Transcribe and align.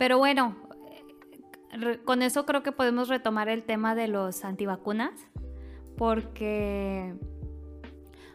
Pero 0.00 0.16
bueno, 0.16 0.56
con 2.06 2.22
eso 2.22 2.46
creo 2.46 2.62
que 2.62 2.72
podemos 2.72 3.08
retomar 3.10 3.50
el 3.50 3.64
tema 3.64 3.94
de 3.94 4.08
los 4.08 4.46
antivacunas, 4.46 5.12
porque, 5.98 7.12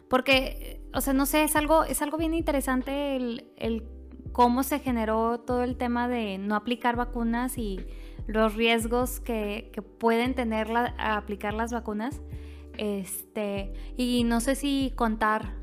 porque, 0.08 0.80
o 0.94 1.00
sea, 1.00 1.12
no 1.12 1.26
sé, 1.26 1.42
es 1.42 1.56
algo, 1.56 1.82
es 1.82 2.02
algo 2.02 2.18
bien 2.18 2.34
interesante 2.34 3.16
el, 3.16 3.50
el 3.56 3.82
cómo 4.30 4.62
se 4.62 4.78
generó 4.78 5.40
todo 5.40 5.64
el 5.64 5.76
tema 5.76 6.06
de 6.06 6.38
no 6.38 6.54
aplicar 6.54 6.94
vacunas 6.94 7.58
y 7.58 7.84
los 8.28 8.54
riesgos 8.54 9.18
que, 9.18 9.70
que 9.72 9.82
pueden 9.82 10.36
tener 10.36 10.68
la- 10.70 10.94
aplicar 11.16 11.52
las 11.52 11.72
vacunas. 11.72 12.22
Este, 12.78 13.72
y 13.96 14.22
no 14.22 14.38
sé 14.38 14.54
si 14.54 14.92
contar 14.94 15.56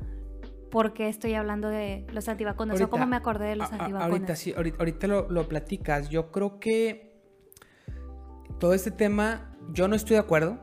por 0.74 0.92
qué 0.92 1.08
estoy 1.08 1.34
hablando 1.34 1.68
de 1.68 2.04
los 2.12 2.28
antivacunas 2.28 2.74
o 2.74 2.76
Ahorita- 2.76 2.90
cómo 2.90 3.06
me 3.06 3.14
acordé 3.14 3.46
de 3.46 3.54
los 3.56 3.70
A- 3.70 3.76
antivacunas. 3.76 4.02
Ahorita 4.10 4.34
sí, 4.36 4.52
ahorita, 4.56 4.76
ahorita 4.80 5.06
lo, 5.06 5.30
lo 5.30 5.46
platicas. 5.48 6.08
Yo 6.10 6.32
creo 6.32 6.58
que 6.58 7.14
todo 8.58 8.74
este 8.74 8.90
tema, 8.90 9.56
yo 9.72 9.86
no 9.88 9.94
estoy 9.94 10.14
de 10.14 10.20
acuerdo, 10.20 10.58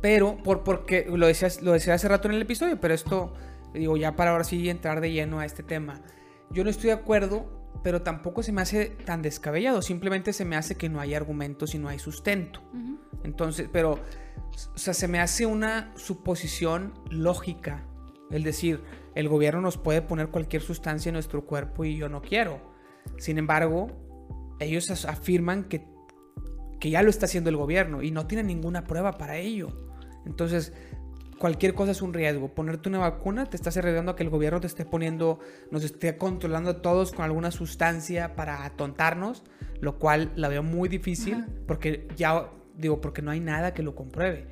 pero 0.00 0.38
por, 0.42 0.64
porque 0.64 1.06
lo 1.08 1.26
decías, 1.26 1.60
lo 1.62 1.72
decía 1.72 1.92
hace 1.94 2.08
rato 2.08 2.26
en 2.28 2.34
el 2.34 2.42
episodio, 2.42 2.80
pero 2.80 2.94
esto, 2.94 3.34
digo, 3.74 3.96
ya 3.98 4.16
para 4.16 4.30
ahora 4.30 4.44
sí 4.44 4.68
entrar 4.70 5.00
de 5.02 5.12
lleno 5.12 5.40
a 5.40 5.44
este 5.44 5.62
tema. 5.62 6.00
Yo 6.50 6.64
no 6.64 6.70
estoy 6.70 6.86
de 6.88 6.92
acuerdo, 6.94 7.70
pero 7.82 8.00
tampoco 8.02 8.42
se 8.42 8.50
me 8.52 8.62
hace 8.62 8.86
tan 8.86 9.20
descabellado. 9.20 9.82
Simplemente 9.82 10.32
se 10.32 10.44
me 10.46 10.56
hace 10.56 10.76
que 10.76 10.88
no 10.88 11.00
hay 11.00 11.14
argumentos 11.14 11.74
y 11.74 11.78
no 11.78 11.88
hay 11.88 11.98
sustento. 11.98 12.60
Entonces, 13.24 13.68
pero, 13.70 13.98
o 14.74 14.78
sea, 14.78 14.94
se 14.94 15.06
me 15.08 15.20
hace 15.20 15.44
una 15.46 15.92
suposición 15.96 16.94
lógica. 17.10 17.84
El 18.30 18.42
decir, 18.42 18.82
el 19.14 19.28
gobierno 19.28 19.60
nos 19.60 19.78
puede 19.78 20.02
poner 20.02 20.28
cualquier 20.28 20.62
sustancia 20.62 21.10
en 21.10 21.14
nuestro 21.14 21.44
cuerpo 21.44 21.84
y 21.84 21.96
yo 21.96 22.08
no 22.08 22.20
quiero. 22.20 22.60
Sin 23.16 23.38
embargo, 23.38 23.88
ellos 24.58 24.90
afirman 25.04 25.64
que, 25.64 25.86
que 26.80 26.90
ya 26.90 27.02
lo 27.02 27.10
está 27.10 27.26
haciendo 27.26 27.50
el 27.50 27.56
gobierno 27.56 28.02
y 28.02 28.10
no 28.10 28.26
tienen 28.26 28.46
ninguna 28.46 28.84
prueba 28.84 29.12
para 29.12 29.36
ello. 29.36 29.68
Entonces, 30.26 30.72
cualquier 31.38 31.74
cosa 31.74 31.92
es 31.92 32.02
un 32.02 32.12
riesgo. 32.12 32.54
Ponerte 32.54 32.88
una 32.88 32.98
vacuna 32.98 33.46
te 33.46 33.56
estás 33.56 33.76
arriesgando 33.76 34.12
a 34.12 34.16
que 34.16 34.22
el 34.22 34.30
gobierno 34.30 34.60
te 34.60 34.66
esté 34.66 34.84
poniendo, 34.84 35.38
nos 35.70 35.84
esté 35.84 36.16
controlando 36.16 36.70
a 36.70 36.82
todos 36.82 37.12
con 37.12 37.24
alguna 37.24 37.50
sustancia 37.50 38.34
para 38.34 38.64
atontarnos, 38.64 39.44
lo 39.80 39.98
cual 39.98 40.32
la 40.34 40.48
veo 40.48 40.62
muy 40.62 40.88
difícil 40.88 41.34
Ajá. 41.34 41.48
porque 41.66 42.08
ya, 42.16 42.50
digo, 42.76 43.00
porque 43.00 43.22
no 43.22 43.30
hay 43.30 43.40
nada 43.40 43.74
que 43.74 43.82
lo 43.82 43.94
compruebe. 43.94 44.48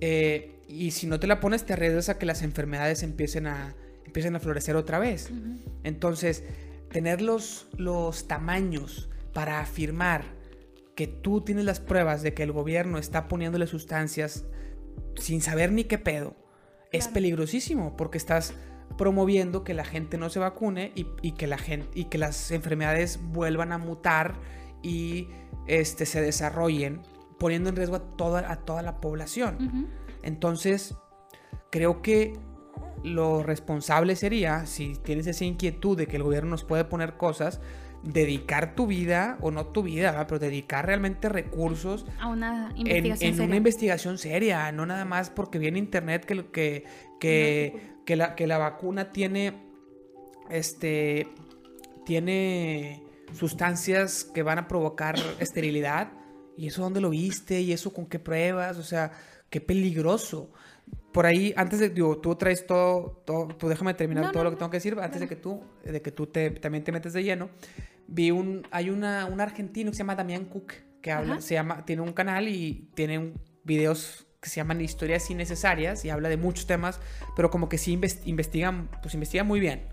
Eh, 0.00 0.62
y 0.68 0.92
si 0.92 1.06
no 1.06 1.18
te 1.18 1.26
la 1.26 1.40
pones, 1.40 1.66
te 1.66 1.72
arriesgas 1.72 2.08
a 2.08 2.18
que 2.18 2.26
las 2.26 2.42
enfermedades 2.42 3.02
empiecen 3.02 3.48
a, 3.48 3.74
empiecen 4.10 4.34
a 4.36 4.40
florecer 4.40 4.74
otra 4.76 4.98
vez. 4.98 5.30
Entonces, 5.84 6.42
tener 6.90 7.22
los, 7.22 7.68
los 7.78 8.26
tamaños 8.26 9.08
para 9.32 9.60
afirmar 9.60 10.24
que 10.96 11.06
tú 11.06 11.40
tienes 11.42 11.64
las 11.64 11.78
pruebas 11.80 12.22
de 12.22 12.34
que 12.34 12.42
el 12.42 12.50
gobierno 12.52 12.98
está 12.98 13.28
poniéndole 13.28 13.66
sustancias 13.68 14.44
sin 15.14 15.40
saber 15.40 15.70
ni 15.72 15.84
qué 15.84 15.96
pedo, 15.98 16.34
es 16.92 17.04
Claro. 17.04 17.14
peligrosísimo 17.14 17.96
porque 17.96 18.18
estás 18.18 18.52
promoviendo 18.98 19.62
que 19.62 19.72
la 19.72 19.84
gente 19.84 20.18
no 20.18 20.28
se 20.28 20.40
vacune 20.40 20.90
y, 20.96 21.06
y 21.22 21.32
que 21.32 21.46
la 21.46 21.56
gente 21.58 21.88
y 21.94 22.06
que 22.06 22.18
las 22.18 22.50
enfermedades 22.50 23.20
vuelvan 23.22 23.72
a 23.72 23.78
mutar 23.78 24.34
y 24.82 25.28
este, 25.68 26.04
se 26.04 26.20
desarrollen 26.20 27.00
poniendo 27.38 27.70
en 27.70 27.76
riesgo 27.76 27.96
a 27.96 28.16
toda, 28.16 28.50
a 28.50 28.56
toda 28.56 28.82
la 28.82 29.00
población. 29.00 29.88
Entonces, 30.22 30.96
creo 31.70 32.02
que 32.02 32.34
lo 33.02 33.42
responsable 33.42 34.16
sería, 34.16 34.66
si 34.66 34.94
tienes 34.94 35.26
esa 35.26 35.44
inquietud 35.44 35.96
de 35.96 36.06
que 36.06 36.16
el 36.16 36.22
gobierno 36.22 36.50
nos 36.50 36.64
puede 36.64 36.84
poner 36.84 37.16
cosas, 37.16 37.60
dedicar 38.02 38.74
tu 38.74 38.86
vida, 38.86 39.38
o 39.40 39.50
no 39.50 39.66
tu 39.66 39.82
vida, 39.82 40.10
¿verdad? 40.10 40.26
pero 40.26 40.38
dedicar 40.38 40.86
realmente 40.86 41.28
recursos 41.28 42.06
A 42.18 42.28
una 42.28 42.70
en, 42.76 42.78
investigación 42.78 43.28
en 43.28 43.34
una 43.34 43.44
seria. 43.44 43.56
investigación 43.56 44.18
seria, 44.18 44.72
no 44.72 44.86
nada 44.86 45.04
más 45.04 45.30
porque 45.30 45.58
viene 45.58 45.78
internet 45.78 46.24
que, 46.24 46.84
que, 47.18 47.80
que 48.06 48.16
la, 48.16 48.34
que 48.34 48.46
la 48.46 48.58
vacuna 48.58 49.12
tiene, 49.12 49.54
este, 50.48 51.28
tiene 52.06 53.02
sustancias 53.32 54.24
que 54.24 54.42
van 54.42 54.58
a 54.58 54.68
provocar 54.68 55.16
esterilidad. 55.38 56.12
¿Y 56.56 56.66
eso 56.66 56.82
dónde 56.82 57.00
lo 57.00 57.10
viste? 57.10 57.60
¿Y 57.60 57.72
eso 57.72 57.92
con 57.92 58.06
qué 58.06 58.18
pruebas? 58.18 58.76
O 58.78 58.82
sea, 58.82 59.12
qué 59.48 59.60
peligroso. 59.60 60.50
Por 61.12 61.26
ahí, 61.26 61.52
antes 61.56 61.80
de, 61.80 61.88
digo, 61.90 62.18
tú 62.18 62.34
traes 62.36 62.66
todo, 62.66 63.22
todo 63.26 63.48
tú 63.48 63.68
déjame 63.68 63.94
terminar 63.94 64.24
No, 64.26 64.30
todo 64.32 64.44
no, 64.44 64.44
lo 64.44 64.50
que 64.50 64.54
no. 64.54 64.58
tengo 64.60 64.70
que 64.70 64.76
decir, 64.76 64.92
antes 64.94 65.20
de 65.20 65.26
Dale. 65.26 65.28
que 65.28 65.36
tú, 65.36 65.62
de 65.84 66.02
que 66.02 66.12
tú 66.12 66.26
te, 66.28 66.50
también 66.50 66.84
te 66.84 66.92
metes 66.92 67.12
de 67.12 67.24
lleno. 67.24 67.50
Vi 68.06 68.30
un, 68.30 68.66
hay 68.70 68.90
una, 68.90 69.26
un 69.26 69.40
argentino 69.40 69.90
que 69.90 69.96
se 69.96 70.02
llama 70.02 70.14
Damián 70.14 70.44
Cook, 70.44 70.72
que 71.02 71.10
habla, 71.12 71.34
Ajá. 71.34 71.40
se 71.42 71.54
llama, 71.54 71.84
tiene 71.84 72.02
un 72.02 72.12
canal 72.12 72.48
y 72.48 72.90
tiene 72.94 73.18
un- 73.18 73.40
videos 73.64 74.26
que 74.40 74.48
se 74.48 74.56
llaman 74.56 74.80
historias 74.80 75.30
innecesarias 75.30 76.04
y 76.04 76.10
habla 76.10 76.28
de 76.28 76.36
muchos 76.36 76.66
temas, 76.66 76.98
pero 77.36 77.50
como 77.50 77.68
que 77.68 77.76
sí 77.76 77.96
inves- 77.96 78.20
investigan, 78.24 78.88
pues 79.02 79.12
investiga 79.14 79.44
muy 79.44 79.60
bien. 79.60 79.86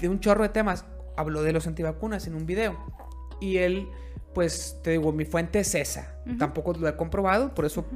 De 0.00 0.08
un 0.08 0.20
chorro 0.20 0.42
de 0.42 0.50
temas, 0.50 0.84
habló 1.16 1.42
de 1.42 1.52
los 1.52 1.66
antivacunas 1.66 2.26
en 2.26 2.34
un 2.34 2.44
video. 2.46 2.76
Y 3.40 3.58
él, 3.58 3.88
pues 4.34 4.80
te 4.82 4.92
digo, 4.92 5.12
mi 5.12 5.24
fuente 5.24 5.60
es 5.60 5.74
esa. 5.74 6.18
Tampoco 6.38 6.72
lo 6.74 6.88
he 6.88 6.96
comprobado, 6.96 7.54
por 7.54 7.64
eso 7.64 7.86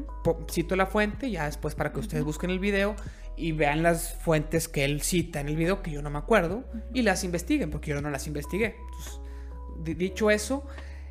cito 0.50 0.76
la 0.76 0.87
fuente, 0.87 1.31
ya 1.31 1.47
después 1.47 1.75
para 1.75 1.93
que 1.93 2.00
ustedes 2.00 2.25
busquen 2.25 2.50
el 2.50 2.59
video 2.59 2.94
y 3.37 3.53
vean 3.53 3.82
las 3.82 4.15
fuentes 4.15 4.69
que 4.69 4.84
él 4.84 5.03
cita 5.03 5.41
en 5.41 5.48
el 5.48 5.56
video, 5.56 5.82
que 5.82 5.91
yo 5.91 6.03
no 6.03 6.10
me 6.10 6.19
acuerdo, 6.19 6.65
y 6.93 7.03
las 7.03 7.25
investiguen, 7.25 7.71
porque 7.71 7.91
yo 7.91 8.00
no 8.00 8.10
las 8.10 8.27
investigué. 8.27 8.77
Entonces, 8.87 9.98
dicho 9.98 10.31
eso, 10.31 10.65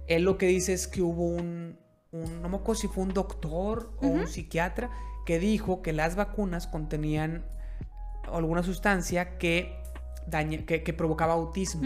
él 0.08 0.24
lo 0.24 0.38
que 0.38 0.48
dice 0.48 0.74
es 0.74 0.88
que 0.88 1.02
hubo 1.02 1.26
un, 1.26 1.78
un 2.12 2.42
no 2.42 2.50
me 2.50 2.58
acuerdo 2.58 2.82
si 2.82 2.88
fue 2.88 3.04
un 3.04 3.14
doctor 3.14 3.92
o 4.02 4.08
un 4.08 4.28
psiquiatra 4.28 4.90
que 5.26 5.40
dijo 5.40 5.82
que 5.82 5.94
las 5.94 6.16
vacunas 6.16 6.68
contenían 6.68 7.46
alguna 8.32 8.64
sustancia 8.64 9.38
que, 9.38 9.82
daña, 10.28 10.66
que, 10.66 10.84
que 10.84 10.94
provocaba 10.94 11.34
autismo. 11.34 11.82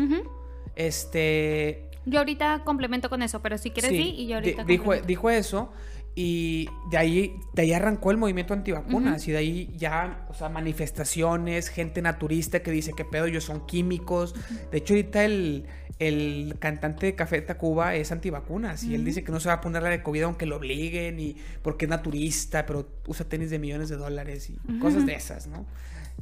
Este, 0.75 1.91
Yo 2.06 2.19
ahorita 2.19 2.63
complemento 2.63 3.09
con 3.09 3.22
eso, 3.22 3.41
pero 3.41 3.57
si 3.57 3.72
quieres 3.72 3.91
sí, 3.91 4.16
y 4.17 4.28
yo 4.28 4.35
ahorita 4.35 4.63
di- 4.63 4.73
dijo, 4.73 4.95
dijo 4.95 5.29
eso 5.29 5.72
y 6.13 6.67
de 6.89 6.97
ahí, 6.97 7.35
de 7.53 7.62
ahí 7.62 7.73
arrancó 7.73 8.12
el 8.12 8.17
movimiento 8.17 8.53
antivacunas 8.53 9.25
y 9.28 9.31
de 9.31 9.38
ahí 9.38 9.73
ya, 9.78 10.25
o 10.29 10.34
sea, 10.34 10.50
manifestaciones, 10.50 11.69
gente 11.69 12.01
naturista 12.01 12.62
que 12.62 12.72
dice 12.72 12.94
que 12.94 13.06
pedo, 13.06 13.25
ellos 13.25 13.44
son 13.45 13.66
químicos. 13.66 14.35
De 14.72 14.79
hecho, 14.79 14.94
ahorita 14.94 15.23
el, 15.23 15.67
el 16.00 16.56
cantante 16.59 17.06
de 17.06 17.16
Café 17.16 17.41
Tacuba 17.41 17.95
es 17.95 18.12
antivacunas 18.12 18.83
y 18.83 18.95
él 18.95 19.06
dice 19.06 19.23
que 19.23 19.31
no 19.31 19.39
se 19.39 19.47
va 19.47 19.56
a 19.56 19.62
poner 19.62 19.83
la 19.83 19.89
de 19.89 20.03
COVID 20.03 20.23
aunque 20.23 20.45
lo 20.45 20.57
obliguen 20.57 21.19
y 21.19 21.38
porque 21.62 21.85
es 21.85 21.89
naturista, 21.89 22.66
pero 22.66 22.88
usa 23.07 23.28
tenis 23.29 23.50
de 23.50 23.59
millones 23.59 23.88
de 23.89 23.95
dólares 23.95 24.50
y 24.50 24.57
cosas 24.79 25.06
de 25.06 25.13
esas, 25.13 25.47
¿no? 25.47 25.66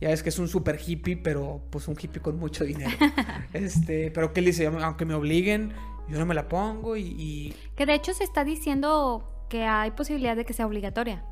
Ya 0.01 0.09
ves 0.09 0.23
que 0.23 0.29
es 0.29 0.39
un 0.39 0.47
super 0.47 0.79
hippie, 0.79 1.17
pero 1.17 1.61
pues 1.69 1.87
un 1.87 1.95
hippie 1.99 2.21
con 2.21 2.37
mucho 2.39 2.63
dinero. 2.63 2.91
este, 3.53 4.11
pero 4.11 4.31
que 4.33 4.39
él 4.39 4.45
dice, 4.47 4.65
aunque 4.67 5.05
me 5.05 5.13
obliguen, 5.13 5.73
yo 6.07 6.17
no 6.19 6.25
me 6.25 6.33
la 6.33 6.47
pongo 6.47 6.95
y- 6.95 7.15
y 7.17 7.55
Que 7.75 7.85
de 7.85 7.93
hecho 7.95 8.13
se 8.13 8.23
está 8.23 8.43
diciendo 8.43 9.45
que 9.49 9.65
hay 9.65 9.91
posibilidad 9.91 10.35
de 10.35 10.45
que 10.45 10.53
sea 10.53 10.65
obligatoria. 10.67 11.25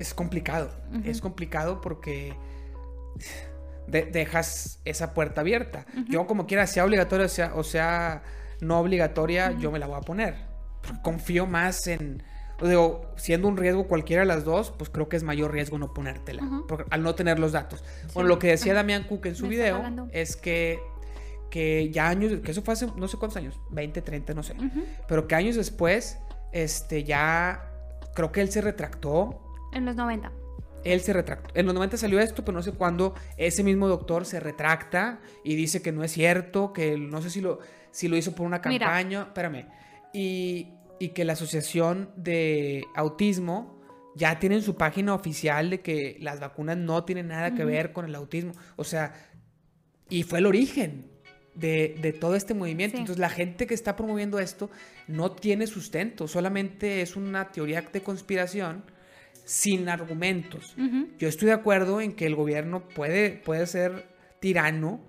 es 0.00 0.12
complicado. 0.14 0.70
Es 1.04 1.20
complicado 1.20 1.80
porque 1.80 2.34
de- 3.86 4.06
dejas 4.06 4.80
esa 4.84 5.14
puerta 5.14 5.40
abierta. 5.42 5.86
Yo 6.08 6.26
como 6.26 6.46
quiera, 6.46 6.66
sea 6.66 6.84
obligatoria 6.84 7.26
o 7.26 7.28
sea, 7.28 7.54
o 7.54 7.62
sea 7.62 8.22
no 8.60 8.78
obligatoria, 8.80 9.52
yo 9.52 9.70
me 9.70 9.78
la 9.78 9.86
voy 9.86 9.96
a 9.98 10.00
poner. 10.00 10.34
Confío 11.02 11.46
más 11.46 11.86
en... 11.86 12.22
o 12.60 12.68
digo, 12.68 13.12
siendo 13.16 13.48
un 13.48 13.56
riesgo 13.56 13.86
cualquiera 13.88 14.22
de 14.22 14.26
las 14.26 14.44
dos, 14.44 14.72
pues 14.76 14.90
creo 14.90 15.08
que 15.08 15.16
es 15.16 15.22
mayor 15.22 15.52
riesgo 15.52 15.78
no 15.78 15.92
ponértela. 15.92 16.42
Porque- 16.68 16.84
al 16.90 17.02
no 17.02 17.14
tener 17.14 17.38
los 17.38 17.52
datos. 17.52 17.82
Bueno, 18.14 18.28
Sí. 18.28 18.34
lo 18.34 18.38
que 18.38 18.48
decía. 18.48 18.74
Damián 18.74 19.04
Cook 19.04 19.26
en 19.26 19.34
su 19.36 19.44
Me 19.44 19.50
video 19.50 20.08
es 20.12 20.36
que, 20.36 20.78
que 21.50 21.90
ya 21.90 22.08
años, 22.08 22.40
que 22.42 22.50
eso 22.50 22.62
fue 22.62 22.74
hace 22.74 22.86
no 22.96 23.08
sé 23.08 23.16
cuántos 23.16 23.36
años, 23.36 23.60
20, 23.70 24.02
30, 24.02 24.34
no 24.34 24.42
sé. 24.42 24.54
Ujú. 24.54 24.84
Pero 25.08 25.26
que 25.28 25.34
años 25.34 25.56
después, 25.56 26.18
este, 26.52 27.04
ya 27.04 27.70
creo 28.14 28.30
que 28.32 28.40
él 28.40 28.50
se 28.50 28.60
retractó 28.60 29.40
En 29.72 29.84
los 29.84 29.96
90. 29.96 30.30
él 30.84 31.00
se 31.00 31.12
retractó. 31.12 31.50
En 31.54 31.66
los 31.66 31.74
90 31.74 31.96
salió 31.96 32.20
esto, 32.20 32.44
pero 32.44 32.56
no 32.56 32.62
sé 32.62 32.72
cuándo 32.72 33.14
ese 33.36 33.62
mismo 33.64 33.88
doctor 33.88 34.24
se 34.26 34.38
retracta 34.38 35.18
y 35.42 35.56
dice 35.56 35.82
que 35.82 35.90
no 35.92 36.04
es 36.04 36.12
cierto, 36.12 36.72
que 36.72 36.96
no 36.98 37.20
sé 37.22 37.30
si 37.30 37.40
lo, 37.40 37.58
si 37.90 38.06
lo 38.08 38.16
hizo 38.16 38.32
por 38.34 38.46
una 38.46 38.60
Mira. 38.66 38.86
campaña, 38.86 39.22
espérame, 39.22 39.66
y, 40.12 40.74
y 40.98 41.08
que 41.08 41.24
la 41.24 41.34
Asociación 41.34 42.10
de 42.16 42.84
Autismo 42.94 43.80
ya 44.14 44.38
tiene 44.38 44.56
en 44.56 44.62
su 44.62 44.76
página 44.76 45.14
oficial 45.14 45.70
de 45.70 45.80
que 45.80 46.16
las 46.20 46.40
vacunas 46.40 46.76
no 46.76 47.04
tienen 47.04 47.28
nada 47.28 47.54
que 47.54 47.64
ver 47.64 47.92
con 47.92 48.04
el 48.04 48.14
autismo. 48.14 48.52
O 48.76 48.84
sea, 48.84 49.12
y 50.08 50.22
fue 50.22 50.38
el 50.38 50.46
origen 50.46 51.06
de, 51.54 51.96
de 52.00 52.12
todo 52.12 52.36
este 52.36 52.54
movimiento. 52.54 52.96
Sí. 52.96 53.00
Entonces 53.00 53.20
la 53.20 53.30
gente 53.30 53.66
que 53.66 53.74
está 53.74 53.96
promoviendo 53.96 54.38
esto 54.38 54.70
no 55.08 55.32
tiene 55.32 55.66
sustento, 55.66 56.28
solamente 56.28 57.02
es 57.02 57.16
una 57.16 57.50
teoría 57.50 57.82
de 57.82 58.02
conspiración 58.02 58.84
sin 59.44 59.88
argumentos. 59.88 60.74
Yo 61.18 61.28
estoy 61.28 61.48
de 61.48 61.54
acuerdo 61.54 62.00
en 62.00 62.14
que 62.14 62.26
el 62.26 62.34
gobierno 62.34 62.88
puede, 62.88 63.30
puede 63.30 63.66
ser 63.66 64.08
tirano, 64.40 65.00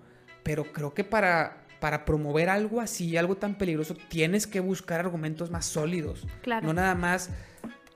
pero 0.43 0.71
creo 0.73 0.93
que 0.93 1.03
para, 1.03 1.64
para 1.85 2.03
promover 2.03 2.49
algo 2.49 2.81
así, 2.81 3.15
algo 3.15 3.35
tan 3.37 3.53
peligroso, 3.59 3.95
tienes 4.07 4.47
que 4.47 4.59
buscar 4.59 4.99
argumentos 4.99 5.51
más 5.51 5.67
sólidos. 5.67 6.25
Claro. 6.41 6.65
No 6.65 6.73
nada 6.73 6.95
más 6.95 7.29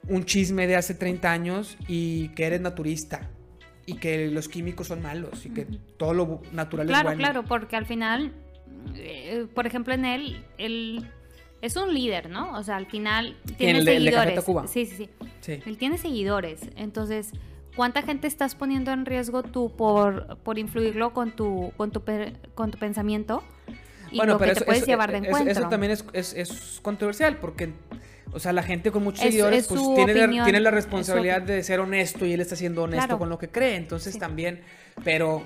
un 0.07 0.25
chisme 0.25 0.67
de 0.67 0.75
hace 0.75 0.93
30 0.93 1.31
años 1.31 1.75
y 1.87 2.27
que 2.35 2.45
eres 2.45 2.61
naturista 2.61 3.31
y 3.87 3.95
que 3.95 4.27
los 4.29 4.47
químicos 4.47 4.85
son 4.85 5.01
malos 5.01 5.43
y 5.43 5.49
que 5.49 5.65
todo 5.97 6.13
lo 6.13 6.41
natural 6.51 6.85
Claro, 6.85 7.09
es 7.09 7.15
bueno. 7.15 7.17
claro, 7.17 7.45
porque 7.45 7.75
al 7.77 7.87
final, 7.87 8.31
eh, 8.95 9.47
por 9.55 9.65
ejemplo, 9.65 9.95
en 9.95 10.05
él, 10.05 10.45
él 10.59 11.03
es 11.63 11.75
un 11.75 11.91
líder, 11.91 12.29
¿no? 12.29 12.53
O 12.59 12.61
sea, 12.61 12.75
al 12.75 12.85
final 12.85 13.37
tiene 13.57 13.79
el 13.79 13.85
de- 13.85 13.95
el 13.97 14.03
seguidores. 14.03 14.35
Tacuba? 14.35 14.67
Sí, 14.67 14.85
sí, 14.85 14.95
sí. 14.97 15.09
Sí. 15.41 15.63
Él 15.65 15.79
tiene 15.79 15.97
seguidores. 15.97 16.61
Entonces, 16.75 17.31
¿cuánta 17.75 18.03
gente 18.03 18.27
estás 18.27 18.53
poniendo 18.53 18.91
en 18.91 19.07
riesgo 19.07 19.41
tú 19.41 19.71
por, 19.75 20.37
por 20.43 20.59
influirlo 20.59 21.11
con 21.11 21.31
tu, 21.31 21.71
con 21.75 21.89
tu, 21.91 22.03
con 22.53 22.69
tu 22.69 22.77
pensamiento? 22.77 23.41
Y 24.11 24.17
lo 24.25 24.37
que 24.37 24.53
te 24.53 24.61
puedes 24.65 24.85
llevar 24.85 25.11
de 25.11 25.17
eso- 25.19 25.27
encuentro. 25.27 25.51
Eso, 25.51 25.69
también 25.69 25.91
es, 25.91 26.05
es- 26.13 26.33
es 26.33 26.79
controversial 26.81 27.37
porque, 27.37 27.73
o 28.31 28.39
sea, 28.39 28.53
la 28.53 28.63
gente 28.63 28.91
con 28.91 29.03
muchos 29.03 29.19
Es- 29.21 29.27
seguidores 29.31 29.61
es 29.63 29.67
pues 29.67 29.81
tiene, 29.95 30.13
la- 30.13 30.43
tiene 30.43 30.59
la 30.59 30.71
responsabilidad 30.71 31.41
de 31.41 31.63
ser 31.63 31.79
honesto 31.79 32.25
y 32.25 32.33
él 32.33 32.41
está 32.41 32.55
siendo 32.55 32.83
honesto 32.83 33.05
Claro. 33.07 33.19
con 33.19 33.29
lo 33.29 33.37
que 33.37 33.49
cree. 33.49 33.87
Sí. 33.99 34.17
también, 34.19 34.61
pero, 35.03 35.43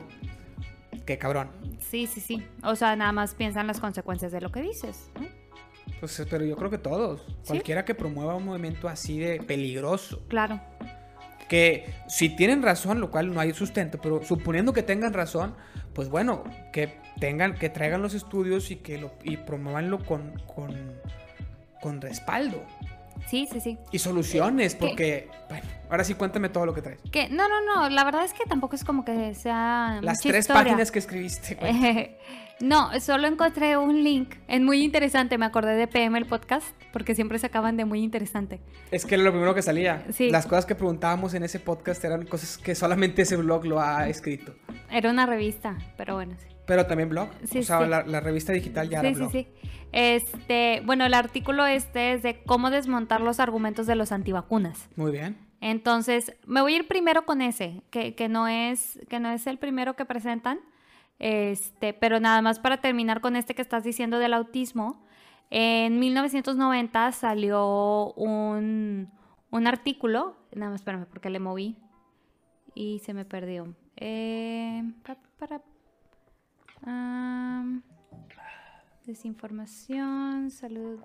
qué 1.06 1.18
cabrón. 1.18 1.50
Sí, 1.80 2.08
sí, 2.08 2.20
sí. 2.22 2.44
O 2.64 2.76
sea, 2.76 2.96
nada 2.96 3.12
más 3.12 3.36
piensan 3.36 3.68
las 3.68 3.80
consecuencias 3.80 4.32
de 4.32 4.42
lo 4.42 4.52
que 4.52 4.62
dices. 4.62 5.10
¿no? 5.20 5.28
Pues, 6.00 6.26
pero 6.30 6.44
yo 6.46 6.56
creo 6.56 6.70
que 6.70 6.78
todos, 6.78 7.22
cualquiera 7.48 7.86
que 7.86 7.94
promueva 7.96 8.36
un 8.36 8.46
movimiento 8.46 8.88
así 8.90 9.20
de 9.20 9.42
peligroso, 9.42 10.22
Claro. 10.28 10.60
Que 11.44 11.94
si 12.08 12.30
tienen 12.30 12.62
razón, 12.62 13.00
lo 13.00 13.12
cual 13.12 13.34
no 13.34 13.40
hay 13.40 13.54
sustento, 13.54 14.00
pero 14.02 14.24
suponiendo 14.24 14.74
que 14.74 14.84
tengan 14.84 15.14
razón, 15.14 15.56
pues 15.94 16.10
bueno, 16.10 16.44
que 16.72 16.98
tengan, 17.20 17.56
que 17.56 17.70
traigan 17.70 18.02
los 18.02 18.14
estudios 18.14 18.72
y 18.72 18.78
que 18.78 18.98
lo 18.98 19.14
y 19.24 19.38
promuevanlo 19.38 20.00
con, 20.04 20.40
con, 20.48 20.76
con 21.82 22.02
respaldo 22.02 22.64
Sí, 23.28 23.48
sí, 23.52 23.60
sí. 23.60 23.78
y 23.92 24.00
soluciones, 24.00 24.76
¿Qué? 24.76 24.80
porque, 24.86 25.28
bueno, 25.50 25.66
ahora 25.90 26.04
sí 26.04 26.14
cuéntame 26.14 26.50
todo 26.50 26.66
lo 26.66 26.74
que 26.74 26.82
traes. 26.82 27.00
Que, 27.12 27.30
no, 27.30 27.48
no, 27.48 27.62
no. 27.62 27.90
La 27.90 28.04
verdad 28.04 28.24
es 28.26 28.34
que 28.34 28.46
tampoco 28.46 28.76
es 28.76 28.84
como 28.84 29.04
que 29.06 29.34
sea. 29.36 30.00
Las 30.02 30.20
mucha 30.20 30.30
tres 30.30 30.44
historia. 30.46 30.64
páginas 30.64 30.92
que 30.92 31.00
escribiste. 31.00 31.58
Eh, 31.62 32.18
no, 32.60 33.00
solo 33.00 33.28
encontré 33.28 33.78
un 33.78 34.04
link. 34.04 34.36
Es 34.48 34.62
muy 34.62 34.84
interesante. 34.84 35.38
Me 35.38 35.46
acordé 35.46 35.76
de 35.76 35.88
PM 35.88 36.18
el 36.18 36.26
podcast 36.26 36.68
porque 36.92 37.16
siempre 37.16 37.40
se 37.40 37.48
acaban 37.48 37.76
de 37.78 37.86
muy 37.86 38.04
interesante. 38.04 38.60
Es 38.92 39.06
que 39.06 39.16
era 39.16 39.24
lo 39.24 39.32
primero 39.32 39.56
que 39.56 39.62
salía. 39.62 40.06
Sí. 40.12 40.30
Las 40.30 40.46
cosas 40.46 40.66
que 40.66 40.76
preguntábamos 40.76 41.34
en 41.34 41.44
ese 41.44 41.60
podcast 41.60 42.04
eran 42.04 42.26
cosas 42.26 42.58
que 42.58 42.76
solamente 42.76 43.24
ese 43.24 43.36
blog 43.38 43.66
lo 43.66 43.80
ha 43.82 44.08
escrito. 44.10 44.54
Era 44.92 45.10
una 45.10 45.26
revista, 45.26 45.78
pero 45.98 46.16
bueno, 46.16 46.36
sí. 46.40 46.53
Pero 46.66 46.86
también 46.86 47.10
blog. 47.10 47.30
Sí, 47.44 47.60
o 47.60 47.64
sea, 47.64 47.80
sí. 47.82 47.88
la, 47.88 48.04
la 48.04 48.20
revista 48.20 48.54
digital 48.54 48.90
ya 48.90 49.02
Sí, 49.02 49.06
era 49.08 49.14
sí, 49.16 49.20
blog. 49.20 49.32
sí. 49.32 49.48
Este, 49.92 50.82
bueno, 50.86 51.06
el 51.06 51.14
artículo 51.14 51.66
este 51.66 52.14
es 52.14 52.24
de 52.24 52.44
cómo 52.44 52.70
desmontar 52.72 53.22
los 53.22 53.40
argumentos 53.40 53.86
de 53.86 53.96
los 53.96 54.12
antivacunas. 54.12 54.90
Muy 54.96 55.12
bien. 55.12 55.38
Entonces, 55.62 56.36
me 56.46 56.62
voy 56.62 56.74
a 56.74 56.78
ir 56.78 56.88
primero 56.88 57.26
con 57.26 57.42
ese, 57.42 57.84
que, 57.90 58.16
que 58.16 58.28
no, 58.28 58.48
es, 58.48 59.00
que 59.10 59.20
no 59.20 59.30
es 59.30 59.46
el 59.48 59.58
primero 59.60 59.96
que 59.96 60.06
presentan. 60.06 60.60
Este, 61.20 61.94
pero 61.94 62.20
nada 62.20 62.42
más 62.42 62.60
para 62.60 62.82
terminar 62.82 63.22
con 63.22 63.36
este 63.36 63.56
que 63.56 63.62
estás 63.62 63.84
diciendo 63.84 64.20
del 64.20 64.34
autismo. 64.34 65.06
En 65.52 66.00
1990 66.00 67.12
salió 67.12 68.14
un, 68.16 69.10
un 69.52 69.68
artículo, 69.68 70.36
nada 70.54 70.72
más 70.72 70.82
espérame 70.82 71.06
porque 71.06 71.30
le 71.30 71.40
moví 71.40 71.78
y 72.74 73.00
se 73.06 73.14
me 73.14 73.24
perdió. 73.24 73.74
Eh, 73.98 74.84
para, 75.38 75.62
desinformación, 79.06 80.50
salud, 80.50 81.00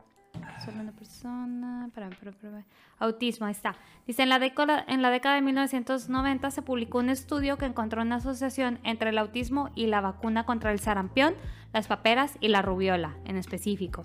solo 0.64 0.80
una 0.80 0.92
persona, 0.92 1.86
espérame, 1.86 2.12
espérame. 2.12 2.64
autismo, 2.98 3.46
ahí 3.46 3.52
está. 3.52 3.74
Dice, 4.06 4.22
en 4.22 4.28
la, 4.28 4.38
década, 4.38 4.84
en 4.88 5.02
la 5.02 5.10
década 5.10 5.34
de 5.34 5.42
1990 5.42 6.50
se 6.50 6.62
publicó 6.62 6.98
un 6.98 7.10
estudio 7.10 7.58
que 7.58 7.66
encontró 7.66 8.02
una 8.02 8.16
asociación 8.16 8.78
entre 8.84 9.10
el 9.10 9.18
autismo 9.18 9.70
y 9.74 9.86
la 9.86 10.00
vacuna 10.00 10.44
contra 10.44 10.72
el 10.72 10.80
sarampión, 10.80 11.34
las 11.72 11.86
paperas 11.86 12.36
y 12.40 12.48
la 12.48 12.62
rubiola 12.62 13.16
en 13.24 13.36
específico. 13.36 14.04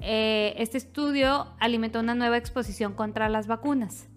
Eh, 0.00 0.54
este 0.56 0.78
estudio 0.78 1.48
alimentó 1.58 2.00
una 2.00 2.14
nueva 2.14 2.36
exposición 2.36 2.94
contra 2.94 3.28
las 3.28 3.46
vacunas. 3.46 4.08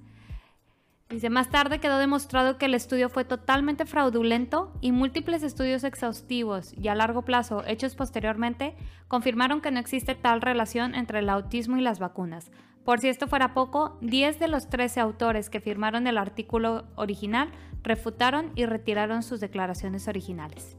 Dice, 1.10 1.30
más 1.30 1.50
tarde 1.50 1.80
quedó 1.80 2.00
demostrado 2.00 2.58
que 2.58 2.66
el 2.66 2.74
estudio 2.74 3.08
fue 3.08 3.24
totalmente 3.24 3.86
fraudulento 3.86 4.74
y 4.82 4.92
múltiples 4.92 5.44
estudios 5.44 5.84
exhaustivos 5.84 6.74
y 6.76 6.88
a 6.88 6.96
largo 6.96 7.22
plazo 7.24 7.64
hechos 7.68 7.94
posteriormente 7.94 8.76
confirmaron 9.08 9.62
que 9.62 9.70
no 9.70 9.80
existe 9.80 10.16
tal 10.16 10.42
relación 10.42 10.96
entre 10.96 11.20
el 11.20 11.30
autismo 11.30 11.78
y 11.78 11.82
las 11.82 12.00
vacunas. 12.00 12.52
Por 12.84 13.00
si 13.00 13.10
esto 13.10 13.28
fuera 13.28 13.54
poco, 13.54 13.98
10 14.02 14.40
de 14.40 14.48
los 14.48 14.70
13 14.70 15.02
autores 15.02 15.50
que 15.50 15.62
firmaron 15.62 16.08
el 16.08 16.18
artículo 16.18 16.86
original 16.96 17.52
refutaron 17.84 18.52
y 18.56 18.66
retiraron 18.66 19.22
sus 19.24 19.40
declaraciones 19.40 20.08
originales. 20.08 20.78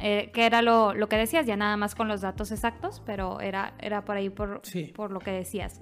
Eh, 0.00 0.30
que 0.32 0.46
era 0.46 0.62
lo, 0.62 0.94
lo 0.94 1.08
que 1.08 1.16
decías, 1.16 1.44
ya 1.44 1.56
nada 1.56 1.76
más 1.76 1.94
con 1.96 2.08
los 2.08 2.20
datos 2.20 2.50
exactos, 2.52 3.02
pero 3.04 3.40
era, 3.40 3.74
era 3.80 4.04
por 4.04 4.16
ahí 4.16 4.30
por, 4.30 4.60
Sí. 4.62 4.84
por 4.94 5.10
lo 5.10 5.18
que 5.18 5.32
decías. 5.32 5.80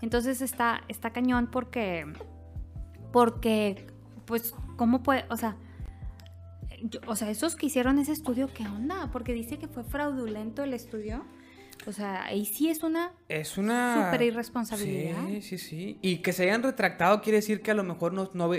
Entonces 0.00 0.40
está, 0.40 0.82
está 0.88 1.10
cañón 1.10 1.48
porque 1.50 2.06
porque, 3.18 3.84
pues, 4.26 4.54
¿cómo 4.76 5.02
puede? 5.02 5.24
O 5.28 5.36
sea, 5.36 5.56
yo- 6.82 7.00
o 7.08 7.16
sea, 7.16 7.30
esos 7.30 7.56
que 7.56 7.66
hicieron 7.66 7.98
ese 7.98 8.12
estudio, 8.12 8.48
¿qué 8.54 8.62
onda? 8.62 9.10
Porque 9.12 9.32
dice 9.32 9.58
que 9.58 9.66
fue 9.66 9.82
fraudulento 9.82 10.62
el 10.62 10.72
estudio. 10.72 11.24
O 11.88 11.90
sea, 11.92 12.26
ahí 12.26 12.44
sí 12.44 12.68
es 12.68 12.84
una... 12.84 13.10
Es 13.28 13.58
una... 13.58 14.04
Súper 14.06 14.22
irresponsabilidad. 14.22 15.26
Sí, 15.26 15.42
sí, 15.42 15.58
sí. 15.58 15.98
Y 16.00 16.18
que 16.18 16.32
se 16.32 16.44
hayan 16.44 16.62
retractado 16.62 17.20
quiere 17.20 17.38
decir 17.38 17.60
que 17.60 17.72
a 17.72 17.74
lo 17.74 17.82
mejor 17.82 18.12
no, 18.12 18.30
no, 18.34 18.52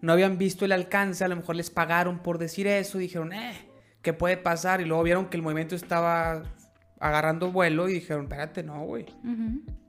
no 0.00 0.12
habían 0.12 0.38
visto 0.38 0.64
el 0.64 0.70
alcance, 0.70 1.24
a 1.24 1.28
lo 1.28 1.34
mejor 1.34 1.56
les 1.56 1.70
pagaron 1.70 2.20
por 2.20 2.38
decir 2.38 2.68
eso 2.68 2.98
y 2.98 3.02
dijeron, 3.02 3.32
eh, 3.32 3.68
¿qué 4.02 4.12
puede 4.12 4.36
pasar? 4.36 4.80
Y 4.80 4.84
luego 4.84 5.02
vieron 5.02 5.26
que 5.26 5.36
el 5.36 5.42
movimiento 5.42 5.74
estaba 5.74 6.44
agarrando 7.00 7.50
vuelo 7.50 7.88
y 7.88 7.94
dijeron, 7.94 8.24
espérate, 8.26 8.62
no, 8.62 8.84
güey. 8.84 9.06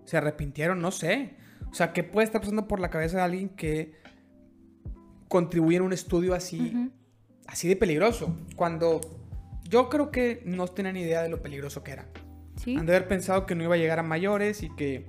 Se 0.06 0.18
arrepintieron, 0.18 0.82
no 0.82 0.90
sé. 0.90 1.36
O 1.70 1.76
sea, 1.76 1.94
¿qué 1.94 2.04
puede 2.04 2.26
estar 2.26 2.42
pasando 2.42 2.68
por 2.68 2.80
la 2.80 2.90
cabeza 2.90 3.18
de 3.18 3.24
alguien 3.24 3.50
que 3.50 4.04
contribuye 5.36 5.76
en 5.76 5.84
un 5.84 5.92
estudio 5.92 6.34
así, 6.34 6.90
así 7.46 7.68
de 7.68 7.76
peligroso? 7.76 8.38
Cuando 8.56 9.02
yo 9.64 9.90
creo 9.90 10.10
que 10.12 10.42
no 10.46 10.66
tenían 10.70 10.96
idea 10.96 11.22
de 11.24 11.28
lo 11.28 11.42
peligroso 11.42 11.84
que 11.84 11.92
era. 11.92 12.08
Sí. 12.56 12.78
Han 12.78 12.86
de 12.86 12.96
haber 12.96 13.10
pensado 13.10 13.46
que 13.46 13.54
no 13.54 13.64
iba 13.66 13.76
a 13.76 13.78
llegar 13.78 14.00
a 14.00 14.04
mayores 14.04 14.64
y 14.64 14.70
que 14.78 15.06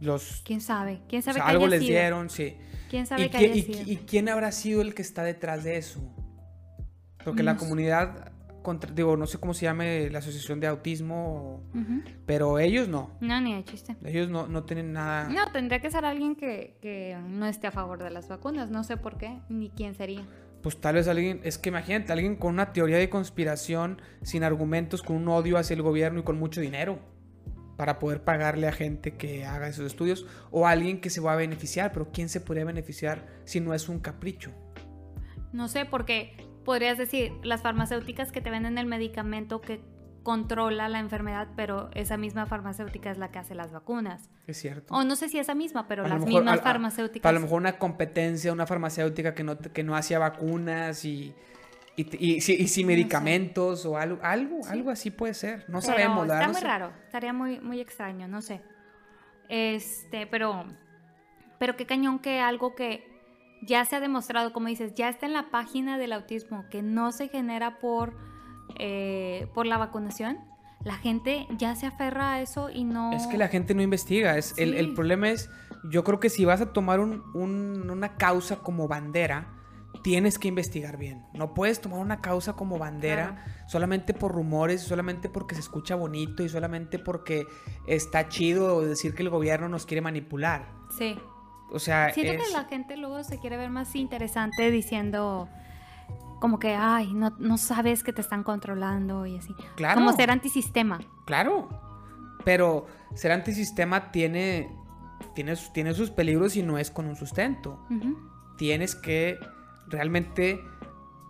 los... 0.00 0.40
¿Quién 0.46 0.62
sabe? 0.62 1.02
¿Quién 1.06 1.20
o 1.20 1.22
sabe 1.22 1.34
sea, 1.34 1.44
que 1.44 1.50
algo 1.50 1.64
haya 1.66 1.70
les 1.76 1.80
sido? 1.80 1.90
dieron, 1.92 2.30
sí. 2.30 2.56
¿Quién 2.88 3.06
sabe 3.06 3.26
¿Y, 3.26 3.28
que 3.28 3.36
haya 3.36 3.54
y- 3.54 3.62
sido? 3.62 3.82
y 3.92 3.96
quién 3.98 4.28
habrá 4.30 4.50
sido 4.52 4.80
el 4.80 4.94
que 4.94 5.02
está 5.02 5.22
detrás 5.22 5.64
de 5.64 5.76
eso? 5.76 6.00
Porque 7.22 7.42
la 7.42 7.52
No 7.54 7.58
comunidad, 7.60 8.32
contra- 8.64 8.90
digo, 8.92 9.16
no 9.16 9.28
sé 9.28 9.38
cómo 9.38 9.54
se 9.54 9.66
llame 9.66 10.10
la 10.10 10.18
asociación 10.18 10.58
de 10.58 10.66
autismo, 10.66 11.62
Ujú. 11.72 12.02
pero 12.26 12.58
ellos 12.58 12.88
no. 12.88 13.12
No, 13.20 13.40
ni 13.40 13.54
de 13.54 13.62
chiste. 13.62 13.94
Ellos 14.04 14.28
no, 14.28 14.48
no 14.48 14.64
tienen 14.64 14.92
nada... 14.92 15.28
No, 15.28 15.52
tendría 15.52 15.80
que 15.80 15.88
ser 15.92 16.04
alguien 16.04 16.34
que, 16.34 16.76
que 16.82 17.16
no 17.28 17.46
esté 17.46 17.68
a 17.68 17.70
favor 17.70 18.02
de 18.02 18.10
las 18.10 18.28
vacunas. 18.28 18.70
No 18.70 18.82
sé 18.82 18.96
por 18.96 19.16
qué, 19.18 19.38
ni 19.48 19.70
quién 19.70 19.94
sería. 19.94 20.26
Pues 20.62 20.80
tal 20.80 20.96
vez 20.96 21.06
alguien, 21.06 21.40
es 21.44 21.58
que 21.58 21.68
imagínate, 21.68 22.10
alguien 22.12 22.34
con 22.36 22.54
una 22.54 22.72
teoría 22.72 22.96
de 22.96 23.08
conspiración, 23.10 24.00
sin 24.22 24.42
argumentos, 24.42 25.02
con 25.02 25.16
un 25.16 25.28
odio 25.28 25.58
hacia 25.58 25.74
el 25.74 25.82
gobierno 25.82 26.20
y 26.20 26.22
con 26.24 26.38
mucho 26.38 26.60
dinero 26.60 26.98
para 27.76 27.98
poder 27.98 28.22
pagarle 28.24 28.66
a 28.68 28.72
gente 28.72 29.14
que 29.14 29.44
haga 29.44 29.68
esos 29.68 29.84
estudios 29.84 30.26
o 30.50 30.66
alguien 30.66 31.00
que 31.00 31.10
se 31.10 31.20
va 31.20 31.32
a 31.32 31.36
beneficiar, 31.36 31.92
pero 31.92 32.10
¿quién 32.12 32.28
se 32.28 32.40
podría 32.40 32.64
beneficiar 32.64 33.26
si 33.44 33.60
no 33.60 33.74
es 33.74 33.88
un 33.88 33.98
capricho? 33.98 34.52
No 35.52 35.68
sé, 35.68 35.84
porque 35.84 36.36
podrías 36.64 36.98
decir, 36.98 37.32
las 37.42 37.62
farmacéuticas 37.62 38.32
que 38.32 38.40
te 38.40 38.50
venden 38.50 38.78
el 38.78 38.86
medicamento 38.86 39.60
que 39.60 39.80
controla 40.22 40.88
la 40.88 41.00
enfermedad, 41.00 41.48
pero 41.54 41.90
esa 41.94 42.16
misma 42.16 42.46
farmacéutica 42.46 43.10
es 43.10 43.18
la 43.18 43.30
que 43.30 43.38
hace 43.38 43.54
las 43.54 43.72
vacunas. 43.72 44.30
Es 44.46 44.56
cierto. 44.58 44.94
O 44.94 45.04
no 45.04 45.16
sé 45.16 45.28
si 45.28 45.38
esa 45.38 45.54
misma, 45.54 45.86
pero 45.86 46.04
A 46.04 46.08
las 46.08 46.20
mejor- 46.20 46.42
mismas 46.42 46.60
a- 46.60 46.62
farmacéuticas. 46.62 47.28
A 47.28 47.32
lo 47.32 47.40
mejor 47.40 47.60
una 47.60 47.76
competencia, 47.78 48.50
una 48.52 48.66
farmacéutica 48.66 49.34
que 49.34 49.44
no, 49.44 49.58
que 49.58 49.82
no 49.84 49.94
hacía 49.94 50.18
vacunas 50.18 51.04
y, 51.04 51.34
y, 51.96 52.02
y, 52.16 52.32
y 52.38 52.62
No 52.62 52.68
sé. 52.68 52.84
medicamentos 52.84 53.84
o 53.84 53.98
algo, 53.98 54.18
algo, 54.22 54.60
algo 54.66 54.90
así 54.90 55.10
puede 55.10 55.34
ser. 55.34 55.60
No 55.68 55.80
Pero 55.80 55.82
sabemos, 55.82 56.26
la 56.26 56.34
Está 56.34 56.46
no 56.46 56.52
muy 56.54 56.60
sé. 56.62 56.66
raro, 56.66 56.92
estaría 57.04 57.32
muy, 57.34 57.60
muy 57.60 57.80
extraño, 57.80 58.26
no 58.26 58.40
sé. 58.40 58.62
Este, 59.50 60.26
pero, 60.26 60.64
pero 61.58 61.76
qué 61.76 61.84
cañón 61.86 62.18
que 62.18 62.40
algo 62.40 62.74
que 62.74 63.13
ya 63.66 63.84
se 63.84 63.96
ha 63.96 64.00
demostrado, 64.00 64.52
como 64.52 64.68
dices, 64.68 64.94
ya 64.94 65.08
está 65.08 65.26
en 65.26 65.32
la 65.32 65.50
página 65.50 65.98
del 65.98 66.12
autismo, 66.12 66.64
que 66.70 66.82
no 66.82 67.12
se 67.12 67.28
genera 67.28 67.78
por, 67.78 68.14
eh, 68.78 69.48
por 69.54 69.66
la 69.66 69.78
vacunación. 69.78 70.38
La 70.82 70.96
gente 70.96 71.46
ya 71.56 71.74
se 71.76 71.86
aferra 71.86 72.34
a 72.34 72.40
eso 72.42 72.68
y 72.70 72.84
no. 72.84 73.12
Es 73.12 73.26
que 73.26 73.38
la 73.38 73.48
gente 73.48 73.74
no 73.74 73.82
investiga. 73.82 74.36
Es, 74.36 74.54
el, 74.58 74.74
el 74.74 74.92
problema 74.94 75.30
es, 75.30 75.48
yo 75.90 76.04
creo 76.04 76.20
que 76.20 76.28
si 76.28 76.44
vas 76.44 76.60
a 76.60 76.72
tomar 76.72 77.00
un- 77.00 77.22
un- 77.34 77.90
una 77.90 78.16
causa 78.16 78.56
como 78.56 78.86
bandera, 78.86 79.50
tienes 80.02 80.38
que 80.38 80.48
investigar 80.48 80.98
bien. 80.98 81.24
No 81.32 81.54
puedes 81.54 81.80
tomar 81.80 82.00
una 82.00 82.20
causa 82.20 82.52
como 82.52 82.76
bandera 82.78 83.42
solamente 83.66 84.12
por 84.12 84.32
rumores, 84.32 84.82
solamente 84.82 85.30
porque 85.30 85.54
se 85.54 85.62
escucha 85.62 85.94
bonito 85.94 86.42
y 86.42 86.50
solamente 86.50 86.98
porque 86.98 87.46
está 87.86 88.28
chido 88.28 88.82
decir 88.82 89.14
que 89.14 89.22
el 89.22 89.30
gobierno 89.30 89.70
nos 89.70 89.86
quiere 89.86 90.02
manipular. 90.02 90.68
Sí. 90.98 91.16
O 91.70 91.78
sea, 91.78 92.12
siento 92.12 92.44
que 92.44 92.52
la 92.52 92.64
gente 92.64 92.96
luego 92.96 93.22
se 93.24 93.38
quiere 93.38 93.56
ver 93.56 93.70
más 93.70 93.94
interesante 93.96 94.70
diciendo 94.70 95.48
como 96.44 96.58
que, 96.58 96.74
ay, 96.74 97.14
no, 97.14 97.34
no 97.38 97.56
sabes 97.56 98.04
que 98.04 98.12
te 98.12 98.20
están 98.20 98.42
controlando 98.42 99.24
y 99.24 99.38
así. 99.38 99.54
Claro. 99.76 99.94
Como 99.94 100.12
ser 100.12 100.30
antisistema. 100.30 101.00
Claro. 101.24 101.68
Pero 102.44 102.86
ser 103.14 103.32
antisistema 103.32 104.12
tiene, 104.12 104.70
tiene, 105.34 105.56
tiene 105.72 105.94
sus 105.94 106.10
peligros 106.10 106.56
y 106.56 106.62
no 106.62 106.76
es 106.76 106.90
con 106.90 107.06
un 107.06 107.16
sustento. 107.16 107.80
Tienes 108.58 108.94
que 108.94 109.38
realmente, 109.86 110.60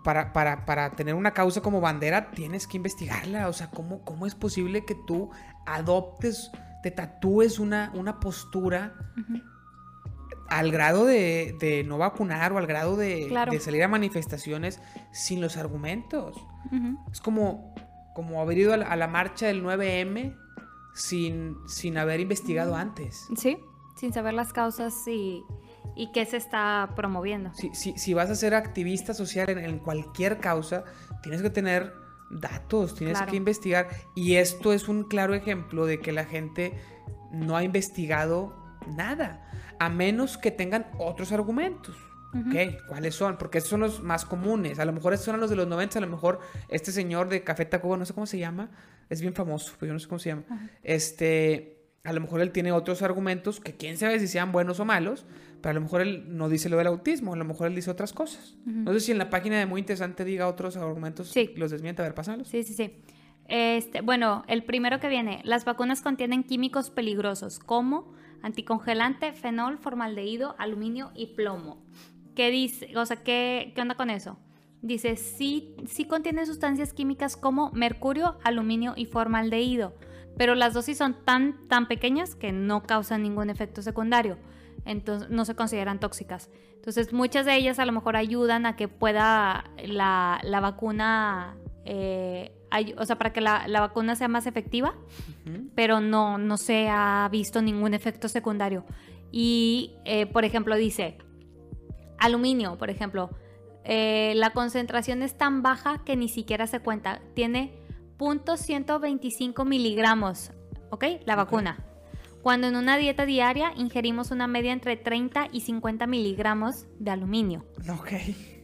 para, 0.03 0.33
para, 0.33 0.91
tener 0.97 1.15
una 1.15 1.31
causa 1.33 1.61
como 1.61 1.81
bandera, 1.81 2.33
tienes 2.33 2.67
que 2.67 2.77
investigarla. 2.77 3.49
O 3.49 3.53
sea, 3.53 3.71
¿cómo, 3.71 4.05
cómo 4.05 4.27
es 4.27 4.35
posible 4.35 4.85
que 4.85 4.97
tú 5.07 5.31
adoptes, 5.65 6.51
te 6.83 6.91
tatúes 6.91 7.61
una, 7.61 7.93
una 7.95 8.19
postura? 8.19 8.95
Al 10.59 10.71
grado 10.71 11.05
de, 11.05 11.85
no 11.87 11.99
vacunar 11.99 12.53
o 12.53 12.59
al 12.59 12.67
grado 12.67 12.97
de, 12.97 13.29
salir 13.61 13.83
a 13.83 13.89
manifestaciones 13.89 14.81
sin 15.13 15.41
los 15.41 15.57
argumentos. 15.57 16.37
Es 17.13 17.21
como, 17.21 17.75
como 18.15 18.41
haber 18.41 18.59
ido 18.59 18.73
a 18.73 18.97
la, 18.97 19.09
marcha 19.09 19.47
del 19.47 19.65
9M 19.65 20.37
sin, 20.95 21.57
sin 21.67 21.99
haber 21.99 22.21
investigado 22.21 22.77
antes. 22.77 23.27
Sí, 23.37 23.59
sin 23.97 24.13
saber 24.13 24.35
las 24.35 24.53
causas 24.53 24.95
y, 25.07 25.43
y 25.97 26.13
qué 26.13 26.25
se 26.25 26.37
está 26.37 26.91
promoviendo. 26.95 27.51
Si, 27.55 27.97
si, 27.97 28.15
vas 28.15 28.31
a 28.31 28.35
ser 28.35 28.55
activista 28.55 29.13
social 29.13 29.49
en, 29.49 29.79
cualquier 29.79 30.39
causa, 30.39 30.85
tienes 31.23 31.43
que 31.43 31.51
tener 31.51 31.93
datos, 32.31 32.95
tienes 32.95 33.21
que 33.23 33.37
investigar. 33.37 33.89
Y 34.15 34.37
esto 34.37 34.73
es 34.73 34.89
un 34.89 35.05
claro 35.05 35.35
ejemplo 35.35 35.87
de 35.87 36.01
que 36.01 36.13
la 36.13 36.25
gente 36.25 36.75
no 37.33 37.57
ha 37.57 37.65
investigado 37.65 38.64
nada 38.89 39.51
a 39.79 39.89
menos 39.89 40.39
que 40.39 40.51
tengan 40.51 40.87
otros 40.99 41.33
argumentos. 41.33 41.97
¿Cuáles 42.89 43.15
son? 43.15 43.37
Porque 43.39 43.59
esos 43.59 43.71
son 43.71 43.81
los 43.81 44.03
más 44.03 44.25
comunes. 44.25 44.81
A 44.81 44.85
lo 44.85 44.93
mejor 44.93 45.13
estos 45.13 45.27
son 45.27 45.41
los 45.41 45.51
de 45.51 45.57
los 45.57 45.69
90, 45.69 45.99
a 45.99 46.03
lo 46.03 46.09
mejor 46.09 46.41
este 46.69 46.91
señor 46.91 47.29
de 47.29 47.45
Café 47.45 47.65
Tacuba, 47.65 47.97
no 47.97 48.05
sé 48.05 48.13
cómo 48.13 48.27
se 48.27 48.39
llama, 48.39 48.71
es 49.09 49.21
bien 49.21 49.35
famoso, 49.35 49.75
pero 49.79 49.91
yo 49.91 49.93
no 49.93 50.01
sé 50.01 50.09
cómo 50.09 50.19
se 50.19 50.31
llama. 50.31 50.43
Este, 50.83 51.85
a 52.03 52.13
lo 52.13 52.21
mejor 52.21 52.41
él 52.41 52.51
tiene 52.51 52.73
otros 52.73 53.03
argumentos 53.03 53.61
que 53.61 53.77
quién 53.77 53.97
sabe 53.97 54.19
si 54.19 54.27
sean 54.27 54.51
buenos 54.51 54.81
o 54.81 54.85
malos, 54.85 55.27
pero 55.61 55.71
a 55.71 55.75
lo 55.75 55.81
mejor 55.81 56.01
él 56.01 56.37
no 56.37 56.49
dice 56.49 56.69
lo 56.69 56.77
del 56.77 56.89
autismo, 56.89 57.35
a 57.35 57.37
lo 57.37 57.45
mejor 57.45 57.69
él 57.69 57.75
dice 57.77 57.91
otras 57.91 58.13
cosas. 58.13 58.57
No 58.67 58.93
sé 58.93 59.01
si 59.01 59.13
en 59.13 59.19
la 59.19 59.31
página 59.31 59.59
de 59.59 59.67
Muy 59.67 59.81
Interesante 59.81 60.25
diga 60.25 60.49
otros 60.49 60.77
argumentos, 60.77 61.31
sí. 61.31 61.53
los 61.57 61.71
desmiente, 61.71 62.03
a 62.03 62.05
ver, 62.05 62.15
pásalos. 62.15 62.49
Sí, 62.49 62.65
sí, 62.65 62.75
sí. 62.75 62.97
Este, 63.47 64.01
bueno, 64.01 64.45
el 64.49 64.65
primero 64.65 65.01
que 65.01 65.09
viene, 65.09 65.41
las 65.45 65.65
vacunas 65.65 66.01
contienen 66.03 66.43
químicos 66.43 66.91
peligrosos 66.91 67.59
como 67.59 68.13
anticongelante, 68.45 69.33
fenol, 69.33 69.79
formaldehído, 69.79 70.55
aluminio 70.59 71.11
y 71.15 71.29
plomo. 71.29 71.83
¿Qué 72.37 72.51
dice? 72.51 72.97
O 72.99 73.07
sea, 73.07 73.17
¿qué, 73.17 73.73
qué 73.75 73.81
onda 73.81 73.95
con 73.95 74.11
eso? 74.11 74.39
Dice, 74.83 75.17
sí, 75.17 75.75
sí 75.87 76.05
contiene 76.05 76.45
sustancias 76.45 76.93
químicas 76.93 77.39
como 77.39 77.71
mercurio, 77.73 78.37
aluminio 78.45 78.93
y 78.97 79.07
formaldehído, 79.07 79.95
pero 80.37 80.55
las 80.55 80.75
dosis 80.75 80.99
son 80.99 81.25
tan, 81.25 81.67
tan 81.69 81.89
pequeñas 81.89 82.35
que 82.35 82.53
no 82.53 82.83
causan 82.83 83.23
ningún 83.23 83.49
efecto 83.49 83.81
secundario, 83.81 84.37
entonces 84.85 85.31
no 85.31 85.47
se 85.47 85.55
consideran 85.57 85.99
tóxicas. 85.99 86.51
Entonces, 86.75 87.15
muchas 87.15 87.47
de 87.47 87.57
ellas 87.57 87.79
a 87.79 87.87
lo 87.87 87.93
mejor 87.93 88.15
ayudan 88.15 88.67
a 88.67 88.77
que 88.77 88.89
pueda 88.89 89.65
la, 89.87 90.39
la 90.43 90.61
vacuna 90.61 91.57
eh, 91.87 92.53
o 92.97 93.05
sea, 93.05 93.17
para 93.17 93.33
que 93.33 93.41
la, 93.41 93.67
vacuna 93.81 94.17
sea 94.17 94.29
más 94.29 94.47
efectiva, 94.47 94.95
pero 95.75 96.01
no, 96.01 96.39
no 96.39 96.57
se 96.57 96.89
ha 96.89 97.29
visto 97.31 97.63
ningún 97.63 97.95
efecto 97.95 98.29
secundario. 98.29 98.85
Y, 99.31 99.93
eh, 100.05 100.27
por 100.27 100.45
ejemplo, 100.45 100.77
dice, 100.77 101.19
aluminio, 102.19 102.79
por 102.79 102.91
ejemplo, 102.91 103.31
eh, 103.85 104.33
la 104.37 104.51
concentración 104.51 105.23
es 105.23 105.37
tan 105.37 105.63
baja 105.63 106.03
que 106.05 106.17
ni 106.17 106.29
siquiera 106.29 106.67
se 106.67 106.81
cuenta. 106.81 107.21
Tiene 107.35 107.75
.125 108.19 109.65
miligramos, 109.67 110.53
¿ok? 110.91 111.05
La 111.27 111.37
vacuna. 111.37 111.85
Cuando 112.43 112.67
en 112.67 112.77
una 112.77 112.99
dieta 112.99 113.25
diaria 113.25 113.73
ingerimos 113.77 114.31
una 114.31 114.47
media 114.47 114.73
entre 114.73 114.97
30 114.97 115.49
y 115.51 115.63
50 115.63 116.07
miligramos 116.07 116.87
de 116.99 117.11
aluminio. 117.11 117.65
Ok. 117.99 118.13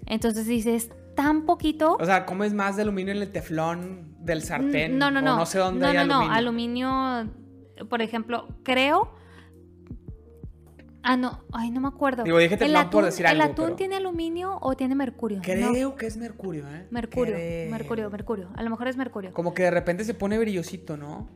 Entonces 0.07 0.47
dices, 0.47 0.91
tan 1.21 1.45
poquito. 1.45 1.99
O 2.01 2.05
sea, 2.07 2.25
¿cómo 2.25 2.45
es 2.45 2.55
más 2.55 2.77
de 2.77 2.83
aluminio 2.83 3.13
en 3.13 3.21
el 3.21 3.31
teflón 3.31 4.17
del 4.21 4.43
sartén? 4.43 4.97
No, 4.97 5.11
no, 5.11 5.21
no. 5.21 5.37
no 5.37 5.45
sé 5.45 5.59
dónde 5.59 5.81
no, 5.81 5.93
no, 5.93 6.21
aluminio. 6.21 6.89
No, 6.89 7.05
aluminio, 7.05 7.89
por 7.91 8.01
ejemplo, 8.01 8.49
creo. 8.63 9.15
Ah, 11.03 11.19
no, 11.19 11.45
ay, 11.53 11.71
no 11.71 11.83
me 11.83 11.89
acuerdo. 11.89 12.25
Digo, 12.25 12.39
dije 12.39 12.57
teflón 12.57 12.89
por 12.89 13.05
decir 13.05 13.27
algo. 13.27 13.43
¿El 13.43 13.51
atún 13.51 13.77
tiene 13.77 13.97
aluminio 13.97 14.59
o 14.63 14.75
tiene 14.77 14.95
mercurio? 14.95 15.41
Creo 15.43 15.95
que 15.95 16.07
es 16.07 16.17
mercurio, 16.17 16.67
¿eh? 16.69 16.87
Mercurio, 16.91 17.37
mercurio, 17.71 18.11
mercurio. 18.11 18.49
A 18.57 18.63
lo 18.63 18.71
mejor 18.71 18.89
es 18.89 18.97
mercurio. 18.97 19.35
Como 19.35 19.53
que 19.53 19.65
de 19.65 19.71
repente 19.71 20.05
se 20.05 20.15
pone 20.15 20.39
brillosito, 20.39 20.97
¿no? 20.97 21.29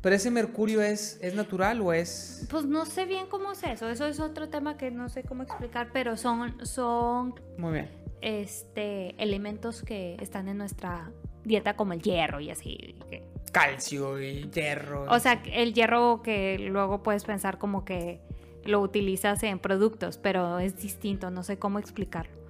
Pero 0.00 0.14
ese 0.14 0.30
mercurio 0.30 0.82
es, 0.82 1.18
es 1.20 1.34
natural 1.34 1.80
o 1.80 1.92
es. 1.92 2.46
Pues 2.48 2.64
no 2.64 2.86
sé 2.86 3.06
bien 3.06 3.26
cómo 3.28 3.52
es 3.52 3.62
eso. 3.64 3.88
Eso 3.88 4.06
es 4.06 4.20
otro 4.20 4.48
tema 4.48 4.76
que 4.76 4.92
no 4.92 5.08
sé 5.08 5.24
cómo 5.24 5.42
explicar, 5.42 5.88
pero 5.92 6.16
son. 6.16 6.64
son 6.64 7.34
Muy 7.58 7.72
bien 7.72 8.01
este, 8.22 9.14
elementos 9.22 9.82
que 9.82 10.16
están 10.20 10.48
en 10.48 10.56
nuestra 10.58 11.10
dieta 11.44 11.74
como 11.76 11.92
el 11.92 12.00
hierro 12.00 12.40
y 12.40 12.50
así. 12.50 12.96
Calcio 13.52 14.22
y 14.22 14.48
hierro. 14.50 15.04
O 15.10 15.18
sea, 15.18 15.42
el 15.52 15.74
hierro 15.74 16.22
que 16.22 16.58
luego 16.58 17.02
puedes 17.02 17.24
pensar 17.24 17.58
como 17.58 17.84
que 17.84 18.20
lo 18.64 18.80
utilizas 18.80 19.42
en 19.42 19.58
productos, 19.58 20.16
pero 20.16 20.58
es 20.58 20.76
distinto, 20.80 21.30
no 21.30 21.42
sé 21.42 21.58
cómo 21.58 21.78
explicarlo. 21.78 22.40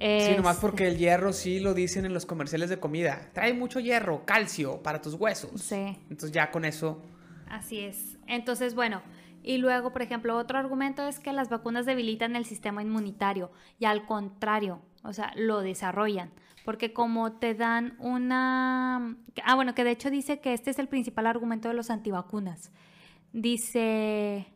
Sí, 0.00 0.32
nomás 0.34 0.56
porque 0.56 0.88
el 0.88 0.96
hierro 0.96 1.34
sí 1.34 1.60
lo 1.60 1.74
dicen 1.74 2.06
en 2.06 2.14
los 2.14 2.24
comerciales 2.24 2.70
de 2.70 2.80
comida. 2.80 3.28
Trae 3.34 3.52
mucho 3.52 3.80
hierro, 3.80 4.24
calcio 4.24 4.82
para 4.82 5.02
tus 5.02 5.12
huesos. 5.12 5.60
Sí. 5.60 5.98
Entonces 6.08 6.32
ya 6.32 6.50
con 6.50 6.64
eso. 6.64 7.02
Así 7.50 7.80
es. 7.80 8.16
Entonces, 8.26 8.74
bueno, 8.74 9.02
y 9.42 9.58
luego, 9.58 9.92
por 9.92 10.00
ejemplo, 10.00 10.38
otro 10.38 10.58
argumento 10.58 11.06
es 11.06 11.18
que 11.18 11.34
las 11.34 11.50
vacunas 11.50 11.84
debilitan 11.84 12.34
el 12.34 12.46
sistema 12.46 12.80
inmunitario 12.80 13.50
y 13.78 13.84
al 13.84 14.06
contrario, 14.06 14.80
o 15.02 15.12
sea, 15.12 15.32
lo 15.36 15.60
desarrollan. 15.60 16.30
Porque 16.64 16.92
como 16.92 17.32
te 17.32 17.54
dan 17.54 17.96
una... 17.98 19.16
Ah, 19.44 19.54
bueno, 19.54 19.74
que 19.74 19.84
de 19.84 19.92
hecho 19.92 20.10
dice 20.10 20.40
que 20.40 20.52
este 20.52 20.70
es 20.70 20.78
el 20.78 20.88
principal 20.88 21.26
argumento 21.26 21.68
de 21.68 21.74
los 21.74 21.90
antivacunas. 21.90 22.70
Dice... 23.32 24.46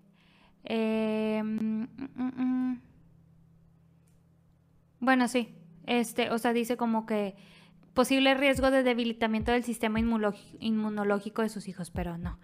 Em, 0.64 1.46
mm, 1.46 1.88
mm, 2.14 2.42
mm. 2.42 2.82
bueno, 5.00 5.28
sí. 5.28 5.54
Este, 5.86 6.30
o 6.30 6.38
sea, 6.38 6.52
dice 6.52 6.76
como 6.76 7.04
que 7.04 7.36
posible 7.92 8.34
riesgo 8.34 8.70
de 8.70 8.82
debilitamiento 8.82 9.52
del 9.52 9.62
sistema 9.62 10.00
inmunológico 10.00 11.42
de 11.42 11.48
sus 11.48 11.68
hijos, 11.68 11.90
pero 11.90 12.18
no. 12.18 12.38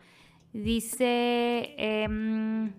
Dice... 0.52 1.74
Em, 1.78 2.72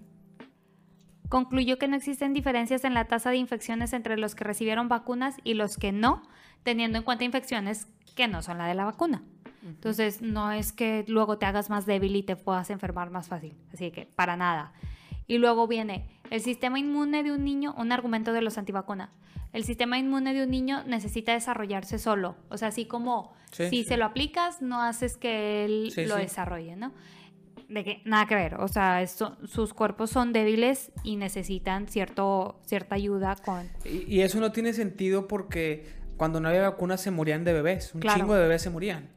concluyó 1.32 1.80
que 1.80 1.88
no 1.88 1.96
existen 1.96 2.34
diferencias 2.34 2.84
en 2.84 2.94
la 2.94 3.06
tasa 3.06 3.30
de 3.30 3.38
infecciones 3.38 3.94
entre 3.94 4.18
los 4.18 4.36
que 4.36 4.44
recibieron 4.44 4.90
vacunas 4.90 5.38
y 5.46 5.54
los 5.54 5.78
que 5.78 5.94
no, 5.94 6.22
teniendo 6.64 6.98
en 6.98 7.06
cuenta 7.06 7.24
infecciones 7.24 7.88
que 8.18 8.28
no 8.28 8.44
son 8.44 8.58
la 8.58 8.68
de 8.68 8.76
la 8.76 8.84
vacuna. 8.84 9.24
Entonces, 9.66 10.22
no 10.22 10.52
es 10.52 10.74
que 10.74 11.06
luego 11.08 11.38
te 11.38 11.46
hagas 11.46 11.70
más 11.70 11.86
débil 11.86 12.18
y 12.18 12.24
te 12.24 12.36
puedas 12.36 12.70
enfermar 12.70 13.12
más 13.12 13.30
fácil. 13.30 13.56
Así 13.74 13.92
que, 13.92 14.08
para 14.08 14.36
nada. 14.36 14.74
Y 15.26 15.38
luego 15.38 15.68
viene 15.68 16.10
el 16.32 16.42
sistema 16.42 16.80
inmune 16.80 17.24
de 17.24 17.32
un 17.32 17.46
niño, 17.46 17.74
un 17.78 17.94
argumento 17.94 18.34
de 18.34 18.42
los 18.42 18.58
antivacunas. 18.58 19.10
El 19.54 19.64
sistema 19.64 19.98
inmune 19.98 20.34
de 20.34 20.44
un 20.44 20.52
niño 20.52 20.84
necesita 20.86 21.32
desarrollarse 21.32 21.98
solo. 21.98 22.36
O 22.50 22.58
sea, 22.58 22.70
así 22.70 22.86
como 22.86 23.32
si 23.52 23.86
se 23.86 23.96
lo 23.96 24.04
aplicas, 24.04 24.62
no 24.62 24.82
haces 24.82 25.16
que 25.16 25.64
él 25.64 25.94
lo 26.10 26.18
desarrolle, 26.18 26.76
¿no? 26.76 26.92
De 27.72 27.84
que 27.84 28.02
nada 28.06 28.28
que 28.28 28.36
ver, 28.36 28.56
o 28.56 28.68
sea, 28.68 29.06
sus 29.08 29.74
cuerpos 29.74 30.10
son 30.10 30.34
débiles 30.34 30.92
y 31.04 31.16
necesitan 31.16 31.88
cierto, 31.88 32.60
cierta 32.66 32.96
ayuda 32.96 33.36
con... 33.38 33.70
Y, 33.86 34.22
eso 34.22 34.40
no 34.40 34.52
tiene 34.52 34.74
sentido 34.74 35.28
porque 35.28 35.86
cuando 36.18 36.40
no 36.42 36.50
había 36.50 36.62
vacunas 36.62 37.02
se 37.02 37.12
morían 37.12 37.44
de 37.44 37.54
bebés, 37.54 37.96
un 37.96 38.02
chingo 38.02 38.36
de 38.36 38.42
bebés 38.42 38.62
se 38.62 38.70
morían. 38.70 39.10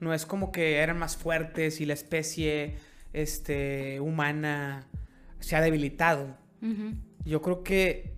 No 0.00 0.12
es 0.12 0.26
como 0.26 0.50
que 0.50 0.78
eran 0.78 0.98
más 0.98 1.16
fuertes 1.16 1.80
y 1.80 1.86
la 1.86 1.94
especie 1.94 2.76
este, 3.12 4.00
humana 4.00 4.86
se 5.38 5.56
ha 5.56 5.60
debilitado. 5.60 6.36
Yo 7.24 7.40
creo 7.42 7.62
que 7.62 8.14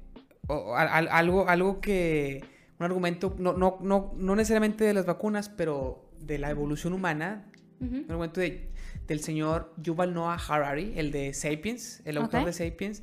algo, 0.48 1.48
algo 1.48 1.80
que, 1.80 2.44
un 2.78 2.86
argumento, 2.86 3.34
no, 3.38 3.52
no, 3.52 3.78
no, 3.80 4.12
no 4.16 4.36
necesariamente 4.36 4.84
de 4.84 4.94
las 4.94 5.06
vacunas, 5.06 5.48
pero 5.48 6.08
de 6.18 6.38
la 6.38 6.50
evolución 6.50 6.92
humana, 6.92 7.52
un 7.82 8.06
argumento 8.08 8.40
de 8.40 8.72
del 9.06 9.20
señor 9.20 9.72
Yuval 9.76 10.14
Noah 10.14 10.36
Harari, 10.36 10.92
el 10.96 11.10
de 11.10 11.34
Sapiens, 11.34 12.02
el 12.04 12.16
autor 12.16 12.44
de 12.44 12.52
Sapiens, 12.52 13.02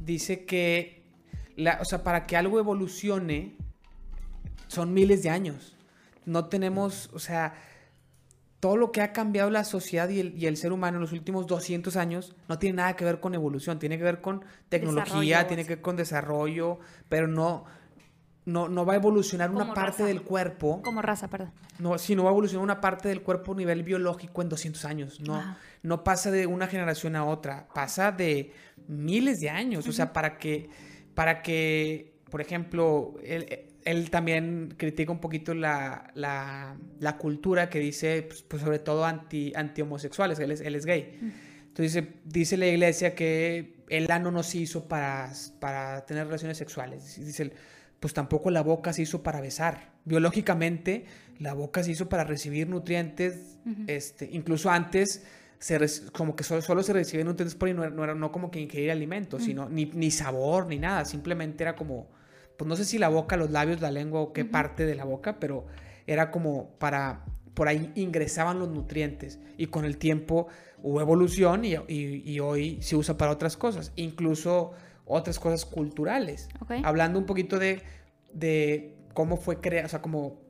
dice 0.00 0.44
que, 0.44 1.02
la, 1.56 1.78
o 1.80 1.84
sea, 1.84 2.02
para 2.02 2.26
que 2.26 2.36
algo 2.36 2.58
evolucione, 2.58 3.56
son 4.68 4.92
miles 4.92 5.22
de 5.22 5.30
años. 5.30 5.76
No 6.24 6.46
tenemos, 6.46 7.08
o 7.12 7.18
sea, 7.18 7.54
todo 8.58 8.76
lo 8.76 8.90
que 8.90 9.00
ha 9.00 9.12
cambiado 9.12 9.50
la 9.50 9.64
sociedad 9.64 10.08
y 10.08 10.46
el, 10.46 10.56
ser 10.56 10.72
humano 10.72 10.96
en 10.96 11.02
los 11.02 11.12
últimos 11.12 11.46
200 11.46 11.96
años 11.96 12.34
no 12.48 12.58
tiene 12.58 12.76
nada 12.76 12.96
que 12.96 13.04
ver 13.04 13.20
con 13.20 13.34
evolución, 13.34 13.78
tiene 13.78 13.96
que 13.96 14.04
ver 14.04 14.20
con 14.20 14.44
tecnología, 14.68 15.46
tiene 15.46 15.62
que 15.62 15.76
ver 15.76 15.82
con 15.82 15.96
desarrollo, 15.96 16.80
pero 17.08 17.28
no, 17.28 17.64
no, 18.46 18.68
no 18.68 18.86
va 18.86 18.94
a 18.94 18.96
evolucionar 18.96 19.50
una 19.50 19.74
parte 19.74 20.04
del 20.04 20.22
cuerpo. 20.22 20.80
Como 20.82 21.02
raza, 21.02 21.28
perdón. 21.28 21.52
No, 21.80 21.98
sí, 21.98 22.14
no 22.14 22.22
va 22.22 22.30
a 22.30 22.32
evolucionar 22.32 22.62
una 22.62 22.80
parte 22.80 23.08
del 23.08 23.22
cuerpo 23.22 23.52
a 23.52 23.56
nivel 23.56 23.82
biológico 23.82 24.40
en 24.40 24.48
200 24.48 24.84
años. 24.84 25.20
No, 25.20 25.42
no 25.82 26.04
pasa 26.04 26.30
de 26.30 26.46
una 26.46 26.68
generación 26.68 27.16
a 27.16 27.24
otra, 27.24 27.66
pasa 27.74 28.12
de 28.12 28.52
miles 28.86 29.40
de 29.40 29.50
años. 29.50 29.88
O 29.88 29.92
sea, 29.92 30.12
para 30.12 30.38
que, 30.38 30.70
para 31.14 31.42
que, 31.42 32.14
por 32.30 32.40
ejemplo, 32.40 33.16
él 33.24 34.10
también 34.10 34.74
critica 34.76 35.10
un 35.10 35.20
poquito 35.20 35.52
la, 35.52 36.76
cultura 37.18 37.68
que 37.68 37.80
dice, 37.80 38.22
pues, 38.22 38.42
pues, 38.44 38.62
sobre 38.62 38.78
todo 38.78 39.04
anti, 39.04 39.52
anti 39.56 39.82
homosexuales, 39.82 40.38
él 40.38 40.52
es, 40.52 40.60
él 40.60 40.76
es 40.76 40.86
gay. 40.86 41.18
Entonces 41.66 42.04
dice, 42.24 42.56
la 42.56 42.68
iglesia 42.68 43.14
que 43.16 43.74
el 43.88 44.08
ano 44.10 44.30
no 44.30 44.44
se 44.44 44.58
hizo 44.58 44.86
para, 44.86 45.32
para 45.58 46.06
tener 46.06 46.26
relaciones 46.26 46.56
sexuales. 46.56 47.16
Dice, 47.18 47.52
pues 48.00 48.14
tampoco 48.14 48.50
la 48.50 48.62
boca 48.62 48.92
se 48.92 49.02
hizo 49.02 49.22
para 49.22 49.40
besar. 49.40 49.92
Biológicamente, 50.04 51.04
la 51.38 51.54
boca 51.54 51.82
se 51.82 51.92
hizo 51.92 52.08
para 52.08 52.24
recibir 52.24 52.68
nutrientes, 52.68 53.58
este, 53.86 54.28
incluso 54.32 54.70
antes 54.70 55.24
se 55.58 55.78
como 56.12 56.36
que 56.36 56.44
solo, 56.44 56.82
se 56.82 56.92
recibían 56.92 57.26
nutrientes 57.26 57.54
por 57.54 57.68
ahí, 57.68 57.74
no, 57.74 57.84
era, 57.84 58.14
no 58.14 58.30
como 58.30 58.50
que 58.50 58.60
ingerir 58.60 58.90
alimentos, 58.90 59.42
sino 59.42 59.68
ni, 59.68 59.86
ni 59.86 60.10
sabor, 60.10 60.66
ni 60.66 60.78
nada, 60.78 61.04
simplemente 61.04 61.64
era 61.64 61.74
como 61.74 62.08
pues 62.56 62.68
no 62.68 62.76
sé 62.76 62.84
si 62.84 62.98
la 62.98 63.08
boca, 63.08 63.36
los 63.36 63.50
labios, 63.50 63.80
la 63.80 63.90
lengua 63.90 64.20
o 64.20 64.32
qué 64.32 64.44
parte 64.44 64.86
de 64.86 64.94
la 64.94 65.04
boca, 65.04 65.38
pero 65.38 65.66
era 66.06 66.30
como 66.30 66.70
para, 66.78 67.24
por 67.54 67.68
ahí 67.68 67.92
ingresaban 67.94 68.58
los 68.58 68.68
nutrientes. 68.70 69.38
Y 69.58 69.66
con 69.66 69.84
el 69.84 69.98
tiempo 69.98 70.48
hubo 70.82 71.00
evolución 71.00 71.62
y, 71.64 72.40
hoy 72.40 72.78
se 72.80 72.96
usa 72.96 73.16
para 73.16 73.32
otras 73.32 73.56
cosas, 73.56 73.92
incluso 73.96 74.72
otras 75.06 75.38
cosas 75.38 75.64
culturales. 75.64 76.48
Hablando 76.84 77.18
un 77.18 77.26
poquito 77.26 77.58
de, 77.58 77.82
de 78.32 78.94
cómo 79.14 79.36
fue 79.36 79.60
creado, 79.60 79.86
o 79.86 79.88
sea, 79.88 80.02
como 80.02 80.40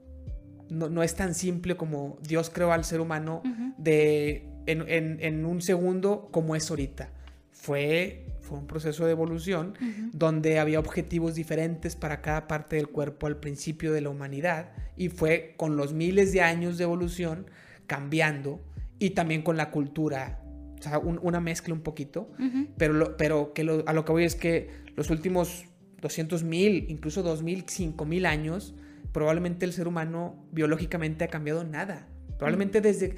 no, 0.68 1.02
es 1.02 1.14
tan 1.14 1.34
simple 1.34 1.76
como 1.76 2.18
Dios 2.22 2.50
creó 2.50 2.72
al 2.72 2.84
ser 2.84 3.00
humano 3.00 3.42
de 3.78 4.48
en, 4.66 5.20
en, 5.20 5.44
un 5.44 5.62
segundo 5.62 6.28
como 6.32 6.56
es 6.56 6.68
ahorita. 6.70 7.10
Fue 7.52 8.26
fue 8.46 8.58
un 8.58 8.66
proceso 8.66 9.04
de 9.04 9.10
evolución 9.10 9.75
donde 10.12 10.60
había 10.60 10.78
objetivos 10.78 11.34
diferentes 11.34 11.96
para 11.96 12.22
cada 12.22 12.46
parte 12.46 12.76
del 12.76 12.88
cuerpo 12.88 13.26
al 13.26 13.38
principio 13.38 13.92
de 13.92 14.00
la 14.00 14.08
humanidad 14.08 14.70
y 14.96 15.08
fue 15.08 15.54
con 15.56 15.76
los 15.76 15.92
miles 15.92 16.32
de 16.32 16.42
años 16.42 16.78
de 16.78 16.84
evolución 16.84 17.46
cambiando 17.88 18.60
y 18.98 19.10
también 19.10 19.42
con 19.42 19.56
la 19.56 19.70
cultura, 19.70 20.40
o 20.78 20.83
sea, 20.83 20.99
una 20.99 21.40
mezcla 21.40 21.75
un 21.75 21.80
poquito, 21.80 22.30
pero, 22.76 23.16
pero 23.16 23.52
que 23.52 23.62
a 23.87 23.92
lo 23.92 24.04
que 24.04 24.12
voy 24.12 24.25
es 24.25 24.35
que 24.35 24.71
los 24.95 25.11
últimos 25.11 25.64
200 26.00 26.45
mil, 26.45 26.87
incluso 26.88 27.23
2000, 27.23 27.64
5000 27.68 28.26
años, 28.26 28.75
probablemente 29.12 29.64
el 29.64 29.73
ser 29.73 29.88
humano 29.88 30.47
biológicamente 30.52 31.25
ha 31.25 31.28
cambiado 31.28 31.64
nada. 31.64 32.09
Probablemente 32.38 32.80
desde, 32.80 33.16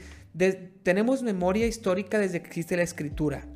tenemos 0.83 1.23
memoria 1.23 1.67
histórica 1.67 2.19
desde 2.19 2.41
que 2.41 2.47
existe 2.47 2.77
la 2.77 2.83
escritura, 2.83 3.47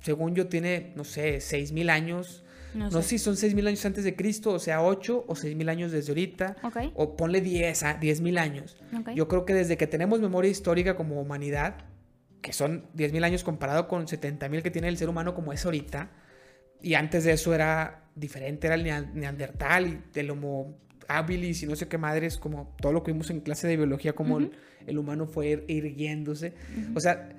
según 0.00 0.36
yo, 0.36 0.46
tiene, 0.46 0.92
no 0.94 1.02
sé, 1.02 1.38
6.000 1.38 1.90
años. 1.90 2.44
No, 2.74 2.90
sé. 2.90 3.02
si 3.02 3.18
son 3.18 3.34
6.000 3.34 3.66
años 3.66 3.84
antes 3.86 4.04
de 4.04 4.14
Cristo, 4.14 4.52
o 4.52 4.58
sea, 4.60 4.82
8 4.82 5.24
o 5.26 5.34
6.000 5.34 5.68
años 5.68 5.90
desde 5.90 6.12
ahorita. 6.12 6.56
O 6.94 7.16
ponle 7.16 7.40
10 7.40 7.82
a 7.82 7.98
10.000 7.98 8.38
años. 8.38 8.76
Yo 9.16 9.26
creo 9.26 9.44
que 9.44 9.54
desde 9.54 9.76
que 9.76 9.88
tenemos 9.88 10.20
memoria 10.20 10.50
histórica 10.50 10.94
como 10.94 11.20
humanidad, 11.20 11.86
que 12.46 12.52
son 12.52 12.84
10.000 12.94 13.24
años 13.24 13.42
comparado 13.42 13.88
con 13.88 14.06
70.000 14.06 14.62
que 14.62 14.70
tiene 14.70 14.86
el 14.86 14.96
ser 14.96 15.08
humano 15.08 15.34
como 15.34 15.52
es 15.52 15.64
ahorita, 15.64 16.12
y 16.80 16.94
antes 16.94 17.24
de 17.24 17.32
eso 17.32 17.52
era 17.52 18.04
diferente, 18.14 18.68
era 18.68 18.76
el 18.76 18.84
neandertal 18.84 20.04
y 20.14 20.18
el 20.20 20.30
homo 20.30 20.78
habilis 21.08 21.64
y 21.64 21.66
no 21.66 21.74
sé 21.74 21.88
qué 21.88 21.98
madres, 21.98 22.38
como 22.38 22.76
todo 22.80 22.92
lo 22.92 23.02
que 23.02 23.10
vimos 23.10 23.30
en 23.30 23.40
clase 23.40 23.66
de 23.66 23.76
biología, 23.76 24.12
como 24.12 24.38
el, 24.38 24.96
humano 24.96 25.26
fue 25.26 25.64
irguiéndose. 25.66 26.54
O 26.94 27.00
sea, 27.00 27.30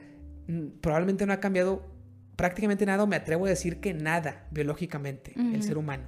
probablemente 0.81 1.25
no 1.25 1.31
ha 1.31 1.39
cambiado 1.39 1.89
prácticamente 2.35 2.85
nada, 2.85 3.05
me 3.05 3.15
atrevo 3.15 3.45
a 3.45 3.49
decir 3.49 3.79
que 3.79 3.93
nada 3.93 4.45
biológicamente, 4.51 5.31
el 5.37 5.63
ser 5.63 5.77
humano. 5.77 6.03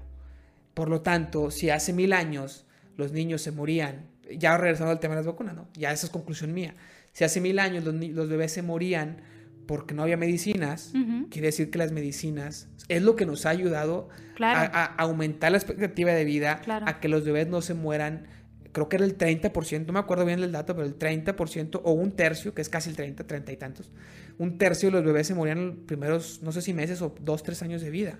Por 0.73 0.89
lo 0.89 0.99
tanto, 0.99 1.51
si 1.51 1.69
hace 1.69 1.93
mil 1.93 2.11
años 2.11 2.67
los 2.97 3.13
niños 3.13 3.41
se 3.43 3.53
morían, 3.53 4.07
ya 4.37 4.57
regresando 4.57 4.91
al 4.91 4.99
tema 4.99 5.15
de 5.15 5.21
las 5.21 5.27
vacunas, 5.27 5.55
¿no? 5.55 5.69
Ya 5.73 5.93
esa 5.93 6.07
es 6.07 6.11
conclusión 6.11 6.53
mía. 6.53 6.75
Si 7.19 7.25
hace 7.25 7.41
mil 7.41 7.59
años 7.59 7.83
los, 7.83 8.29
bebés 8.29 8.53
se 8.53 8.61
morían 8.61 9.17
porque 9.65 9.93
no 9.93 10.03
había 10.03 10.15
medicinas, 10.15 10.93
quiere 11.29 11.47
decir 11.47 11.69
que 11.69 11.77
las 11.77 11.91
medicinas 11.91 12.69
es 12.87 13.01
lo 13.01 13.17
que 13.17 13.25
nos 13.25 13.45
ha 13.45 13.49
ayudado 13.49 14.07
a, 14.39 14.85
aumentar 14.95 15.51
la 15.51 15.57
expectativa 15.57 16.13
de 16.13 16.23
vida, 16.23 16.61
a 16.85 17.01
que 17.01 17.09
los 17.09 17.25
bebés 17.25 17.49
no 17.49 17.61
se 17.61 17.73
mueran. 17.73 18.27
Creo 18.71 18.87
que 18.87 18.95
era 18.95 19.03
el 19.03 19.17
30%, 19.17 19.85
no 19.85 19.91
me 19.91 19.99
acuerdo 19.99 20.23
bien 20.23 20.39
del 20.39 20.53
dato, 20.53 20.73
pero 20.77 20.87
el 20.87 20.97
30% 20.97 21.81
o 21.83 21.91
un 21.91 22.13
tercio, 22.13 22.53
que 22.53 22.61
es 22.61 22.69
casi 22.69 22.89
el 22.89 22.95
30, 22.95 23.27
30 23.27 23.51
y 23.51 23.57
tantos, 23.57 23.91
un 24.37 24.57
tercio 24.57 24.87
de 24.87 24.93
los 24.93 25.03
bebés 25.03 25.27
se 25.27 25.35
morían 25.35 25.57
en 25.57 25.67
los 25.67 25.75
primeros, 25.79 26.39
no 26.41 26.53
sé 26.53 26.61
si 26.61 26.73
meses 26.73 27.01
o 27.01 27.13
dos, 27.19 27.43
tres 27.43 27.61
años 27.61 27.81
de 27.81 27.89
vida. 27.89 28.17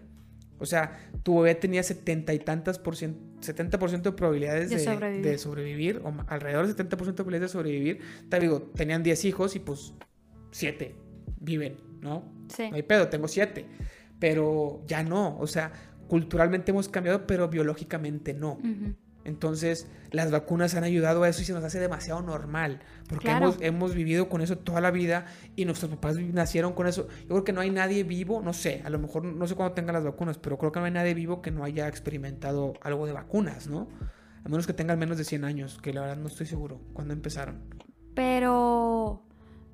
O 0.59 0.65
sea, 0.65 1.09
tu 1.23 1.39
bebé 1.39 1.55
tenía 1.55 1.83
70 1.83 2.33
y 2.33 2.39
tantas 2.39 2.79
por 2.79 2.95
ciento, 2.95 3.19
70% 3.41 4.01
de 4.01 4.11
probabilidades 4.11 4.69
de, 4.69 5.37
sobrevivir. 5.37 6.01
o 6.03 6.13
alrededor 6.27 6.67
del 6.67 6.75
70% 6.75 6.89
de 6.89 7.13
probabilidades 7.13 7.51
de 7.51 7.53
sobrevivir. 7.53 7.99
Te 8.29 8.39
digo, 8.39 8.61
tenían 8.75 9.03
10 9.03 9.25
hijos 9.25 9.55
y 9.55 9.59
pues 9.59 9.93
7 10.51 10.95
viven, 11.39 11.77
¿no? 12.01 12.23
Sí. 12.53 12.69
No 12.69 12.75
hay 12.75 12.83
pedo, 12.83 13.07
tengo 13.07 13.27
7. 13.27 13.65
Pero 14.19 14.83
ya 14.85 15.03
no, 15.03 15.37
o 15.39 15.47
sea, 15.47 15.71
culturalmente 16.07 16.71
hemos 16.71 16.89
cambiado, 16.89 17.25
pero 17.25 17.47
biológicamente 17.47 18.33
no. 18.33 18.59
Entonces, 19.25 19.88
las 20.12 20.32
vacunas 20.32 20.75
han 20.75 20.84
ayudado 20.84 21.23
a 21.23 21.29
eso 21.29 21.41
y 21.41 21.45
se 21.45 21.53
nos 21.53 21.63
hace 21.63 21.79
demasiado 21.79 22.21
normal, 22.21 22.79
porque 23.08 23.29
hemos, 23.60 23.93
vivido 23.93 24.29
con 24.29 24.41
eso 24.41 24.58
toda 24.58 24.82
la 24.82 24.91
vida 24.91 25.25
y 25.55 25.65
nuestros 25.65 25.91
papás 25.91 26.17
nacieron 26.17 26.73
con 26.73 26.88
eso. 26.88 27.08
Yo 27.21 27.27
creo 27.29 27.43
que 27.43 27.53
no 27.53 27.62
hay 27.62 27.69
nadie 27.69 28.03
vivo, 28.03 28.41
no 28.41 28.53
sé, 28.53 28.82
a 28.86 28.89
lo 28.89 28.97
mejor 28.97 29.25
no 29.25 29.47
sé 29.47 29.55
cuándo 29.55 29.73
tengan 29.73 29.93
las 29.93 30.03
vacunas, 30.03 30.38
pero 30.38 30.58
creo 30.58 30.71
que 30.71 30.79
no 30.79 30.86
hay 30.86 30.91
nadie 30.91 31.13
vivo 31.13 31.41
que 31.41 31.51
no 31.51 31.63
haya 31.63 31.88
experimentado 31.88 32.73
algo 32.82 33.05
de 33.05 33.13
vacunas, 33.13 33.67
¿no? 33.67 33.89
A 34.43 34.49
menos 34.49 34.65
que 34.65 34.73
tengan 34.73 34.97
menos 34.97 35.17
de 35.17 35.25
100 35.25 35.43
años, 35.43 35.79
que 35.82 35.93
la 35.93 36.01
verdad 36.01 36.17
no 36.17 36.27
estoy 36.27 36.45
seguro 36.45 36.82
cuándo 36.93 37.13
empezaron. 37.13 37.62
Pero... 38.15 39.25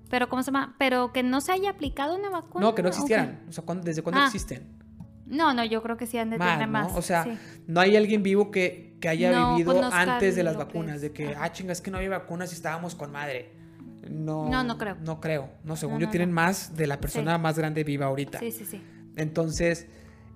Pero, 0.10 0.30
¿cómo 0.30 0.44
se 0.44 0.52
llama? 0.52 0.76
Pero 0.78 1.12
que 1.14 1.24
no 1.24 1.42
se 1.42 1.52
haya 1.52 1.72
aplicado 1.72 2.16
una 2.16 2.30
vacuna. 2.30 2.64
No, 2.64 2.76
que 2.76 2.84
no 2.84 2.90
existieran. 2.90 3.44
O 3.50 3.52
sea, 3.52 3.64
¿desde 3.82 4.04
cuándo 4.04 4.22
ah. 4.22 4.26
existen? 4.28 4.86
No, 5.26 5.54
no, 5.54 5.66
yo 5.66 5.82
creo 5.82 5.98
que 5.98 6.06
sí 6.06 6.18
han 6.18 6.30
de 6.30 6.38
tener 6.38 6.68
más. 6.68 6.96
O 6.96 7.02
sea, 7.02 7.26
no 7.68 7.80
hay 7.82 7.96
alguien 7.96 8.22
vivo 8.22 8.52
que, 8.52 8.95
haya 9.04 9.52
vivido 9.52 9.74
pues 9.74 9.94
antes 9.94 10.36
de 10.36 10.44
las 10.44 10.58
vacunas, 10.58 11.02
de 11.02 11.12
que, 11.12 11.36
ah, 11.38 11.52
chinga, 11.52 11.72
es 11.74 11.82
que 11.82 11.92
no 11.92 11.98
había 11.98 12.10
vacunas 12.10 12.52
y 12.52 12.56
estábamos 12.56 12.96
con 12.96 13.12
madre. 13.12 13.52
No, 14.10 14.50
no, 14.50 14.64
no 14.64 14.78
creo. 14.78 14.98
No 15.02 15.20
creo. 15.20 15.50
No, 15.64 15.76
según 15.76 16.00
yo, 16.00 16.10
tienen 16.10 16.32
más 16.32 16.76
de 16.76 16.88
la 16.88 17.00
persona 17.00 17.38
más 17.38 17.58
grande 17.58 17.84
viva 17.84 18.06
ahorita. 18.06 18.40
Sí, 18.40 18.52
sí, 18.52 18.66
sí. 18.66 18.82
Entonces, 19.16 19.88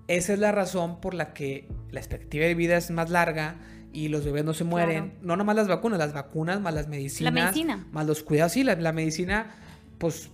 esa 0.08 0.34
es 0.34 0.39
la 0.39 0.52
razón 0.52 1.02
por 1.02 1.13
la 1.13 1.34
que 1.34 1.67
la 1.91 2.00
expectativa 2.00 2.45
de 2.45 2.56
vida 2.56 2.78
es 2.78 2.89
más 2.91 3.10
larga 3.10 3.58
y 3.93 4.08
los 4.08 4.26
bebés 4.26 4.43
no 4.43 4.54
se 4.54 4.63
mueren. 4.63 5.19
No 5.22 5.36
nomás 5.36 5.56
las 5.56 5.67
vacunas, 5.67 6.00
las 6.00 6.13
vacunas 6.13 6.60
más 6.62 6.74
las 6.74 6.88
medicinas. 6.88 7.34
La 7.34 7.43
medicina. 7.43 7.88
Más 7.91 8.08
los 8.08 8.24
cuidados. 8.24 8.54
Sí, 8.54 8.63
la, 8.63 8.76
la 8.76 8.91
medicina, 8.91 9.52
pues, 10.00 10.32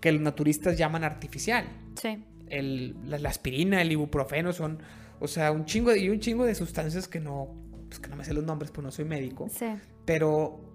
que 0.00 0.12
los 0.12 0.20
naturistas 0.20 0.76
llaman 0.76 1.04
artificial. 1.04 1.64
Sí 1.94 2.24
el, 2.50 2.96
la, 3.06 3.28
aspirina, 3.28 3.80
el 3.80 3.92
ibuprofeno 3.92 4.52
son, 4.52 4.80
o 5.20 5.28
sea, 5.28 5.52
un 5.52 5.64
chingo 5.64 5.90
de, 5.90 6.00
y 6.00 6.08
un 6.08 6.18
chingo 6.18 6.44
de 6.44 6.54
sustancias 6.54 7.06
que 7.06 7.20
no, 7.20 7.54
pues 7.88 8.00
que 8.00 8.08
no 8.08 8.16
me 8.16 8.24
sé 8.24 8.34
los 8.34 8.44
nombres, 8.44 8.70
pues 8.70 8.84
no 8.84 8.90
soy 8.90 9.04
médico. 9.04 9.48
Sí. 9.50 9.66
Pero 10.04 10.66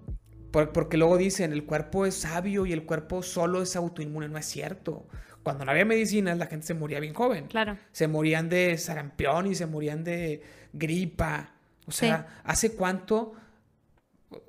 porque 0.72 0.96
luego 0.96 1.18
dicen, 1.18 1.52
el 1.52 1.64
cuerpo 1.64 2.06
es 2.06 2.14
sabio 2.14 2.64
y 2.64 2.72
el 2.72 2.86
cuerpo 2.86 3.22
solo 3.22 3.60
es 3.60 3.76
autoinmune, 3.76 4.28
no 4.28 4.38
es 4.38 4.46
cierto. 4.46 5.06
Cuando 5.42 5.64
no 5.64 5.70
había 5.70 5.84
medicinas, 5.84 6.38
la 6.38 6.46
gente 6.46 6.66
se 6.66 6.74
moría 6.74 6.98
bien 6.98 7.12
joven. 7.12 7.46
Claro. 7.46 7.76
Se 7.92 8.08
morían 8.08 8.48
de 8.48 8.78
sarampión 8.78 9.46
y 9.46 9.54
se 9.54 9.66
morían 9.66 10.02
de 10.02 10.42
gripa. 10.72 11.52
O 11.86 11.92
sea, 11.92 12.40
¿hace 12.44 12.72
cuánto 12.72 13.34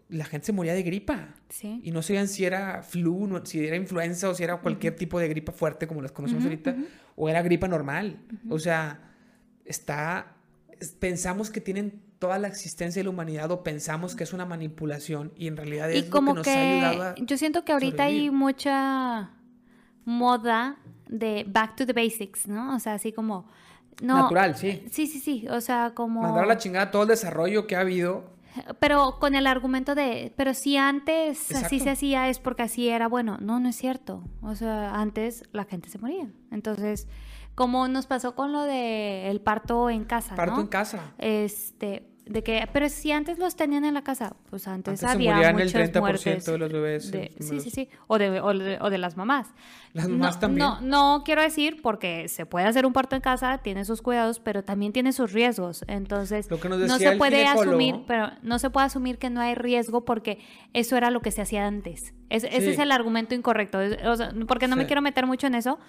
la 0.09 0.25
gente 0.25 0.45
se 0.45 0.53
moría 0.53 0.73
de 0.73 0.83
gripa. 0.83 1.35
Sí. 1.49 1.81
Y 1.83 1.91
no 1.91 2.01
sabían 2.01 2.27
si 2.27 2.45
era 2.45 2.81
flu, 2.81 3.41
si 3.43 3.65
era 3.65 3.75
influenza 3.75 4.29
o 4.29 4.33
si 4.33 4.43
era 4.43 4.57
cualquier 4.57 4.95
tipo 4.95 5.19
de 5.19 5.27
gripa 5.27 5.51
fuerte 5.51 5.87
como 5.87 6.01
las 6.01 6.11
conocemos 6.11 6.43
ahorita, 6.43 6.75
o 7.15 7.29
era 7.29 7.41
gripa 7.41 7.67
normal. 7.67 8.19
O 8.49 8.59
sea, 8.59 9.06
está. 9.67 10.33
Pensamos 10.99 11.49
que 11.49 11.61
tienen 11.61 12.01
toda 12.19 12.39
la 12.39 12.47
existencia 12.47 12.99
de 12.99 13.03
la 13.05 13.09
humanidad 13.11 13.51
o 13.51 13.63
pensamos 13.63 14.15
que 14.15 14.23
es 14.23 14.33
una 14.33 14.45
manipulación 14.45 15.31
y 15.35 15.47
en 15.47 15.57
realidad 15.57 15.91
es 15.91 16.05
como 16.05 16.33
lo 16.33 16.41
que 16.41 16.49
nos 16.49 16.57
ha 16.57 16.61
ayudado 16.61 17.03
a 17.03 17.15
Yo 17.15 17.37
siento 17.37 17.63
que 17.63 17.73
ahorita 17.73 18.05
hay 18.05 18.29
mucha 18.31 19.31
moda 20.05 20.77
de 21.07 21.45
back 21.47 21.75
to 21.75 21.85
the 21.85 21.93
basics, 21.93 22.47
¿no? 22.47 22.75
O 22.75 22.79
sea, 22.79 22.93
así 22.93 23.11
como. 23.11 23.47
Natural, 24.01 24.55
sí. 24.55 24.83
Sí, 24.91 25.07
sí, 25.07 25.19
sí. 25.19 25.47
O 25.49 25.59
sea, 25.61 25.93
como. 25.95 26.21
Mandar 26.21 26.43
a 26.43 26.47
la 26.47 26.57
chingada 26.57 26.91
todo 26.91 27.03
el 27.03 27.09
desarrollo 27.09 27.65
que 27.67 27.75
ha 27.75 27.81
habido 27.81 28.36
pero 28.79 29.17
con 29.19 29.35
el 29.35 29.47
argumento 29.47 29.95
de, 29.95 30.33
pero 30.35 30.53
si 30.53 30.77
antes 30.77 31.51
así 31.55 31.79
se 31.79 31.89
hacía 31.89 32.29
es 32.29 32.39
porque 32.39 32.63
así 32.63 32.89
era 32.89 33.07
bueno. 33.07 33.37
No, 33.39 33.59
no 33.59 33.69
es 33.69 33.75
cierto. 33.75 34.23
O 34.41 34.55
sea, 34.55 34.95
antes 34.95 35.43
la 35.51 35.65
gente 35.65 35.89
se 35.89 35.99
moría. 35.99 36.29
Entonces, 36.51 37.07
como 37.55 37.87
nos 37.87 38.05
pasó 38.05 38.35
con 38.35 38.51
lo 38.51 38.63
de 38.63 39.29
el 39.29 39.41
parto 39.41 39.89
en 39.89 40.05
casa, 40.05 40.35
Parto 40.35 40.55
¿no? 40.55 40.61
en 40.61 40.67
casa. 40.67 41.13
Este, 41.17 42.07
de 42.29 42.43
que, 42.43 42.67
pero 42.73 42.89
si 42.89 43.11
antes 43.11 43.37
los 43.39 43.55
tenían 43.55 43.85
en 43.85 43.93
la 43.93 44.03
casa, 44.03 44.35
pues 44.49 44.67
antes, 44.67 44.91
Antes 44.93 44.99
se 44.99 45.07
había 45.07 45.33
morían 45.35 45.59
el 45.59 45.65
muchas 45.65 45.91
30% 45.91 45.99
muertes. 45.99 46.45
de 46.45 46.57
los 46.57 46.71
bebés. 46.71 47.11
de- 47.11 47.31
los 47.37 47.47
sí, 47.49 47.59
sí, 47.59 47.69
sí. 47.69 47.89
O 48.07 48.17
de, 48.17 48.39
o 48.41 48.53
de- 48.53 48.77
o 48.81 48.89
de 48.89 48.97
las 48.97 49.17
mamás. 49.17 49.47
Las 49.93 50.07
No- 50.07 50.17
mamás 50.17 50.39
también. 50.39 50.59
No, 50.67 50.81
no 50.81 51.23
quiero 51.23 51.41
decir 51.41 51.81
porque 51.81 52.27
se 52.27 52.45
puede 52.45 52.65
hacer 52.65 52.85
un 52.85 52.93
parto 52.93 53.15
en 53.15 53.21
casa, 53.21 53.59
tiene 53.59 53.85
sus 53.85 54.01
cuidados, 54.01 54.39
pero 54.39 54.63
también 54.63 54.93
tiene 54.93 55.11
sus 55.13 55.31
riesgos. 55.33 55.83
Entonces, 55.87 56.49
Lo 56.51 56.59
que 56.59 56.69
nos 56.69 56.79
no 56.79 56.97
se 56.97 57.07
el 57.09 57.17
puede 57.17 57.45
asumir, 57.47 58.01
pero 58.07 58.29
no 58.43 58.59
se 58.59 58.69
puede 58.69 58.85
asumir 58.87 59.17
que 59.17 59.29
no 59.29 59.41
hay 59.41 59.55
riesgo 59.55 60.05
porque 60.05 60.39
eso 60.73 60.95
era 60.97 61.09
lo 61.11 61.21
que 61.21 61.31
se 61.31 61.41
hacía 61.41 61.65
antes. 61.65 62.13
Es- 62.29 62.43
Ese 62.43 62.71
es 62.71 62.79
el 62.79 62.91
argumento 62.91 63.33
incorrecto. 63.35 63.79
Es- 63.81 63.97
o 64.05 64.15
sea, 64.15 64.31
porque 64.47 64.67
no 64.67 64.75
me 64.75 64.85
quiero 64.85 65.01
meter 65.01 65.25
mucho 65.25 65.47
en 65.47 65.55
eso, 65.55 65.79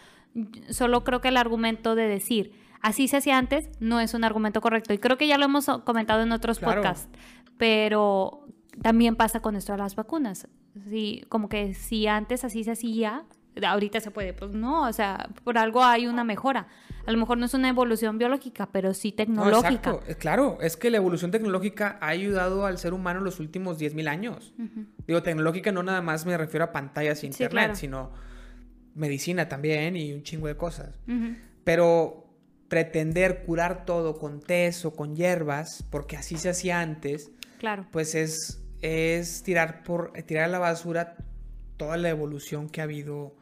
solo 0.70 1.04
creo 1.04 1.20
que 1.20 1.28
el 1.28 1.36
argumento 1.36 1.94
de 1.94 2.06
decir 2.08 2.52
así 2.80 3.08
se 3.08 3.16
hacía 3.18 3.38
antes 3.38 3.68
no 3.80 4.00
es 4.00 4.14
un 4.14 4.24
argumento 4.24 4.60
correcto. 4.60 4.92
Y 4.94 4.98
creo 4.98 5.16
que 5.18 5.26
ya 5.26 5.38
lo 5.38 5.44
hemos 5.46 5.66
comentado 5.84 6.22
en 6.22 6.32
otros 6.32 6.58
Claro. 6.58 6.82
podcasts, 6.82 7.08
pero 7.58 8.46
también 8.82 9.16
pasa 9.16 9.40
con 9.40 9.56
esto 9.56 9.72
de 9.72 9.78
las 9.78 9.94
vacunas. 9.96 10.48
Sí, 10.88 11.24
como 11.28 11.48
que 11.48 11.74
si 11.74 12.06
antes 12.06 12.44
así 12.44 12.62
se 12.64 12.72
hacía, 12.72 13.24
ahorita 13.62 14.00
se 14.00 14.10
puede. 14.12 14.32
Pues 14.32 14.52
no, 14.52 14.82
o 14.88 14.92
sea, 14.92 15.28
por 15.44 15.58
algo 15.58 15.82
hay 15.82 16.06
una 16.06 16.22
mejora. 16.24 16.68
A 17.06 17.10
lo 17.10 17.18
mejor 17.18 17.38
no 17.38 17.46
es 17.46 17.54
una 17.54 17.68
evolución 17.70 18.18
biológica, 18.18 18.68
pero 18.70 18.94
sí 18.94 19.10
No, 19.10 19.16
tecnológica. 19.16 19.68
exacto. 19.90 20.02
Eh, 20.06 20.14
Claro, 20.14 20.58
es 20.60 20.76
que 20.76 20.90
la 20.90 20.98
evolución 20.98 21.30
tecnológica 21.30 21.98
ha 22.00 22.08
ayudado 22.08 22.66
al 22.66 22.78
ser 22.78 22.92
humano 22.92 23.18
en 23.20 23.24
los 23.24 23.40
últimos 23.40 23.78
10.000 23.78 24.06
años. 24.08 24.52
Digo, 25.06 25.22
tecnológica 25.22 25.72
no 25.72 25.82
nada 25.82 26.02
más 26.02 26.26
me 26.26 26.36
refiero 26.36 26.64
a 26.66 26.72
pantallas 26.72 27.18
e 27.18 27.20
Sí, 27.22 27.26
internet, 27.28 27.50
claro. 27.50 27.74
sino 27.74 28.10
medicina 28.94 29.48
también 29.48 29.96
y 29.96 30.12
un 30.12 30.22
chingo 30.22 30.46
de 30.48 30.56
cosas. 30.56 31.00
Pero 31.64 32.27
pretender 32.68 33.42
curar 33.44 33.84
todo 33.84 34.18
con 34.18 34.40
tés 34.40 34.84
o 34.84 34.92
con 34.92 35.16
hierbas, 35.16 35.84
porque 35.90 36.16
así 36.16 36.36
se 36.36 36.50
hacía 36.50 36.80
antes, 36.80 37.30
Claro. 37.58 37.86
pues 37.90 38.14
es, 38.14 38.62
es 38.82 39.42
tirar, 39.42 39.82
por, 39.82 40.12
tirar 40.26 40.44
a 40.44 40.48
la 40.48 40.58
basura 40.58 41.16
toda 41.76 41.96
la 41.96 42.08
evolución 42.10 42.68
que 42.68 42.80
ha 42.80 42.84
habido 42.84 43.34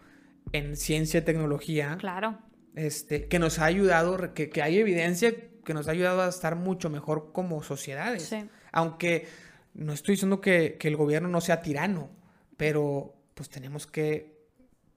en 0.53 0.77
ciencia 0.77 1.19
y 1.21 1.23
tecnología, 1.23 1.97
Claro. 1.99 2.39
este, 2.77 3.27
que 3.27 3.39
nos 3.39 3.59
ha 3.59 3.65
ayudado, 3.65 4.33
que, 4.35 4.49
que 4.49 4.63
hay 4.63 4.79
evidencia 4.79 5.35
que 5.65 5.75
nos 5.75 5.89
ha 5.89 5.91
ayudado 5.91 6.23
a 6.23 6.29
estar 6.29 6.55
mucho 6.55 6.89
mejor 6.91 7.33
como 7.33 7.63
sociedades. 7.63 8.23
Sí. 8.29 8.49
Aunque 8.71 9.27
no 9.75 9.93
estoy 9.93 10.15
diciendo 10.15 10.41
que, 10.41 10.77
que 10.79 10.87
el 10.87 10.97
gobierno 10.97 11.29
no 11.29 11.41
sea 11.41 11.61
tirano, 11.61 12.11
pero 12.57 13.15
pues 13.35 13.49
tenemos 13.51 13.87
que 13.89 14.37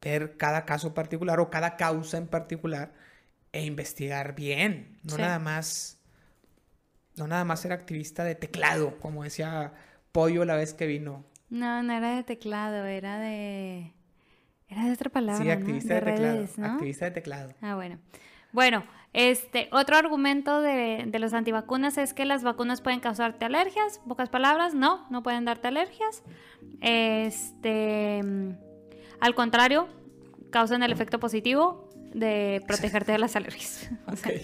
ver 0.01 0.37
cada 0.37 0.65
caso 0.65 0.93
particular 0.93 1.39
o 1.39 1.49
cada 1.49 1.75
causa 1.75 2.17
en 2.17 2.27
particular 2.27 2.93
e 3.51 3.65
investigar 3.65 4.35
bien. 4.35 4.99
No 5.03 5.15
Sí. 5.15 5.21
nada 5.21 5.39
más. 5.39 5.97
No 7.15 7.27
nada 7.27 7.43
más 7.43 7.59
ser 7.61 7.73
activista 7.73 8.23
de 8.23 8.35
teclado, 8.35 8.97
como 8.99 9.23
decía 9.23 9.73
Pollo 10.11 10.45
la 10.45 10.55
vez 10.55 10.73
que 10.73 10.87
vino. 10.87 11.25
No, 11.49 11.83
no 11.83 11.93
era 11.93 12.15
de 12.15 12.23
teclado, 12.23 12.85
era 12.85 13.19
de. 13.19 13.93
Era 14.67 14.85
de 14.85 14.91
otra 14.91 15.09
palabra. 15.09 15.41
sí, 15.41 15.47
¿no? 15.47 15.53
activista 15.53 15.95
de, 15.95 16.01
teclado. 16.01 16.47
Activista 16.73 17.05
de 17.05 17.11
teclado. 17.11 17.53
Ah, 17.61 17.75
bueno. 17.75 17.97
Este, 18.53 18.89
este, 19.13 19.69
otro 19.71 19.97
argumento 19.97 20.61
de, 20.61 21.05
de 21.07 21.19
los 21.19 21.33
antivacunas 21.33 21.97
es 21.97 22.13
que 22.13 22.25
las 22.25 22.43
vacunas 22.43 22.81
pueden 22.81 22.99
causarte 22.99 23.45
alergias. 23.45 23.99
Pocas 24.07 24.29
palabras, 24.29 24.75
no, 24.75 25.07
no 25.09 25.23
pueden 25.23 25.45
darte 25.45 25.67
alergias. 25.67 26.23
Este, 26.81 28.21
al 29.19 29.35
contrario, 29.35 29.87
causan 30.51 30.83
el 30.83 30.91
efecto 30.91 31.19
positivo 31.19 31.88
de 32.13 32.61
protegerte 32.67 33.11
de 33.11 33.17
las 33.19 33.35
alergias. 33.35 33.89
O 34.07 34.15
sea, 34.15 34.31
Ok. 34.33 34.41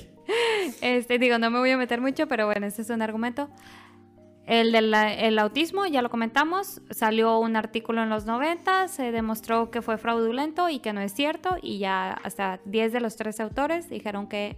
este, 0.82 1.20
digo, 1.20 1.38
no 1.38 1.50
me 1.52 1.60
voy 1.60 1.72
a 1.72 1.78
meter 1.78 2.02
mucho, 2.02 2.28
pero 2.28 2.46
bueno, 2.46 2.66
este 2.66 2.82
es 2.82 2.90
un 2.90 3.02
argumento. 3.02 3.50
El 4.46 4.72
del 4.72 4.94
el 4.94 5.40
autismo, 5.40 5.88
ya 5.88 6.04
lo 6.04 6.10
comentamos, 6.12 6.80
salió 6.92 7.40
un 7.40 7.56
artículo 7.56 8.04
en 8.04 8.10
los 8.10 8.26
90, 8.26 8.88
se 8.90 9.12
demostró 9.12 9.72
que 9.72 9.82
fue 9.82 9.98
fraudulento 9.98 10.70
y 10.70 10.80
que 10.80 10.94
no 10.94 11.02
es 11.02 11.14
cierto, 11.14 11.58
y 11.64 11.80
ya 11.80 12.12
hasta 12.24 12.60
10 12.66 12.94
de 12.94 13.02
los 13.02 13.16
13 13.16 13.42
autores 13.42 13.90
dijeron 13.90 14.28
que, 14.28 14.58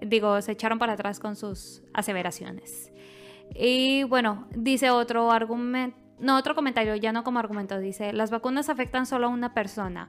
digo, 0.00 0.40
se 0.40 0.52
echaron 0.52 0.78
para 0.78 0.94
atrás 0.94 1.20
con 1.20 1.36
sus 1.36 1.82
aseveraciones. 1.92 2.90
Y 3.54 4.04
bueno, 4.04 4.48
dice 4.56 4.88
otro 4.88 5.30
argumento, 5.30 5.98
no, 6.18 6.38
otro 6.38 6.54
comentario, 6.54 6.96
ya 6.96 7.12
no 7.12 7.22
como 7.22 7.38
argumento, 7.38 7.78
dice, 7.78 8.14
las 8.14 8.30
vacunas 8.30 8.70
afectan 8.70 9.04
solo 9.04 9.26
a 9.26 9.30
una 9.30 9.52
persona. 9.52 10.08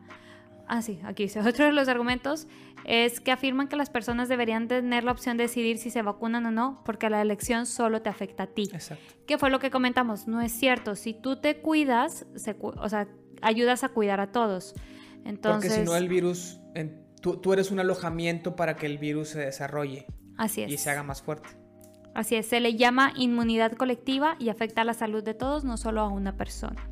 Ah, 0.67 0.81
sí, 0.81 0.99
aquí 1.03 1.23
dice, 1.23 1.39
otro 1.47 1.65
de 1.65 1.71
los 1.73 1.87
argumentos 1.87 2.47
es 2.85 3.19
que 3.19 3.31
afirman 3.31 3.67
que 3.67 3.75
las 3.75 3.89
personas 3.89 4.29
deberían 4.29 4.67
tener 4.67 5.03
la 5.03 5.11
opción 5.11 5.37
de 5.37 5.43
decidir 5.43 5.77
si 5.77 5.89
se 5.89 6.01
vacunan 6.01 6.45
o 6.45 6.51
no, 6.51 6.81
porque 6.85 7.09
la 7.09 7.21
elección 7.21 7.65
solo 7.65 8.01
te 8.01 8.09
afecta 8.09 8.43
a 8.43 8.47
ti. 8.47 8.69
Exacto. 8.73 9.13
¿Qué 9.27 9.37
fue 9.37 9.49
lo 9.49 9.59
que 9.59 9.71
comentamos? 9.71 10.27
No 10.27 10.41
es 10.41 10.51
cierto. 10.51 10.95
Si 10.95 11.13
tú 11.13 11.37
te 11.37 11.57
cuidas, 11.61 12.25
se 12.35 12.55
cu- 12.55 12.73
o 12.77 12.89
sea, 12.89 13.07
ayudas 13.41 13.83
a 13.83 13.89
cuidar 13.89 14.19
a 14.19 14.31
todos. 14.31 14.73
Entonces, 15.25 15.71
Porque 15.71 15.85
si 15.85 15.89
no 15.89 15.95
el 15.95 16.07
virus, 16.09 16.59
en- 16.75 17.05
tú, 17.21 17.37
tú 17.37 17.53
eres 17.53 17.71
un 17.71 17.79
alojamiento 17.79 18.55
para 18.57 18.75
que 18.75 18.85
el 18.85 18.97
virus 18.97 19.29
se 19.29 19.39
desarrolle 19.39 20.05
así 20.37 20.63
y 20.63 20.77
se 20.77 20.89
haga 20.89 21.03
más 21.03 21.21
fuerte. 21.21 21.49
Así 22.13 22.35
es. 22.35 22.45
Se 22.47 22.59
le 22.59 22.75
llama 22.75 23.13
inmunidad 23.15 23.71
colectiva 23.73 24.35
y 24.39 24.49
afecta 24.49 24.81
a 24.81 24.85
la 24.85 24.93
salud 24.93 25.23
de 25.23 25.33
todos, 25.33 25.63
no 25.63 25.77
solo 25.77 26.01
a 26.01 26.09
una 26.09 26.35
persona. 26.37 26.89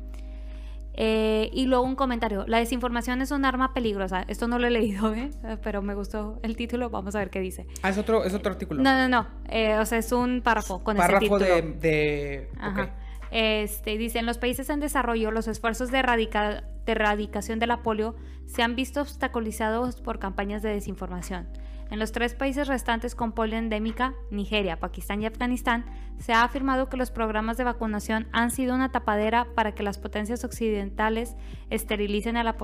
Eh, 0.94 1.48
y 1.52 1.64
luego 1.66 1.84
un 1.84 1.94
comentario. 1.96 2.44
La 2.46 2.58
desinformación 2.58 3.22
es 3.22 3.30
un 3.30 3.44
arma 3.44 3.72
peligrosa. 3.72 4.24
Esto 4.28 4.46
no 4.48 4.58
lo 4.58 4.66
he 4.66 4.70
leído, 4.70 5.14
¿eh? 5.14 5.30
pero 5.62 5.80
me 5.82 5.94
gustó 5.94 6.38
el 6.42 6.54
título. 6.56 6.90
Vamos 6.90 7.14
a 7.14 7.18
ver 7.20 7.30
qué 7.30 7.40
dice. 7.40 7.66
Ah, 7.82 7.88
es 7.90 7.98
otro, 7.98 8.24
es 8.24 8.34
otro 8.34 8.52
artículo. 8.52 8.82
No, 8.82 8.92
no, 8.96 9.08
no. 9.08 9.26
Eh, 9.48 9.78
o 9.78 9.86
sea, 9.86 9.98
es 9.98 10.12
un 10.12 10.42
párrafo 10.42 10.84
con 10.84 10.96
ese 10.96 11.02
Párrafo 11.06 11.20
título. 11.38 11.44
de, 11.46 11.62
de- 11.62 12.50
Ajá. 12.60 12.82
ok. 12.82 12.88
Este, 13.30 13.96
dice, 13.96 14.18
en 14.18 14.26
los 14.26 14.36
países 14.36 14.68
en 14.68 14.80
desarrollo, 14.80 15.30
los 15.30 15.48
esfuerzos 15.48 15.90
de, 15.90 15.98
erradica- 16.00 16.64
de 16.84 16.92
erradicación 16.92 17.58
de 17.58 17.66
la 17.66 17.82
polio 17.82 18.14
se 18.44 18.62
han 18.62 18.76
visto 18.76 19.00
obstaculizados 19.00 19.96
por 20.02 20.18
campañas 20.18 20.60
de 20.62 20.68
desinformación. 20.74 21.48
En 21.92 21.98
los 21.98 22.10
tres 22.10 22.32
países 22.32 22.68
restantes 22.68 23.14
con 23.14 23.32
polio 23.32 23.58
endémica, 23.58 24.14
Nigeria, 24.30 24.80
Pakistán 24.80 25.20
y 25.20 25.26
Afganistán, 25.26 25.84
se 26.16 26.32
ha 26.32 26.42
afirmado 26.42 26.88
que 26.88 26.96
los 26.96 27.10
programas 27.10 27.58
de 27.58 27.64
vacunación 27.64 28.28
han 28.32 28.50
sido 28.50 28.74
una 28.74 28.90
tapadera 28.90 29.48
para 29.54 29.74
que 29.74 29.82
las 29.82 29.98
potencias 29.98 30.42
occidentales 30.42 31.36
esterilicen 31.68 32.38
a 32.38 32.44
la, 32.44 32.56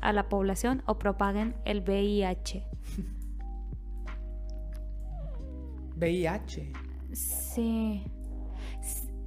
a 0.00 0.12
la 0.12 0.28
población 0.28 0.84
o 0.86 0.96
propaguen 0.96 1.56
el 1.64 1.80
VIH. 1.80 2.68
VIH. 5.96 6.72
Sí. 7.14 8.04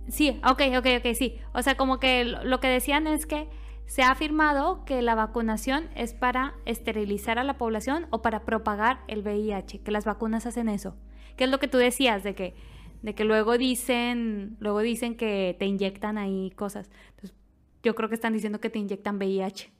Sí, 0.07 0.39
ok, 0.49 0.61
ok, 0.77 0.87
ok, 0.99 1.13
sí. 1.13 1.41
O 1.53 1.61
sea, 1.61 1.75
como 1.75 1.99
que 1.99 2.23
lo 2.23 2.61
que 2.61 2.69
decían 2.69 3.05
es 3.05 3.25
que 3.25 3.49
se 3.91 4.03
ha 4.03 4.11
afirmado 4.11 4.85
que 4.85 5.01
la 5.01 5.15
vacunación 5.15 5.89
es 5.95 6.13
para 6.13 6.53
esterilizar 6.63 7.37
a 7.39 7.43
la 7.43 7.57
población 7.57 8.07
o 8.09 8.21
para 8.21 8.45
propagar 8.45 9.01
el 9.09 9.19
VIH, 9.21 9.79
que 9.81 9.91
las 9.91 10.05
vacunas 10.05 10.45
hacen 10.45 10.69
eso. 10.69 10.95
Que 11.35 11.43
es 11.43 11.49
lo 11.49 11.59
que 11.59 11.67
tú 11.67 11.77
decías, 11.77 12.23
de 12.23 12.33
que, 12.33 12.53
de 13.01 13.13
que 13.15 13.25
luego 13.25 13.57
dicen, 13.57 14.55
luego 14.61 14.79
dicen 14.79 15.17
que 15.17 15.57
te 15.59 15.65
inyectan 15.65 16.17
ahí 16.17 16.51
cosas. 16.55 16.89
Entonces, 17.09 17.35
yo 17.83 17.93
creo 17.93 18.07
que 18.07 18.15
están 18.15 18.31
diciendo 18.31 18.61
que 18.61 18.69
te 18.69 18.79
inyectan 18.79 19.17
VIH. 19.17 19.73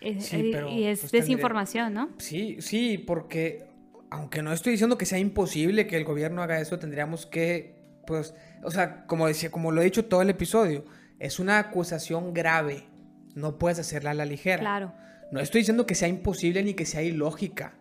Es- 0.00 0.26
Sí, 0.26 0.50
pero, 0.52 0.68
y 0.68 0.84
es 0.84 1.00
pues, 1.00 1.10
tendría- 1.10 1.20
desinformación, 1.22 1.94
¿no? 1.94 2.10
Sí, 2.18 2.58
sí, 2.60 2.96
porque 2.98 3.66
aunque 4.10 4.40
no 4.40 4.52
estoy 4.52 4.70
diciendo 4.70 4.96
que 4.96 5.04
sea 5.04 5.18
imposible 5.18 5.88
que 5.88 5.96
el 5.96 6.04
gobierno 6.04 6.42
haga 6.42 6.60
eso, 6.60 6.78
tendríamos 6.78 7.26
que, 7.26 7.74
pues, 8.06 8.34
o 8.62 8.70
sea, 8.70 9.04
como 9.06 9.26
decía, 9.26 9.50
como 9.50 9.72
lo 9.72 9.80
he 9.80 9.84
dicho 9.84 10.04
todo 10.04 10.22
el 10.22 10.30
episodio, 10.30 10.84
es 11.18 11.38
una 11.38 11.58
acusación 11.58 12.32
grave. 12.34 12.84
No 13.34 13.58
puedes 13.58 13.78
hacerla 13.78 14.10
a 14.10 14.14
la 14.14 14.24
ligera. 14.24 14.58
Claro. 14.60 14.92
No 15.30 15.40
estoy 15.40 15.60
diciendo 15.60 15.86
que 15.86 15.94
sea 15.94 16.08
imposible 16.08 16.62
ni 16.62 16.74
que 16.74 16.86
sea 16.86 17.02
ilógica. 17.02 17.74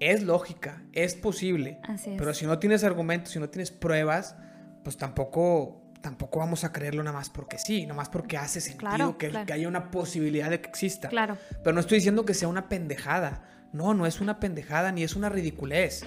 Es 0.00 0.22
lógica, 0.22 0.82
es 0.92 1.14
posible. 1.14 1.80
Así 1.82 2.10
es. 2.10 2.18
Pero 2.18 2.32
si 2.34 2.46
no 2.46 2.58
tienes 2.58 2.84
argumentos, 2.84 3.32
si 3.32 3.40
no 3.40 3.48
tienes 3.48 3.70
pruebas, 3.72 4.36
pues 4.84 4.96
tampoco, 4.96 5.82
tampoco 6.00 6.38
vamos 6.38 6.62
a 6.62 6.72
creerlo 6.72 7.02
nada 7.02 7.16
más 7.16 7.30
porque 7.30 7.58
sí, 7.58 7.82
nada 7.82 7.94
más 7.94 8.08
porque 8.08 8.36
hace 8.36 8.60
sentido 8.60 8.90
Claro, 8.90 9.18
que, 9.18 9.28
claro. 9.30 9.46
que 9.46 9.52
haya 9.54 9.66
una 9.66 9.90
posibilidad 9.90 10.50
de 10.50 10.60
que 10.60 10.68
exista. 10.68 11.08
Claro. 11.08 11.36
Pero 11.64 11.74
no 11.74 11.80
estoy 11.80 11.98
diciendo 11.98 12.24
que 12.24 12.34
sea 12.34 12.46
una 12.48 12.68
pendejada. 12.68 13.42
No, 13.72 13.92
no 13.94 14.06
es 14.06 14.20
una 14.20 14.38
pendejada 14.38 14.92
ni 14.92 15.02
es 15.02 15.16
una 15.16 15.28
ridiculez. 15.30 16.04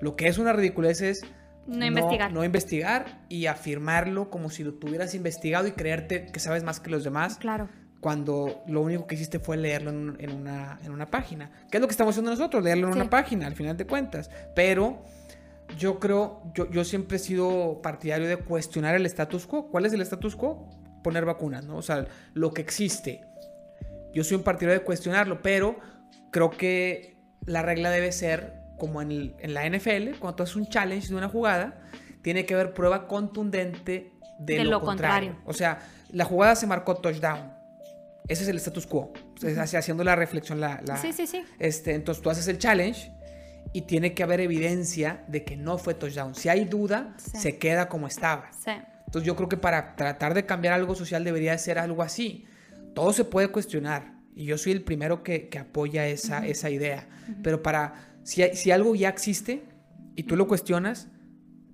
Lo 0.00 0.16
que 0.16 0.26
es 0.28 0.38
una 0.38 0.52
ridiculez 0.52 1.00
es 1.00 1.24
No 1.68 1.84
investigar. 1.86 2.32
no 2.32 2.44
investigar 2.44 3.20
y 3.28 3.46
afirmarlo 3.46 4.30
como 4.30 4.50
si 4.50 4.64
lo 4.64 4.74
tuvieras 4.74 5.14
investigado 5.14 5.66
y 5.68 5.72
creerte 5.72 6.26
que 6.26 6.40
sabes 6.40 6.64
más 6.64 6.80
que 6.80 6.90
los 6.90 7.04
demás 7.04 7.36
Claro. 7.36 7.68
cuando 8.00 8.62
lo 8.66 8.80
único 8.80 9.06
que 9.06 9.14
hiciste 9.16 9.38
fue 9.38 9.56
leerlo 9.56 9.90
en, 9.90 10.16
en 10.18 10.32
una, 10.32 10.78
en 10.84 10.92
una 10.92 11.06
página. 11.06 11.50
¿Qué 11.70 11.76
es 11.76 11.80
lo 11.80 11.86
que 11.86 11.92
estamos 11.92 12.12
haciendo 12.14 12.30
nosotros? 12.30 12.62
Leerlo 12.64 12.86
en 12.88 12.94
Sí. 12.94 13.00
una 13.00 13.10
página, 13.10 13.46
al 13.46 13.54
final 13.54 13.76
de 13.76 13.86
cuentas. 13.86 14.30
Pero 14.54 15.04
Yo 15.78 15.98
creo, 16.00 16.42
yo, 16.54 16.70
yo 16.70 16.82
siempre 16.82 17.18
he 17.18 17.20
sido 17.20 17.82
partidario 17.82 18.26
de 18.26 18.38
cuestionar 18.38 18.94
el 18.94 19.04
status 19.04 19.46
quo. 19.46 19.68
¿Cuál 19.70 19.84
es 19.84 19.92
el 19.92 20.00
status 20.00 20.34
quo? 20.34 20.66
Poner 21.04 21.26
vacunas, 21.26 21.66
¿no? 21.66 21.76
O 21.76 21.82
sea, 21.82 22.06
lo 22.32 22.54
que 22.54 22.62
existe. 22.62 23.20
Yo 24.14 24.24
soy 24.24 24.38
un 24.38 24.42
partidario 24.44 24.78
de 24.80 24.84
cuestionarlo, 24.86 25.42
pero 25.42 25.78
creo 26.32 26.48
que 26.50 27.18
la 27.44 27.60
regla 27.60 27.90
debe 27.90 28.12
ser 28.12 28.57
como 28.78 29.02
en, 29.02 29.34
la 29.42 29.68
NFL, 29.68 30.18
cuando 30.18 30.36
tú 30.36 30.42
haces 30.44 30.56
un 30.56 30.68
challenge 30.68 31.08
de 31.08 31.14
una 31.14 31.28
jugada, 31.28 31.82
tiene 32.22 32.46
que 32.46 32.54
haber 32.54 32.72
prueba 32.72 33.06
contundente 33.06 34.12
de, 34.38 34.64
lo, 34.64 34.80
contrario. 34.80 35.36
O 35.44 35.52
sea, 35.52 35.80
la 36.12 36.24
jugada 36.24 36.56
se 36.56 36.66
marcó 36.66 36.96
touchdown. 36.96 37.52
Ese 38.28 38.42
es 38.42 38.48
el 38.48 38.56
status 38.56 38.86
quo. 38.86 39.12
Haciendo 39.56 40.04
la 40.04 40.14
reflexión, 40.16 40.60
la, 40.60 40.82
sí, 41.00 41.12
sí, 41.12 41.26
sí. 41.26 41.44
Este, 41.58 41.94
entonces 41.94 42.22
tú 42.22 42.30
haces 42.30 42.46
el 42.48 42.58
challenge 42.58 43.10
y 43.72 43.82
tiene 43.82 44.14
que 44.14 44.22
haber 44.22 44.40
evidencia 44.40 45.24
de 45.28 45.44
que 45.44 45.56
no 45.56 45.78
fue 45.78 45.94
touchdown. 45.94 46.34
Si 46.34 46.48
hay 46.48 46.64
duda, 46.64 47.14
se 47.18 47.58
queda 47.58 47.88
como 47.88 48.06
estaba. 48.06 48.50
Entonces 49.06 49.26
yo 49.26 49.36
creo 49.36 49.48
que 49.48 49.56
para 49.56 49.96
tratar 49.96 50.34
de 50.34 50.44
cambiar 50.44 50.74
algo 50.74 50.94
social 50.94 51.24
debería 51.24 51.56
ser 51.58 51.78
algo 51.78 52.02
así. 52.02 52.46
Todo 52.94 53.12
se 53.12 53.24
puede 53.24 53.48
cuestionar 53.48 54.18
y 54.34 54.44
yo 54.44 54.58
soy 54.58 54.72
el 54.72 54.82
primero 54.82 55.22
que, 55.22 55.50
apoya 55.58 56.06
esa, 56.06 56.46
esa 56.46 56.70
idea. 56.70 57.08
Pero 57.42 57.62
para, 57.62 58.17
si, 58.28 58.42
si 58.54 58.70
algo 58.70 58.94
ya 58.94 59.08
existe 59.08 59.64
y 60.14 60.24
tú 60.24 60.36
lo 60.36 60.46
cuestionas, 60.46 61.08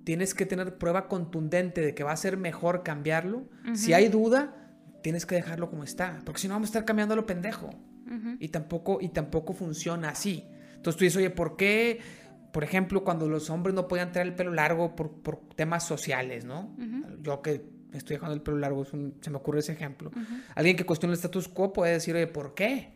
tienes 0.05 0.33
que 0.33 0.45
tener 0.45 0.77
prueba 0.77 1.09
contundente 1.09 1.81
de 1.81 1.93
que 1.93 2.05
va 2.05 2.13
a 2.13 2.17
ser 2.17 2.37
mejor 2.37 2.81
cambiarlo. 2.81 3.49
Si 3.73 3.91
hay 3.91 4.07
duda, 4.07 4.71
tienes 5.03 5.25
que 5.25 5.35
dejarlo 5.35 5.69
como 5.69 5.83
está, 5.83 6.21
porque 6.23 6.39
si 6.39 6.47
no 6.47 6.53
vamos 6.53 6.67
a 6.67 6.69
estar 6.69 6.85
cambiando 6.85 7.17
lo 7.17 7.25
pendejo. 7.25 7.71
y, 8.39 8.47
tampoco, 8.49 8.99
y 9.01 9.09
tampoco 9.09 9.51
funciona 9.51 10.09
así. 10.09 10.45
Entonces 10.75 10.97
tú 10.97 11.03
dices, 11.03 11.17
oye, 11.17 11.29
¿por 11.29 11.57
qué, 11.57 11.99
por 12.53 12.63
ejemplo, 12.63 13.03
cuando 13.03 13.27
los 13.27 13.49
hombres 13.49 13.75
no 13.75 13.89
podían 13.89 14.13
tener 14.13 14.27
el 14.27 14.35
pelo 14.35 14.53
largo 14.53 14.95
por, 14.95 15.11
por 15.23 15.49
temas 15.55 15.85
sociales, 15.85 16.45
¿no? 16.45 16.73
Yo 17.21 17.41
que 17.41 17.65
estoy 17.91 18.15
dejando 18.15 18.33
el 18.33 18.41
pelo 18.41 18.59
largo, 18.59 18.85
se 18.85 18.95
me 19.29 19.35
ocurre 19.35 19.59
ese 19.59 19.73
ejemplo. 19.73 20.09
Alguien 20.53 20.77
que 20.77 20.85
cuestiona 20.85 21.11
el 21.11 21.17
status 21.17 21.49
quo 21.49 21.73
puede 21.73 21.91
decir, 21.93 22.15
oye, 22.15 22.27
¿por 22.27 22.53
qué? 22.53 22.93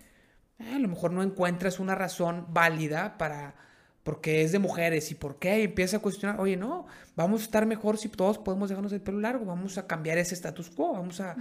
Eh, 0.60 0.76
a 0.76 0.80
lo 0.80 0.88
mejor 0.88 1.12
no 1.12 1.24
encuentras 1.24 1.80
una 1.80 1.96
razón 1.96 2.46
válida 2.50 3.18
para 3.18 3.56
porque 4.04 4.42
es 4.42 4.52
de 4.52 4.60
mujeres 4.60 5.12
y 5.12 5.16
por 5.16 5.38
qué 5.38 5.60
y 5.60 5.64
empieza 5.66 5.98
a 5.98 6.00
cuestionar, 6.00 6.40
oye, 6.40 6.58
no, 6.58 6.88
vamos 7.16 7.42
a 7.42 7.44
estar 7.44 7.66
mejor 7.66 7.98
si 7.98 8.10
todos 8.10 8.40
podemos 8.40 8.70
dejarnos 8.70 8.92
el 8.94 9.02
pelo 9.02 9.20
largo, 9.20 9.46
vamos 9.46 9.78
a 9.78 9.86
cambiar 9.86 10.18
ese 10.18 10.34
status 10.34 10.70
quo, 10.72 10.94
vamos 10.94 11.22
a, 11.22 11.36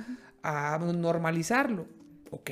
normalizarlo. 0.78 1.86
Ok, 2.30 2.50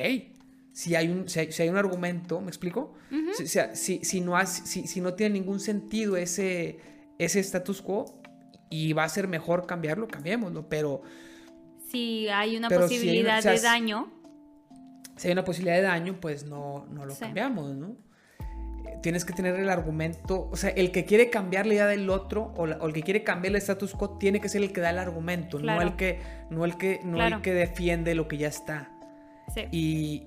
si 0.73 0.95
hay 0.95 1.09
un, 1.09 1.29
si 1.29 1.41
hay, 1.41 1.69
un 1.69 1.77
argumento, 1.77 2.41
¿me 2.41 2.49
explico? 2.49 2.95
si, 3.35 4.01
si, 4.03 4.21
no 4.21 4.47
si, 4.47 5.01
no 5.03 5.15
tiene 5.15 5.35
ningún 5.35 5.61
sentido 5.61 6.17
ese, 6.17 6.79
ese 7.19 7.41
status 7.41 7.83
quo, 7.83 8.23
y 8.71 8.93
va 8.93 9.05
a 9.05 9.09
ser 9.09 9.29
mejor 9.29 9.67
cambiarlo, 9.67 10.09
cambiémoslo, 10.09 10.69
pero... 10.69 11.03
Si 11.91 12.29
hay 12.29 12.57
una 12.57 12.69
posibilidad 12.69 13.43
de 13.43 13.61
daño. 13.61 14.13
Si 15.17 15.29
hay 15.29 15.33
una 15.33 15.45
posibilidad 15.45 15.77
de 15.77 15.83
daño, 15.83 16.19
pues 16.21 16.47
no, 16.47 16.87
no 16.91 17.07
lo 17.07 17.17
cambiamos, 17.17 17.75
¿no? 17.75 17.97
Tienes 19.03 19.25
que 19.25 19.33
tener 19.33 19.55
el 19.57 19.69
argumento, 19.69 20.49
o 20.51 20.57
sea, 20.57 20.71
el 20.71 20.91
que 20.91 21.05
quiere 21.05 21.31
cambiar 21.31 21.67
la 21.67 21.75
idea 21.75 21.87
del 21.87 22.09
otro 22.11 22.53
o, 22.57 22.67
el 22.67 22.93
que 22.93 23.03
quiere 23.03 23.25
cambiar 23.25 23.53
el 23.53 23.57
status 23.57 23.95
quo 23.95 24.19
tiene 24.19 24.41
que 24.41 24.49
ser 24.49 24.63
el 24.63 24.73
que 24.73 24.81
da 24.81 24.91
el 24.91 24.99
argumento, 24.99 25.59
no 25.59 25.81
el 25.81 25.97
que, 25.97 26.21
no 26.51 26.65
el 26.65 26.77
que, 26.77 27.01
no 27.05 27.25
el 27.25 27.41
que 27.43 27.53
defiende 27.53 28.15
lo 28.15 28.29
que 28.29 28.39
ya 28.39 28.49
está. 28.49 28.91
Sí. 29.55 29.67
Y, 29.71 30.27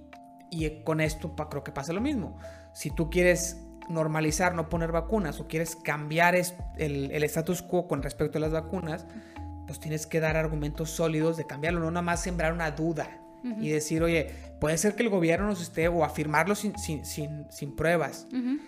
y 0.50 0.84
con 0.84 1.02
esto 1.02 1.36
creo 1.36 1.64
que 1.64 1.72
pasa 1.72 1.94
lo 1.94 2.02
mismo. 2.02 2.38
Si 2.74 2.90
tú 2.90 3.10
quieres 3.10 3.66
normalizar 3.90 4.56
no 4.56 4.70
poner 4.70 4.92
vacunas 4.92 5.40
o 5.40 5.48
quieres 5.48 5.76
cambiar 5.76 6.36
el, 6.36 7.12
el, 7.12 7.24
status 7.24 7.62
quo 7.62 7.88
con 7.88 8.02
respecto 8.02 8.38
a 8.38 8.42
las 8.42 8.52
vacunas, 8.52 9.06
pues 9.68 9.80
tienes 9.80 10.08
que 10.08 10.20
dar 10.20 10.38
argumentos 10.38 10.92
sólidos 10.92 11.38
de 11.38 11.46
cambiarlo, 11.46 11.80
no 11.80 11.92
nada 11.92 12.02
más 12.02 12.22
sembrar 12.22 12.54
una 12.54 12.72
duda 12.72 13.20
y 13.44 13.70
decir, 13.70 14.04
oye, 14.04 14.32
puede 14.60 14.78
ser 14.78 14.96
que 14.96 15.04
el 15.04 15.10
gobierno 15.10 15.48
nos 15.48 15.62
esté, 15.62 15.88
o 15.88 16.04
afirmarlo 16.04 16.56
sin, 16.56 16.78
sin, 16.78 17.06
sin, 17.06 17.76
pruebas. 17.76 18.28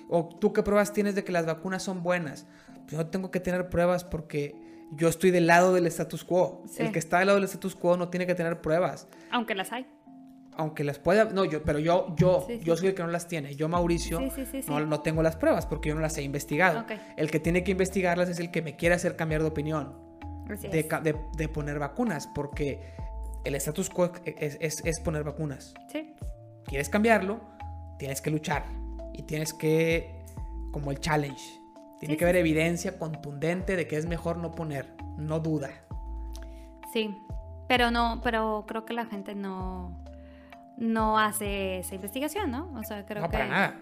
O 0.10 0.29
tú 0.39 0.53
qué 0.53 0.63
pruebas 0.63 0.93
tienes 0.93 1.15
de 1.15 1.23
que 1.23 1.31
las 1.31 1.45
vacunas 1.45 1.84
son 1.84 2.03
buenas. 2.03 2.47
Yo 2.88 3.05
tengo 3.07 3.31
que 3.31 3.39
tener 3.39 3.69
pruebas 3.69 4.03
porque 4.03 4.55
yo 4.91 5.07
estoy 5.07 5.31
del 5.31 5.47
lado 5.47 5.73
del 5.73 5.88
status 5.88 6.23
quo. 6.23 6.63
El 6.77 6.91
que 6.91 6.99
está 6.99 7.19
del 7.19 7.27
lado 7.27 7.39
del 7.39 7.45
status 7.45 7.75
quo 7.75 7.97
no 7.97 8.10
tiene 8.10 8.27
que 8.27 8.36
tener 8.36 8.62
pruebas. 8.62 9.07
Aunque 9.31 9.55
las 9.55 9.71
hay 9.71 9.86
aunque 10.53 10.84
las 10.84 10.99
pueda, 10.99 11.25
no, 11.25 11.45
yo, 11.45 11.63
pero 11.63 11.79
yo, 11.79 12.13
yo, 12.17 12.47
yo 12.47 12.75
soy 12.75 12.89
el 12.89 12.93
que 12.93 13.03
no 13.03 13.10
las 13.10 13.27
tiene. 13.27 13.55
Yo, 13.55 13.69
Mauricio, 13.69 14.19
no, 14.67 14.79
no, 14.86 15.01
tengo 15.01 15.23
las 15.23 15.36
pruebas 15.36 15.65
porque 15.65 15.89
yo 15.89 15.95
no 15.95 16.01
las 16.01 16.17
he 16.17 16.23
investigado. 16.23 16.86
El 17.17 17.31
que 17.31 17.39
tiene 17.39 17.63
que 17.63 17.71
investigarlas 17.71 18.29
es 18.29 18.39
el 18.39 18.51
que 18.51 18.62
me 18.62 18.75
quiere 18.75 18.95
hacer 18.95 19.15
cambiar 19.15 19.41
de 19.41 19.47
opinión. 19.47 19.95
De, 20.47 21.15
de, 21.38 21.47
poner 21.47 21.79
vacunas, 21.79 22.27
porque 22.27 22.81
el 23.43 23.56
status 23.56 23.89
quo 23.89 24.12
es, 24.25 24.82
es, 24.84 24.99
poner 24.99 25.23
vacunas. 25.23 25.73
Sí. 25.91 26.13
¿Quieres 26.65 26.89
cambiarlo? 26.89 27.41
Tienes 27.97 28.21
que 28.21 28.30
luchar. 28.30 28.65
Y 29.13 29.23
tienes 29.23 29.54
que, 29.54 30.23
como 30.71 30.91
el 30.91 30.99
challenge, 30.99 31.43
tiene 31.99 32.17
que 32.17 32.23
haber 32.23 32.38
evidencia 32.38 32.97
contundente 32.97 33.75
de 33.75 33.88
que 33.88 33.97
es 33.97 34.06
mejor 34.06 34.38
no 34.38 34.51
poner, 34.51 34.95
no 35.17 35.39
duda. 35.39 35.69
Sí, 36.93 37.15
pero 37.67 37.91
no, 37.91 38.21
pero 38.23 38.65
creo 38.67 38.86
que 38.86 38.93
la 38.93 39.06
gente 39.06 39.36
no 39.36 40.01
no 40.77 41.19
hace 41.19 41.80
esa 41.80 41.93
investigación, 41.93 42.49
¿no? 42.49 42.73
O 42.73 42.84
sea, 42.84 43.06
creo 43.06 43.21
no, 43.21 43.30
que 43.30 43.34
para 43.34 43.47
nada. 43.47 43.80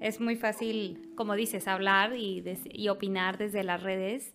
es 0.00 0.18
muy 0.18 0.36
fácil, 0.36 1.12
como 1.14 1.34
dices, 1.34 1.68
hablar 1.68 2.16
y, 2.16 2.42
y 2.64 2.88
opinar 2.88 3.36
desde 3.36 3.62
las 3.62 3.82
redes 3.82 4.32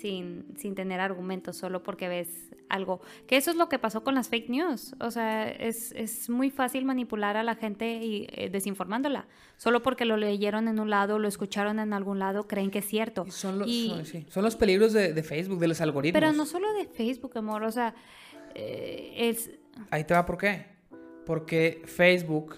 sin, 0.00 0.46
sin, 0.56 0.74
tener 0.74 1.00
argumentos, 1.00 1.56
solo 1.56 1.82
porque 1.82 2.08
ves 2.08 2.50
algo. 2.68 3.00
Que 3.26 3.36
eso 3.36 3.50
es 3.50 3.56
lo 3.56 3.68
que 3.68 3.78
pasó 3.78 4.04
con 4.04 4.14
las 4.14 4.28
fake 4.28 4.48
news. 4.48 4.94
O 5.00 5.10
sea, 5.10 5.48
es, 5.48 5.92
es 5.92 6.28
muy 6.30 6.50
fácil 6.50 6.84
manipular 6.84 7.36
a 7.36 7.42
la 7.42 7.54
gente 7.54 8.02
y 8.02 8.26
eh, 8.30 8.50
desinformándola. 8.50 9.26
Solo 9.56 9.82
porque 9.82 10.04
lo 10.04 10.16
leyeron 10.16 10.68
en 10.68 10.80
un 10.80 10.90
lado, 10.90 11.18
lo 11.18 11.28
escucharon 11.28 11.78
en 11.78 11.92
algún 11.92 12.18
lado, 12.18 12.46
creen 12.46 12.70
que 12.70 12.78
es 12.78 12.86
cierto. 12.86 13.26
son, 13.30 13.58
los, 13.58 13.70
son, 14.28 14.44
los 14.44 14.56
peligros 14.56 14.92
de, 14.92 15.12
de, 15.12 15.22
Facebook, 15.22 15.58
de 15.58 15.68
los 15.68 15.80
algoritmos. 15.80 16.20
Pero 16.20 16.32
no 16.32 16.46
solo 16.46 16.72
de 16.74 16.86
Facebook, 16.86 17.36
amor. 17.36 17.64
O 17.64 17.72
sea, 17.72 17.94
eh, 18.54 19.14
es... 19.16 19.50
Ahí 19.90 20.04
te 20.04 20.14
va 20.14 20.24
por 20.24 20.38
qué 20.38 20.78
porque 21.28 21.82
Facebook 21.84 22.56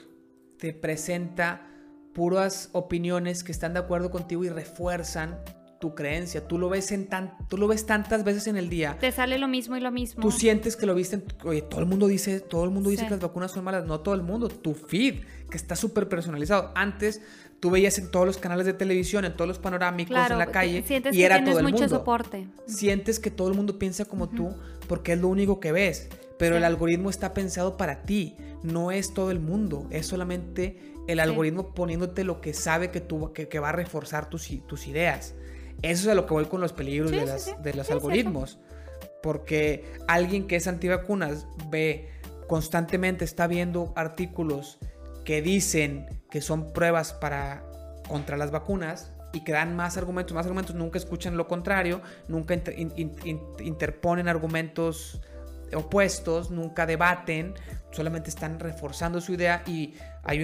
te 0.57 0.73
presenta 0.73 1.67
puras 2.15 2.69
opiniones 2.71 3.43
que 3.43 3.51
están 3.51 3.73
de 3.73 3.81
acuerdo 3.81 4.13
contigo 4.13 4.45
y 4.45 4.49
refuerzan 4.49 5.41
tu 5.81 5.95
creencia. 5.95 6.47
Tú 6.47 6.59
lo 6.59 6.69
ves 6.69 6.93
en 6.93 7.07
tan, 7.07 7.37
tú 7.49 7.57
lo 7.57 7.67
ves 7.67 7.87
tantas 7.87 8.23
veces 8.23 8.47
en 8.47 8.57
el 8.57 8.69
día. 8.69 8.99
Te 9.01 9.11
sale 9.11 9.39
lo 9.39 9.49
mismo 9.49 9.77
y 9.77 9.81
lo 9.81 9.91
mismo. 9.91 10.23
Tú 10.23 10.31
sientes 10.31 10.77
que 10.77 10.87
lo 10.87 10.95
viste. 10.95 11.17
En, 11.17 11.25
oye, 11.45 11.63
todo 11.63 11.81
el 11.81 11.87
mundo 11.87 12.07
dice, 12.07 12.41
todo 12.41 12.65
el 12.65 12.71
mundo 12.71 12.91
dice 12.91 13.05
que 13.05 13.11
las 13.11 13.21
vacunas 13.21 13.51
son 13.51 13.65
malas. 13.65 13.87
No 13.87 14.01
todo 14.01 14.15
el 14.15 14.23
mundo. 14.23 14.49
Tu 14.49 14.75
feed 14.75 15.23
que 15.51 15.57
está 15.57 15.75
súper 15.75 16.09
personalizado. 16.09 16.71
Antes 16.75 17.23
tú 17.59 17.71
veías 17.71 17.99
en 17.99 18.11
todos 18.11 18.27
los 18.27 18.37
canales 18.39 18.67
de 18.67 18.75
televisión, 18.75 19.25
en 19.25 19.33
todos 19.33 19.49
los 19.49 19.59
panorámicos, 19.59 20.17
en 20.31 20.39
la 20.39 20.47
calle 20.47 20.85
y 21.13 21.23
era 21.23 21.45
todo 21.45 21.59
el 21.59 21.65
mundo. 21.65 21.89
soporte. 21.89 22.47
Sientes 22.67 23.19
que 23.19 23.31
todo 23.31 23.49
el 23.49 23.55
mundo 23.55 23.79
piensa 23.79 24.05
como 24.05 24.29
tú 24.29 24.55
porque 24.87 25.15
es 25.15 25.21
lo 25.21 25.29
único 25.29 25.61
que 25.61 25.73
ves 25.73 26.09
pero 26.41 26.57
el 26.57 26.65
algoritmo 26.65 27.11
está 27.11 27.35
pensado 27.35 27.77
para 27.77 28.03
ti, 28.05 28.35
no 28.63 28.93
es 28.93 29.13
todo 29.13 29.31
el 29.31 29.41
mundo, 29.41 29.87
es 29.91 30.07
solamente 30.07 30.95
el 31.07 31.21
algoritmo 31.21 31.75
poniéndote 31.75 32.25
lo 32.25 32.41
que 32.41 32.55
sabe 32.55 32.91
que, 32.91 33.03
tú, 33.03 33.35
que, 33.35 33.59
va 33.59 33.69
a 33.69 33.73
reforzar 33.73 34.31
tus, 34.31 34.49
tus, 34.67 34.87
ideas. 34.87 35.35
Eso 35.83 36.03
es 36.03 36.09
a 36.09 36.15
lo 36.15 36.27
que 36.27 36.35
voy 36.35 36.47
con 36.47 36.61
los 36.61 36.73
peligros 36.73 37.11
de, 37.11 37.27
las, 37.27 37.63
de, 37.63 37.75
los 37.75 37.91
algoritmos, 37.91 38.59
porque 39.23 39.85
alguien 40.09 40.47
que 40.47 40.57
es 40.57 40.67
antivacunas 40.67 41.47
ve 41.71 42.09
constantemente, 42.49 43.25
está 43.25 43.47
viendo 43.47 43.93
artículos 43.97 44.79
que 45.25 45.41
dicen 45.41 46.23
que 46.31 46.41
son 46.41 46.73
pruebas 46.73 47.13
para 47.13 47.65
contra 48.09 48.37
las 48.37 48.51
vacunas 48.51 49.13
y 49.33 49.45
que 49.45 49.53
dan 49.53 49.77
más 49.77 49.97
argumentos, 49.97 50.35
más 50.35 50.47
argumentos, 50.47 50.75
nunca 50.75 50.99
escuchan 50.99 51.37
lo 51.37 51.47
contrario, 51.47 52.03
nunca 52.27 52.55
interponen 53.61 54.29
argumentos 54.29 55.21
opuestos, 55.75 56.51
nunca 56.51 56.87
debaten, 56.87 57.55
solamente 57.93 58.31
están 58.31 58.59
reforzando 58.59 59.21
su 59.21 59.35
idea 59.35 59.63
y 59.67 59.95
hay 60.25 60.43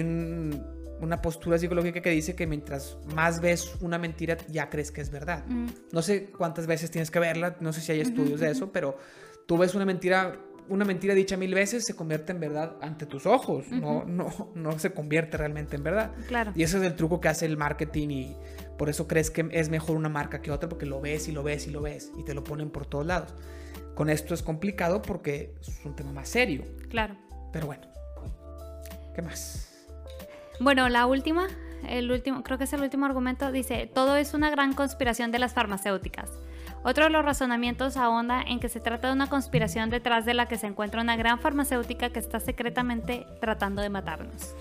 una 1.01 1.21
postura 1.21 1.57
psicológica 1.57 2.01
que 2.01 2.09
dice 2.09 2.35
que 2.35 2.47
mientras 2.47 2.97
más 3.15 3.41
ves 3.41 3.75
una 3.81 3.97
mentira 3.97 4.37
ya 4.49 4.69
crees 4.69 4.91
que 4.91 5.01
es 5.01 5.11
verdad. 5.11 5.45
Mm. 5.47 5.67
No 5.91 6.01
sé 6.01 6.31
cuántas 6.31 6.67
veces 6.67 6.91
tienes 6.91 7.11
que 7.11 7.19
verla, 7.19 7.57
no 7.59 7.73
sé 7.73 7.81
si 7.81 7.91
hay 7.91 8.01
estudios 8.01 8.39
de 8.39 8.51
eso, 8.51 8.71
pero 8.71 8.97
tú 9.45 9.57
ves 9.57 9.75
una 9.75 9.85
mentira 9.85 10.39
una 10.69 10.85
mentira 10.85 11.13
dicha 11.13 11.37
mil 11.37 11.53
veces 11.53 11.85
se 11.85 11.95
convierte 11.95 12.31
en 12.31 12.39
verdad 12.39 12.75
ante 12.81 13.05
tus 13.05 13.25
ojos, 13.25 13.67
no, 13.69 14.03
no, 14.05 14.51
no 14.55 14.79
se 14.79 14.91
convierte 14.91 15.37
realmente 15.37 15.75
en 15.75 15.83
verdad. 15.83 16.11
Claro. 16.27 16.51
Y 16.55 16.63
ese 16.63 16.77
es 16.77 16.83
el 16.83 16.95
truco 16.95 17.21
que 17.21 17.29
hace 17.29 17.45
el 17.45 17.57
marketing 17.57 18.09
y 18.09 18.35
por 18.77 18.89
eso 18.89 19.07
crees 19.07 19.31
que 19.31 19.47
es 19.51 19.69
mejor 19.69 19.95
una 19.95 20.09
marca 20.09 20.41
que 20.41 20.51
otra 20.51 20.69
porque 20.69 20.85
lo 20.85 21.01
ves 21.01 21.27
y 21.27 21.31
lo 21.31 21.43
ves 21.43 21.67
y 21.67 21.71
lo 21.71 21.81
ves 21.81 22.11
y 22.17 22.23
te 22.23 22.33
lo 22.33 22.43
ponen 22.43 22.69
por 22.69 22.85
todos 22.85 23.05
lados. 23.05 23.33
Con 23.95 24.09
esto 24.09 24.33
es 24.33 24.43
complicado 24.43 25.01
porque 25.01 25.55
es 25.61 25.85
un 25.85 25.95
tema 25.95 26.11
más 26.11 26.29
serio. 26.29 26.63
Claro. 26.89 27.15
Pero 27.51 27.67
bueno, 27.67 27.87
¿qué 29.15 29.21
más? 29.21 29.66
Bueno, 30.59 30.89
la 30.89 31.05
última 31.05 31.47
el 31.87 32.11
último, 32.11 32.43
creo 32.43 32.57
que 32.57 32.63
es 32.63 32.73
el 32.73 32.81
último 32.81 33.05
argumento, 33.05 33.51
dice, 33.51 33.89
todo 33.93 34.15
es 34.15 34.33
una 34.33 34.49
gran 34.49 34.73
conspiración 34.73 35.31
de 35.31 35.39
las 35.39 35.53
farmacéuticas. 35.53 36.31
Otro 36.83 37.05
de 37.05 37.09
los 37.09 37.23
razonamientos 37.23 37.97
ahonda 37.97 38.41
en 38.41 38.59
que 38.59 38.69
se 38.69 38.79
trata 38.79 39.07
de 39.07 39.13
una 39.13 39.29
conspiración 39.29 39.89
detrás 39.89 40.25
de 40.25 40.33
la 40.33 40.47
que 40.47 40.57
se 40.57 40.67
encuentra 40.67 41.01
una 41.01 41.15
gran 41.15 41.39
farmacéutica 41.39 42.09
que 42.09 42.19
está 42.19 42.39
secretamente 42.39 43.27
tratando 43.41 43.81
de 43.81 43.89
matarnos. 43.89 44.55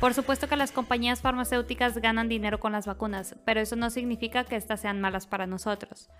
Por 0.00 0.12
supuesto 0.12 0.48
que 0.48 0.56
las 0.56 0.72
compañías 0.72 1.22
farmacéuticas 1.22 1.98
ganan 1.98 2.28
dinero 2.28 2.60
con 2.60 2.72
las 2.72 2.86
vacunas, 2.86 3.34
pero 3.44 3.60
eso 3.60 3.76
no 3.76 3.90
significa 3.90 4.44
que 4.44 4.56
éstas 4.56 4.80
sean 4.80 5.00
malas 5.00 5.26
para 5.26 5.46
nosotros. 5.46 6.10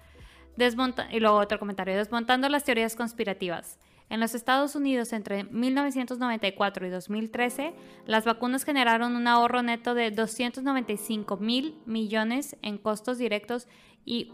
y 0.57 1.21
luego 1.21 1.37
otro 1.37 1.59
comentario, 1.59 1.97
desmontando 1.97 2.49
las 2.49 2.65
teorías 2.65 2.97
conspirativas. 2.97 3.79
En 4.09 4.21
los 4.21 4.35
Estados 4.35 4.77
Unidos 4.77 5.13
entre 5.13 5.45
1994 5.45 6.87
y 6.87 6.91
2013, 6.91 7.75
las 8.07 8.25
vacunas 8.25 8.65
generaron 8.65 9.17
un 9.17 9.27
ahorro 9.27 9.63
neto 9.63 9.95
de 9.95 10.13
295 10.13 11.37
mil 11.39 11.81
millones 11.87 12.57
en 12.63 12.79
costos 12.79 13.19
directos 13.19 13.67
y 14.05 14.33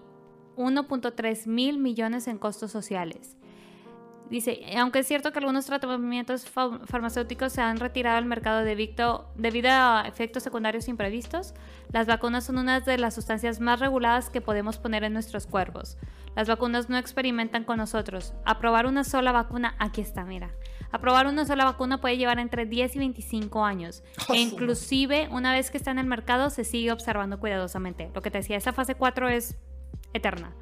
1.3 0.56 1.46
mil 1.46 1.78
millones 1.78 2.28
en 2.28 2.36
costos 2.36 2.70
sociales. 2.70 3.36
Dice, 4.28 4.62
aunque 4.78 5.00
es 5.00 5.06
cierto 5.06 5.30
que 5.30 5.40
algunos 5.40 5.66
tratamientos 5.66 6.48
farmacéuticos 6.48 7.52
se 7.52 7.60
han 7.60 7.78
retirado 7.78 8.16
del 8.16 8.24
mercado 8.24 8.64
debido, 8.64 9.30
debido 9.36 9.70
a 9.70 10.04
efectos 10.06 10.42
secundarios 10.42 10.88
imprevistos, 10.88 11.52
las 11.92 12.06
vacunas 12.06 12.44
son 12.44 12.56
una 12.56 12.80
de 12.80 12.96
las 12.96 13.14
sustancias 13.14 13.60
más 13.60 13.80
reguladas 13.80 14.30
que 14.30 14.40
podemos 14.40 14.78
poner 14.78 15.04
en 15.04 15.12
nuestros 15.12 15.46
cuerpos. 15.46 15.98
Las 16.34 16.48
vacunas 16.48 16.88
no 16.88 16.96
experimentan 16.96 17.64
con 17.64 17.78
nosotros. 17.78 18.34
Aprobar 18.44 18.86
una 18.86 19.04
sola 19.04 19.32
vacuna, 19.32 19.74
aquí 19.78 20.00
está, 20.00 20.24
mira. 20.24 20.50
Aprobar 20.90 21.26
una 21.26 21.44
sola 21.44 21.64
vacuna 21.64 22.00
puede 22.00 22.16
llevar 22.16 22.38
entre 22.38 22.66
10 22.66 22.96
y 22.96 22.98
25 22.98 23.64
años. 23.64 24.02
e 24.32 24.40
inclusive, 24.40 25.28
una 25.30 25.52
vez 25.52 25.70
que 25.70 25.78
está 25.78 25.90
en 25.90 25.98
el 25.98 26.06
mercado, 26.06 26.50
se 26.50 26.64
sigue 26.64 26.92
observando 26.92 27.38
cuidadosamente. 27.38 28.10
Lo 28.14 28.22
que 28.22 28.30
te 28.30 28.38
decía, 28.38 28.56
esa 28.56 28.72
fase 28.72 28.94
4 28.94 29.28
es 29.28 29.58
eterna. 30.14 30.54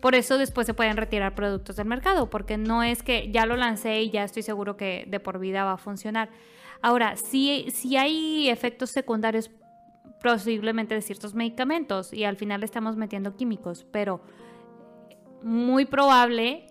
Por 0.00 0.14
eso 0.14 0.36
después 0.36 0.66
se 0.66 0.74
pueden 0.74 0.96
retirar 0.96 1.34
productos 1.34 1.76
del 1.76 1.86
mercado, 1.86 2.28
porque 2.28 2.56
no 2.56 2.82
es 2.82 3.02
que 3.02 3.30
ya 3.30 3.46
lo 3.46 3.56
lancé 3.56 4.02
y 4.02 4.10
ya 4.10 4.24
estoy 4.24 4.42
seguro 4.42 4.76
que 4.76 5.04
de 5.06 5.20
por 5.20 5.38
vida 5.38 5.64
va 5.64 5.74
a 5.74 5.78
funcionar. 5.78 6.30
Ahora, 6.80 7.16
si, 7.16 7.70
si 7.70 7.96
hay 7.96 8.48
efectos 8.48 8.90
secundarios 8.90 9.50
posiblemente 10.22 10.94
de 10.94 11.02
ciertos 11.02 11.34
medicamentos 11.34 12.12
y 12.12 12.24
al 12.24 12.36
final 12.36 12.64
estamos 12.64 12.96
metiendo 12.96 13.36
químicos, 13.36 13.86
pero 13.92 14.22
muy 15.42 15.84
probable 15.84 16.66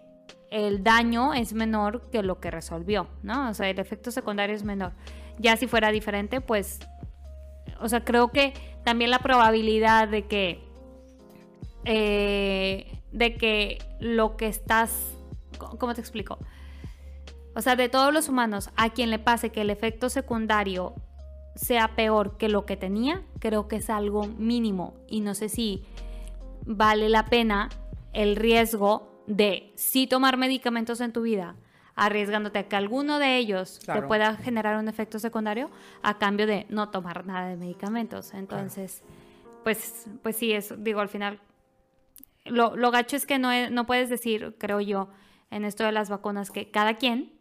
el 0.50 0.84
daño 0.84 1.34
es 1.34 1.54
menor 1.54 2.10
que 2.12 2.24
lo 2.24 2.40
que 2.40 2.52
resolvió, 2.52 3.08
¿no? 3.24 3.50
O 3.50 3.54
sea, 3.54 3.70
el 3.70 3.80
efecto 3.80 4.12
secundario 4.12 4.56
es 4.56 4.64
menor. 4.64 4.92
Ya 5.40 5.56
si 5.56 5.66
fuera 5.66 5.92
diferente, 5.92 6.42
pues, 6.42 6.80
o 7.80 7.88
sea, 7.88 8.04
creo 8.04 8.32
que 8.32 8.54
también 8.84 9.12
la 9.12 9.20
probabilidad 9.20 10.10
de 10.10 10.28
que 10.28 10.64
eh, 11.86 13.02
de 13.12 13.36
que 13.36 13.80
lo 14.00 14.38
que 14.38 14.48
estás, 14.48 15.16
¿cómo 15.58 15.94
te 15.94 16.02
explico? 16.02 16.38
O 17.56 17.62
sea, 17.62 17.76
de 17.76 17.90
todos 17.90 18.14
los 18.14 18.30
humanos, 18.30 18.70
a 18.76 18.90
quien 18.92 19.10
le 19.10 19.20
pase 19.20 19.52
que 19.52 19.62
el 19.62 19.70
efecto 19.70 20.10
secundario 20.10 20.96
sea 21.56 21.96
peor 21.96 22.38
que 22.38 22.48
lo 22.48 22.66
que 22.66 22.78
tenía, 22.78 23.24
creo 23.40 23.68
que 23.68 23.78
es 23.78 23.90
algo 23.90 24.26
mínimo 24.26 24.94
y 25.08 25.20
no 25.20 25.36
sé 25.36 25.50
si 25.50 25.84
vale 26.66 27.10
la 27.10 27.26
pena 27.26 27.70
el 28.14 28.36
riesgo 28.36 29.24
de 29.28 29.72
sí 29.76 30.08
tomar 30.08 30.38
medicamentos 30.38 31.02
en 31.02 31.14
tu 31.14 31.22
vida, 31.22 31.56
arriesgándote 31.96 32.60
a 32.60 32.68
que 32.68 32.76
alguno 32.76 33.20
de 33.20 33.38
ellos 33.38 33.80
te 33.80 34.02
pueda 34.02 34.36
generar 34.36 34.78
un 34.78 34.88
efecto 34.88 35.20
secundario 35.20 35.70
a 36.02 36.18
cambio 36.18 36.48
de 36.48 36.66
no 36.70 36.90
tomar 36.90 37.26
nada 37.26 37.48
de 37.48 37.58
medicamentos. 37.58 38.34
Entonces, 38.34 39.04
pues, 39.64 40.08
pues 40.24 40.36
sí, 40.36 40.52
eso, 40.52 40.76
digo, 40.78 41.00
al 41.00 41.10
final 41.10 41.40
lo, 42.46 42.76
lo 42.76 42.92
gacho 42.92 43.16
es 43.16 43.26
que 43.26 43.40
no, 43.40 43.70
no 43.70 43.86
puedes 43.86 44.10
decir, 44.10 44.56
creo 44.58 44.82
yo, 44.82 45.10
en 45.50 45.66
esto 45.66 45.84
de 45.84 45.92
las 45.92 46.10
vacunas, 46.10 46.50
que 46.50 46.72
cada 46.72 46.96
quien, 46.96 47.34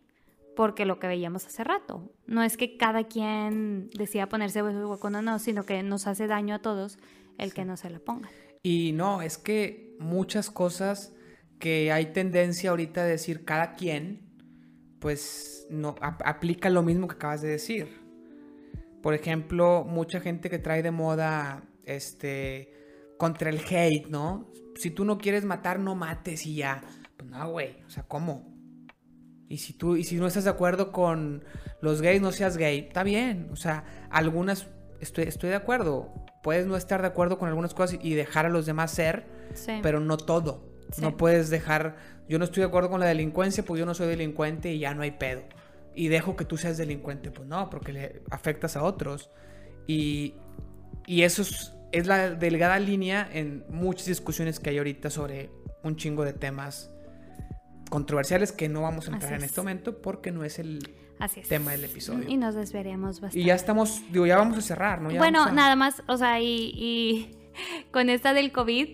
porque 0.57 0.85
lo 0.85 0.99
que 0.99 1.07
veíamos 1.07 1.47
hace 1.47 1.65
rato, 1.65 2.11
no 2.27 2.43
es 2.43 2.57
que 2.57 2.77
cada 2.77 3.05
quien 3.05 3.89
decida 3.91 4.29
ponerse 4.29 4.63
vacuna, 4.63 5.23
no, 5.23 5.39
sino 5.39 5.65
que 5.65 5.83
nos 5.83 6.07
hace 6.07 6.27
daño 6.27 6.57
a 6.57 6.59
todos 6.59 6.99
el 7.39 7.55
que 7.55 7.65
no 7.65 7.77
se 7.77 7.89
la 7.89 8.01
ponga. 8.01 8.29
Y 8.63 8.93
no, 8.93 9.23
es 9.23 9.39
que 9.39 9.97
muchas 9.99 10.51
cosas 10.51 11.15
que 11.59 11.93
hay 11.93 12.07
tendencia 12.13 12.71
ahorita 12.71 13.03
a 13.03 13.07
decir 13.07 13.45
cada 13.45 13.75
quien, 13.75 14.35
pues 14.99 15.67
no 15.71 15.95
aplica 16.01 16.69
lo 16.71 16.83
mismo 16.83 17.09
que 17.09 17.15
acabas 17.15 17.43
de 17.43 17.49
decir. 17.49 18.01
Por 19.03 19.15
ejemplo, 19.15 19.85
mucha 19.85 20.21
gente 20.21 20.51
que 20.51 20.59
trae 20.59 20.83
de 20.83 20.91
moda 20.91 21.65
este 21.85 22.73
contra 23.19 23.51
el 23.51 23.61
hate, 23.61 24.07
¿no? 24.09 24.51
si 24.81 24.91
tú 24.91 25.05
no 25.05 25.19
quieres 25.19 25.45
matar, 25.45 25.79
no 25.79 25.95
mates 25.95 26.47
y 26.47 26.57
ya. 26.57 26.83
Pues 27.17 27.29
no, 27.31 27.51
güey. 27.51 27.83
O 27.87 27.91
sea, 27.91 28.03
¿cómo? 28.05 28.51
Y 29.49 29.59
si 29.59 29.75
tú, 29.75 29.97
y 29.97 30.05
si 30.05 30.17
no 30.17 30.27
estás 30.27 30.45
de 30.45 30.51
acuerdo 30.51 30.91
con 30.91 31.45
los 31.83 32.01
gays, 32.01 32.23
no 32.23 32.33
seas 32.33 32.57
gay. 32.57 32.79
Está 32.79 33.03
bien. 33.03 33.49
O 33.53 33.57
sea, 33.57 33.85
algunas 34.11 34.69
estoy, 35.01 35.25
estoy 35.25 35.51
de 35.51 35.57
acuerdo. 35.57 36.13
Puedes 36.43 36.67
no 36.67 36.77
estar 36.77 37.03
de 37.03 37.09
acuerdo 37.09 37.39
con 37.39 37.49
algunas 37.49 37.75
cosas 37.75 37.99
y 38.03 38.15
dejar 38.15 38.47
a 38.47 38.49
los 38.49 38.67
demás 38.67 38.91
ser, 38.91 39.27
pero 39.83 40.01
no 40.01 40.17
todo. 40.17 40.69
No 41.01 41.17
puedes 41.17 41.51
dejar. 41.51 41.97
Yo 42.29 42.39
no 42.39 42.45
estoy 42.45 42.63
de 42.63 42.69
acuerdo 42.69 42.91
con 42.91 43.01
la 43.01 43.07
delincuencia, 43.07 43.65
pues 43.65 43.79
yo 43.79 43.87
no 43.87 43.95
soy 43.95 44.09
delincuente 44.09 44.73
y 44.73 44.79
ya 44.79 44.95
no 44.95 45.03
hay 45.03 45.13
pedo. 45.13 45.43
Y 45.95 46.09
dejo 46.09 46.37
que 46.37 46.45
tú 46.45 46.57
seas 46.57 46.79
delincuente. 46.79 47.31
Pues 47.31 47.47
no, 47.49 47.69
porque 47.71 47.93
le 47.93 48.23
afectas 48.31 48.77
a 48.77 48.83
otros. 48.83 49.31
Y, 49.87 50.35
y 51.07 51.23
eso 51.23 51.43
es 51.43 51.75
es 51.93 52.07
la 52.07 52.31
delgada 52.31 52.79
línea 52.79 53.29
en 53.33 53.65
muchas 53.69 54.07
discusiones 54.07 54.61
que 54.61 54.71
hay 54.71 54.79
ahorita 54.79 55.11
sobre 55.11 55.51
un 55.83 55.97
chingo 55.97 56.25
de 56.25 56.33
temas 56.33 56.91
controversiales 57.91 58.53
que 58.53 58.69
no 58.69 58.83
vamos 58.83 59.09
a 59.09 59.13
entrar 59.13 59.35
en 59.35 59.43
este 59.43 59.61
momento 59.61 60.01
porque 60.01 60.31
no 60.31 60.45
es 60.45 60.59
el 60.59 60.95
tema 61.49 61.73
del 61.73 61.85
episodio. 61.85 62.29
Y 62.29 62.37
nos 62.37 62.55
desviaríamos 62.55 63.21
bastante. 63.21 63.41
Y 63.41 63.45
ya 63.45 63.55
estamos, 63.55 64.03
digo, 64.11 64.27
ya 64.27 64.37
vamos 64.37 64.59
a 64.59 64.63
cerrar, 64.63 65.01
¿no? 65.01 65.11
bueno, 65.11 65.51
nada 65.51 65.77
más, 65.77 66.03
o 66.07 66.17
sea, 66.17 66.41
y, 66.41 67.37
con 67.93 68.11
esta 68.11 68.33
del 68.33 68.53
COVID, 68.53 68.89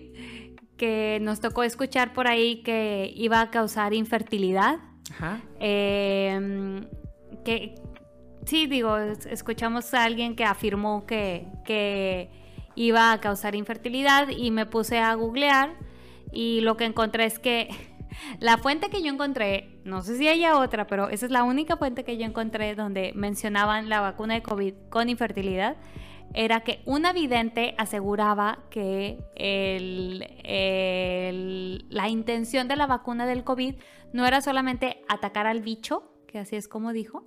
que 0.77 1.19
nos 1.21 1.39
tocó 1.39 1.63
escuchar 1.63 2.13
por 2.13 2.27
ahí 2.27 2.61
que 2.63 3.11
iba 3.15 3.41
a 3.41 3.49
causar 3.49 3.93
infertilidad. 3.93 4.79
Ajá. 5.11 5.41
Em, 5.59 6.85
que 7.43 7.75
sí, 8.45 8.67
digo, 8.67 8.97
escuchamos 8.97 9.93
a 9.93 10.03
alguien 10.03 10.35
que 10.35 10.43
afirmó 10.43 11.05
que, 11.05 11.47
que 11.65 12.29
iba 12.75 13.11
a 13.11 13.19
causar 13.19 13.55
infertilidad 13.55 14.29
y 14.29 14.51
me 14.51 14.65
puse 14.65 14.99
a 14.99 15.13
googlear 15.15 15.75
y 16.31 16.61
lo 16.61 16.77
que 16.77 16.85
encontré 16.85 17.25
es 17.25 17.39
que 17.39 17.69
la 18.39 18.57
fuente 18.57 18.89
que 18.89 19.01
yo 19.01 19.11
encontré, 19.11 19.76
no 19.87 20.01
sé 20.01 20.17
si 20.17 20.27
haya 20.27 20.59
otra, 20.59 20.85
pero 20.85 21.09
esa 21.09 21.25
es 21.25 21.31
la 21.31 21.43
única 21.43 21.77
fuente 21.77 22.03
que 22.03 22.17
yo 22.17 22.25
encontré 22.25 22.75
donde 22.75 23.13
mencionaban 23.15 23.89
la 23.89 24.01
vacuna 24.01 24.35
de 24.35 24.43
COVID 24.43 24.73
con 24.89 25.09
infertilidad, 25.09 25.77
era 26.33 26.59
que 26.59 26.81
una 26.85 27.13
vidente 27.13 27.73
aseguraba 27.77 28.59
que 28.69 29.17
la 31.89 32.09
intención 32.09 32.67
de 32.67 32.75
la 32.75 32.85
vacuna 32.85 33.25
del 33.25 33.43
COVID 33.43 33.75
no 34.13 34.27
era 34.27 34.41
solamente 34.41 35.01
atacar 35.07 35.47
al 35.47 35.61
bicho, 35.61 36.11
que 36.27 36.39
así 36.39 36.55
es 36.55 36.67
como 36.67 36.91
dijo, 36.91 37.23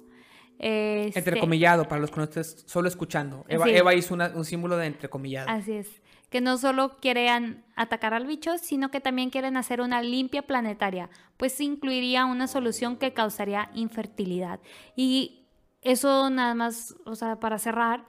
este, 0.58 1.18
entrecomillado, 1.20 1.88
para 1.88 2.02
los 2.02 2.10
que 2.10 2.18
no 2.18 2.24
estén 2.24 2.44
solo 2.44 2.86
escuchando. 2.86 3.46
Eva, 3.48 3.94
hizo 3.94 4.14
un 4.14 4.44
símbolo 4.44 4.76
de 4.76 4.86
entrecomillado. 4.86 5.48
Así 5.48 5.72
es. 5.72 6.02
Que 6.30 6.40
no 6.40 6.56
solo 6.56 6.96
quieren 6.98 7.64
atacar 7.76 8.14
al 8.14 8.26
bicho, 8.26 8.56
sino 8.58 8.90
que 8.90 9.00
también 9.00 9.30
quieren 9.30 9.56
hacer 9.56 9.80
una 9.80 10.00
limpia 10.00 10.42
planetaria, 10.42 11.10
pues 11.36 11.60
incluiría 11.60 12.24
una 12.24 12.46
solución 12.46 12.96
que 12.96 13.12
causaría 13.12 13.70
infertilidad. 13.74 14.60
Y 14.96 15.40
eso 15.82 16.30
nada 16.30 16.54
más, 16.54 16.94
o 17.04 17.14
sea, 17.14 17.40
para 17.40 17.58
cerrar, 17.58 18.04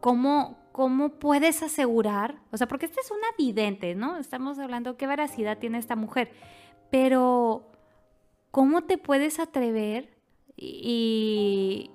¿cómo, 0.00 0.58
cómo 0.72 1.10
puedes 1.18 1.62
asegurar? 1.62 2.40
O 2.50 2.56
sea, 2.56 2.66
porque 2.66 2.86
esta 2.86 3.00
es 3.00 3.10
una 3.10 3.28
vidente, 3.36 3.94
¿no? 3.94 4.16
Estamos 4.16 4.58
hablando 4.58 4.96
qué 4.96 5.06
veracidad 5.06 5.58
tiene 5.58 5.78
esta 5.78 5.96
mujer, 5.96 6.32
pero 6.90 7.70
¿cómo 8.50 8.82
te 8.82 8.98
puedes 8.98 9.38
atrever 9.38 10.16
y, 10.56 11.90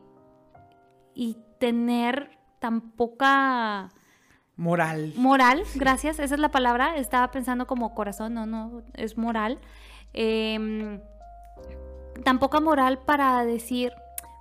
y 1.16 1.38
tener 1.60 2.38
tan 2.60 2.92
poca... 2.92 3.92
Moral. 4.56 5.14
Moral, 5.16 5.64
gracias, 5.76 6.20
esa 6.20 6.36
es 6.36 6.40
la 6.40 6.50
palabra. 6.50 6.98
Estaba 6.98 7.32
pensando 7.32 7.66
como 7.68 7.94
corazón, 7.96 8.34
no, 8.34 8.46
no, 8.46 8.84
es 8.94 9.18
moral. 9.18 9.60
Eh, 10.14 11.00
tan 12.24 12.40
poca 12.40 12.60
moral 12.60 13.00
para 13.00 13.44
decir, 13.46 13.92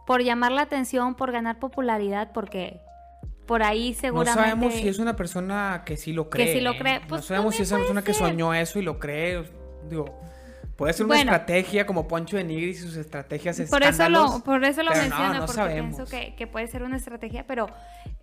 por 0.07 0.23
llamar 0.23 0.53
la 0.53 0.63
atención, 0.63 1.15
por 1.15 1.33
ganar 1.33 1.59
popularidad, 1.59 2.31
porque 2.33 2.81
por 3.47 3.63
ahí 3.63 3.95
seguramente... 3.95 4.41
No 4.41 4.47
sabemos 4.47 4.75
si 4.75 4.89
es 4.89 4.99
una 4.99 5.17
persona 5.17 5.83
que 5.87 5.97
sí 5.97 6.13
lo 6.13 6.29
cree. 6.29 6.47
Que 6.47 6.53
sí 6.53 6.61
lo 6.61 6.75
cree. 6.77 7.01
no 7.01 7.07
pues 7.09 7.25
sabemos 7.25 7.55
si 7.55 7.63
es 7.63 7.71
una 7.71 7.79
persona 7.81 8.03
que 8.03 8.15
soñó 8.15 8.55
eso 8.55 8.79
y 8.79 8.83
lo 8.83 8.99
cree. 8.99 9.45
Digo, 9.89 10.21
Puede 10.77 10.95
ser 10.95 11.07
una 11.07 11.17
Bueno. 11.17 11.33
estrategia 11.33 11.87
como 11.87 12.09
Poncho 12.09 12.37
de 12.37 12.45
Nigris 12.45 12.79
y 12.79 12.83
sus 12.83 12.97
estrategias 12.97 13.61
Por 13.71 13.83
eso 13.83 14.09
lo, 14.09 14.41
por 14.41 14.65
eso 14.65 14.83
lo 14.83 14.91
pero 14.91 15.03
no, 15.05 15.09
menciono, 15.11 15.35
no 15.35 15.39
porque 15.41 15.53
sabemos. 15.53 15.97
pienso 15.97 16.11
que, 16.11 16.35
que 16.35 16.47
puede 16.47 16.67
ser 16.67 16.83
una 16.83 16.97
estrategia, 16.97 17.45
pero 17.47 17.69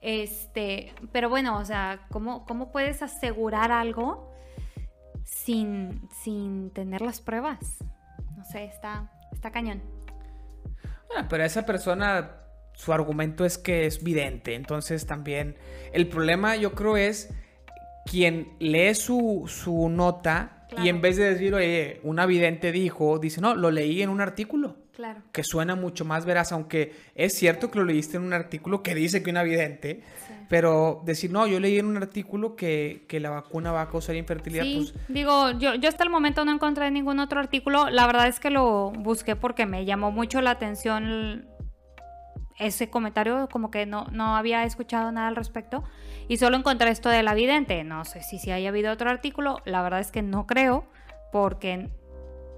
este, 0.02 0.94
pero 1.12 1.30
bueno, 1.30 1.58
o 1.58 1.66
sea, 1.66 2.06
¿cómo, 2.10 2.46
cómo 2.46 2.72
puedes 2.72 3.02
asegurar 3.02 3.72
algo 3.72 4.32
sin, 5.24 6.08
sin 6.24 6.72
tener 6.72 7.02
las 7.02 7.22
pruebas? 7.22 7.78
No 8.38 8.46
sé, 8.46 8.66
está, 8.66 9.12
está 9.34 9.52
cañón. 9.52 9.82
Ah, 11.16 11.26
pero 11.30 11.44
esa 11.44 11.66
persona, 11.66 12.38
su 12.74 12.94
argumento 12.94 13.46
es 13.46 13.58
que 13.58 13.86
es 13.86 14.04
vidente. 14.04 14.56
Entonces 14.56 15.06
también 15.06 15.58
el 15.92 16.08
problema 16.08 16.56
yo 16.56 16.74
creo 16.74 16.98
es 16.98 17.34
quien 18.06 18.56
lee 18.60 18.96
su, 18.96 19.46
su 19.48 19.90
nota 19.90 20.56
Claro. 20.70 20.86
y 20.86 20.90
en 20.90 21.02
vez 21.02 21.18
de 21.18 21.32
decir, 21.32 21.56
oye, 21.56 22.00
una 22.04 22.28
vidente 22.28 22.72
dijo, 22.72 23.18
dice, 23.18 23.42
no, 23.42 23.56
lo 23.56 23.72
leí 23.72 24.04
en 24.04 24.10
un 24.10 24.22
artículo. 24.22 24.78
Claro. 24.96 25.22
Que 25.32 25.44
suena 25.44 25.76
mucho 25.76 26.04
más 26.06 26.26
veraz, 26.26 26.52
aunque 26.52 26.94
es 27.16 27.34
cierto 27.34 27.72
que 27.72 27.80
lo 27.80 27.86
leíste 27.86 28.18
en 28.18 28.24
un 28.24 28.34
artículo 28.34 28.84
que 28.84 28.94
dice 28.96 29.24
que 29.24 29.30
una 29.30 29.44
vidente, 29.44 30.04
Sí. 30.28 30.34
pero 30.50 31.02
decir, 31.06 31.32
no, 31.32 31.48
yo 31.48 31.60
leí 31.60 31.80
en 31.80 31.86
un 31.86 31.96
artículo 31.98 32.56
que, 32.56 33.06
que 33.08 33.20
la 33.20 33.30
vacuna 33.30 33.72
va 33.72 33.84
a 33.84 33.90
causar 33.90 34.16
infertilidad, 34.16 34.64
Sí, 34.64 34.76
pues 34.92 35.08
digo, 35.08 35.52
yo, 35.52 35.76
yo 35.76 35.88
hasta 35.88 36.04
el 36.04 36.10
momento 36.10 36.44
no 36.44 36.52
encontré 36.52 36.92
ningún 36.92 37.20
otro 37.20 37.40
artículo. 37.40 37.90
La 37.90 38.08
verdad 38.08 38.28
es 38.28 38.40
que 38.42 38.50
lo 38.50 38.92
busqué 38.92 39.36
porque 39.38 39.66
me 39.66 39.86
llamó 39.86 40.12
mucho 40.12 40.42
la 40.42 40.52
atención 40.52 41.48
ese 42.58 42.90
comentario, 42.90 43.48
como 43.50 43.72
que 43.72 43.86
no, 43.86 44.06
no 44.12 44.36
había 44.36 44.66
escuchado 44.66 45.12
nada 45.14 45.30
al 45.30 45.36
respecto. 45.38 45.84
Y 46.28 46.38
solo 46.38 46.58
encontré 46.58 46.92
esto 46.92 47.08
de 47.08 47.24
la 47.24 47.34
vidente. 47.34 47.86
No 47.86 48.04
sé 48.04 48.22
si, 48.22 48.38
si 48.38 48.52
haya 48.52 48.68
habido 48.70 48.92
otro 48.92 49.10
artículo. 49.10 49.62
La 49.64 49.82
verdad 49.82 50.02
es 50.02 50.12
que 50.12 50.22
no 50.22 50.46
creo, 50.46 50.86
porque 51.32 51.90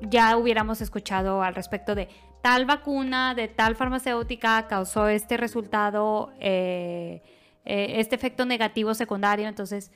ya 0.02 0.38
hubiéramos 0.38 0.82
escuchado 0.82 1.44
al 1.44 1.56
respecto 1.56 1.96
de 1.96 2.10
tal 2.42 2.66
vacuna, 2.66 3.36
de 3.36 3.48
tal 3.48 3.76
farmacéutica, 3.76 4.68
causó 4.68 5.08
este 5.08 5.38
resultado, 5.38 6.34
eh, 6.40 7.22
eh, 7.66 7.94
este 8.00 8.16
efecto 8.16 8.46
negativo 8.46 8.94
secundario. 8.94 9.48
Entonces, 9.48 9.92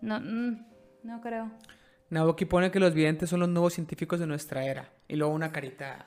no, 0.00 0.20
mm, 0.20 0.66
no 1.04 1.20
creo. 1.20 1.50
Naoki 2.10 2.46
pone 2.46 2.70
que 2.70 2.80
los 2.80 2.94
videntes 2.94 3.28
son 3.28 3.40
los 3.40 3.48
nuevos 3.50 3.74
científicos 3.74 4.18
de 4.18 4.26
nuestra 4.26 4.64
era. 4.64 4.88
Y 5.08 5.16
luego 5.16 5.34
una 5.34 5.52
carita, 5.52 6.06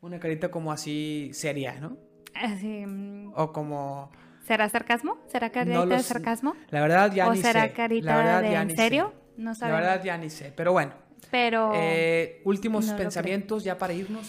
una 0.00 0.20
carita 0.20 0.50
como 0.50 0.70
así 0.70 1.30
seria, 1.32 1.80
¿no? 1.80 1.96
Así, 2.34 2.84
mm, 2.86 3.32
O 3.34 3.52
como... 3.52 4.10
¿Será 4.46 4.68
sarcasmo? 4.68 5.16
¿Será 5.26 5.48
carita 5.48 5.78
No 5.78 5.86
de 5.86 5.98
sarcasmo? 6.00 6.54
La 6.68 6.82
verdad 6.82 7.10
ya 7.10 7.28
¿O 7.28 7.32
ni 7.32 7.40
será 7.40 7.62
sé. 7.62 7.72
carita 7.72 8.10
La 8.10 8.16
verdad 8.18 8.42
de 8.42 8.50
ya 8.50 8.60
en 8.62 8.76
serio? 8.76 9.14
sé. 9.16 9.40
No 9.42 9.50
La 9.50 9.54
sabemos. 9.54 9.80
verdad 9.80 10.04
ya 10.04 10.18
ni 10.18 10.28
sé. 10.28 10.52
Pero 10.54 10.72
bueno, 10.72 10.92
Pero, 11.30 11.72
eh, 11.74 12.40
últimos 12.44 12.86
no 12.86 12.96
pensamientos 12.96 13.64
ya 13.64 13.78
para 13.78 13.92
irnos. 13.92 14.26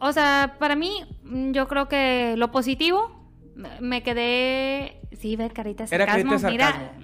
o 0.00 0.12
sea, 0.12 0.56
para 0.58 0.76
mí, 0.76 0.92
mm, 1.24 1.52
yo 1.52 1.68
creo 1.68 1.88
que 1.88 2.34
lo 2.36 2.50
positivo, 2.50 3.30
me- 3.80 4.02
quedé... 4.02 5.00
Sí, 5.18 5.36
ver 5.36 5.52
carita 5.52 5.84
de 5.84 5.94
Era 5.94 6.06
sarcasmo. 6.06 6.30
carita 6.32 6.46
de 6.46 6.52
Mira, 6.52 6.70
sarcasmo. 6.72 7.02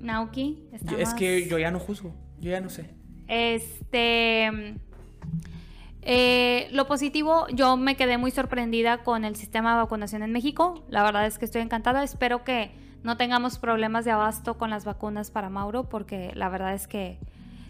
Nauki, 0.00 0.66
Yo- 0.70 0.76
estamos... 0.76 1.00
es 1.00 1.14
que 1.14 1.48
yo 1.48 1.58
ya 1.58 1.70
no 1.70 1.78
juzgo. 1.78 2.14
Yo 2.40 2.50
ya 2.50 2.60
no 2.60 2.68
sé. 2.70 2.90
Este. 3.28 4.74
eh, 6.02 6.68
lo 6.72 6.86
positivo, 6.86 7.46
yo 7.48 7.76
me 7.76 7.96
quedé 7.96 8.18
muy 8.18 8.30
sorprendida 8.30 8.98
con 9.04 9.24
el 9.24 9.36
sistema 9.36 9.70
de 9.72 9.76
vacunación 9.82 10.22
en 10.22 10.32
México. 10.32 10.84
La 10.88 11.02
verdad 11.02 11.26
es 11.26 11.38
que 11.38 11.44
estoy 11.46 11.62
encantada. 11.62 12.02
Espero 12.02 12.44
que 12.44 12.70
no 13.02 13.16
tengamos 13.16 13.58
problemas 13.58 14.04
de 14.04 14.10
abasto 14.10 14.58
con 14.58 14.68
las 14.70 14.84
vacunas 14.84 15.30
para 15.30 15.48
Mauro, 15.48 15.88
porque 15.88 16.32
la 16.34 16.48
verdad 16.50 16.74
es 16.74 16.86
que 16.86 17.18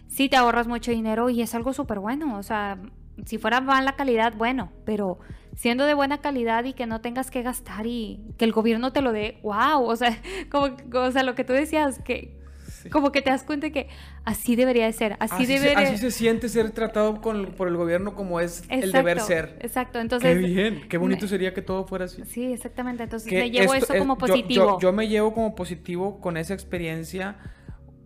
sí 0.07 0.29
te 0.29 0.35
ahorras 0.35 0.67
mucho 0.67 0.91
dinero 0.91 1.29
y 1.29 1.41
es 1.41 1.53
algo 1.55 1.73
súper 1.73 1.99
bueno. 1.99 2.37
O 2.37 2.43
sea, 2.43 2.77
si 3.25 3.37
fuera 3.37 3.61
mala 3.61 3.95
calidad, 3.95 4.33
bueno, 4.35 4.71
pero 4.85 5.19
siendo 5.55 5.85
de 5.85 5.93
buena 5.93 6.19
calidad 6.19 6.63
y 6.65 6.73
que 6.73 6.85
no 6.85 7.01
tengas 7.01 7.31
que 7.31 7.41
gastar 7.41 7.85
y 7.87 8.19
que 8.37 8.45
el 8.45 8.51
gobierno 8.51 8.91
te 8.91 9.01
lo 9.01 9.11
dé, 9.11 9.39
wow. 9.43 9.83
O 9.85 9.95
sea, 9.95 10.17
como, 10.51 10.75
o 10.93 11.11
sea, 11.11 11.23
lo 11.23 11.35
que 11.35 11.43
tú 11.43 11.53
decías, 11.53 11.99
que 12.03 12.43
como 12.91 13.11
que 13.11 13.23
te 13.23 13.31
das 13.31 13.41
cuenta 13.43 13.71
que 13.71 13.87
así 14.25 14.55
debería 14.55 14.85
de 14.85 14.93
ser, 14.93 15.17
así, 15.19 15.33
Así, 15.35 15.45
se, 15.47 15.53
debería 15.53 15.87
así 15.87 15.97
se 15.97 16.11
siente 16.11 16.49
ser 16.49 16.69
tratado 16.69 17.19
con- 17.19 17.47
por 17.53 17.67
el 17.67 17.77
gobierno 17.77 18.13
como 18.13 18.39
es 18.39 18.63
el 18.69 18.91
deber 18.91 19.19
ser. 19.21 19.57
Exacto, 19.61 19.93
Qué 19.93 20.01
entonces... 20.01 20.37
bien, 20.39 20.87
qué 20.87 20.97
bonito 20.97 21.23
me- 21.23 21.27
sería 21.27 21.51
que 21.53 21.63
todo 21.63 21.87
fuera 21.87 22.05
así. 22.05 22.23
Sí, 22.25 22.53
exactamente, 22.53 23.01
entonces 23.03 23.31
me 23.31 23.49
llevo 23.49 23.73
esto 23.73 23.93
eso 23.93 23.99
como 23.99 24.13
es- 24.13 24.19
yo- 24.19 24.27
positivo. 24.27 24.65
Yo, 24.73 24.79
yo 24.79 24.93
me 24.93 25.07
llevo 25.07 25.33
como 25.33 25.55
positivo 25.55 26.19
con 26.19 26.37
esa 26.37 26.53
experiencia. 26.53 27.37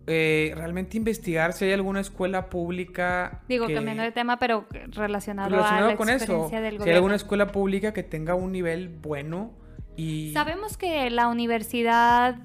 Eh, 0.06 0.52
realmente 0.56 0.96
investigar 0.96 1.52
si 1.52 1.66
hay 1.66 1.72
alguna 1.72 2.00
escuela 2.00 2.48
pública. 2.48 3.42
Digo, 3.48 3.66
que- 3.66 3.74
cambiando 3.74 4.02
de 4.02 4.12
tema, 4.12 4.38
pero 4.38 4.66
relacionado, 4.88 5.50
relacionado 5.50 5.86
a 5.86 5.90
la 5.90 5.96
con 5.96 6.08
eso. 6.08 6.16
experiencia 6.24 6.60
del 6.60 6.70
Si 6.70 6.74
hay 6.74 6.78
gobierno. 6.78 6.96
alguna 6.96 7.14
escuela 7.16 7.46
pública 7.48 7.92
que 7.92 8.02
tenga 8.02 8.34
un 8.34 8.52
nivel 8.52 8.88
bueno 8.88 9.52
y 9.96 10.32
Sabemos 10.32 10.76
que 10.76 11.10
la 11.10 11.28
Universidad 11.28 12.36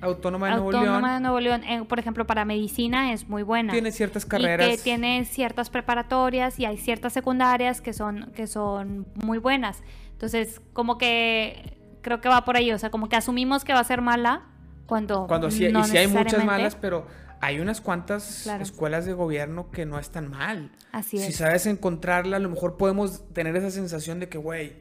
autónoma 0.00 0.46
de 0.46 0.52
Nuevo 0.52 0.66
Autónoma 0.68 1.00
León 1.08 1.14
de 1.14 1.20
Nuevo 1.20 1.40
León, 1.40 1.64
eh, 1.64 1.84
por 1.86 1.98
ejemplo, 1.98 2.26
para 2.26 2.44
medicina 2.46 3.12
es 3.12 3.28
muy 3.28 3.42
buena. 3.42 3.72
tiene 3.72 3.92
ciertas 3.92 4.24
Y 4.24 4.28
carreras. 4.28 4.68
que 4.68 4.78
tiene 4.78 5.24
ciertas 5.26 5.68
preparatorias 5.68 6.58
y 6.58 6.64
hay 6.64 6.78
ciertas 6.78 7.12
secundarias 7.12 7.80
que 7.82 7.92
son, 7.92 8.30
que 8.34 8.46
son 8.46 9.06
muy 9.22 9.36
buenas. 9.38 9.82
Entonces, 10.12 10.60
como 10.72 10.96
que 10.96 11.76
creo 12.00 12.20
que 12.22 12.28
va 12.30 12.44
por 12.46 12.56
ahí. 12.56 12.72
O 12.72 12.78
sea, 12.78 12.90
como 12.90 13.08
que 13.10 13.16
asumimos 13.16 13.62
que 13.64 13.74
va 13.74 13.80
a 13.80 13.84
ser 13.84 14.00
mala 14.00 14.42
cuando. 14.90 15.26
Cuando 15.26 15.50
sí, 15.50 15.68
no 15.72 15.80
y 15.80 15.84
sí 15.84 15.96
hay 15.96 16.06
muchas 16.08 16.44
malas, 16.44 16.74
pero 16.76 17.06
hay 17.40 17.58
unas 17.60 17.80
cuantas 17.80 18.40
Claro. 18.42 18.62
escuelas 18.62 19.06
de 19.06 19.14
gobierno 19.14 19.70
que 19.70 19.86
no 19.86 19.98
están 19.98 20.28
mal. 20.28 20.70
Así 20.92 21.16
Si 21.18 21.28
es. 21.28 21.36
sabes 21.36 21.64
encontrarla, 21.64 22.36
a 22.36 22.40
lo 22.40 22.50
mejor 22.50 22.76
podemos 22.76 23.26
tener 23.32 23.56
esa 23.56 23.70
sensación 23.70 24.20
de 24.20 24.28
que, 24.28 24.36
güey, 24.36 24.74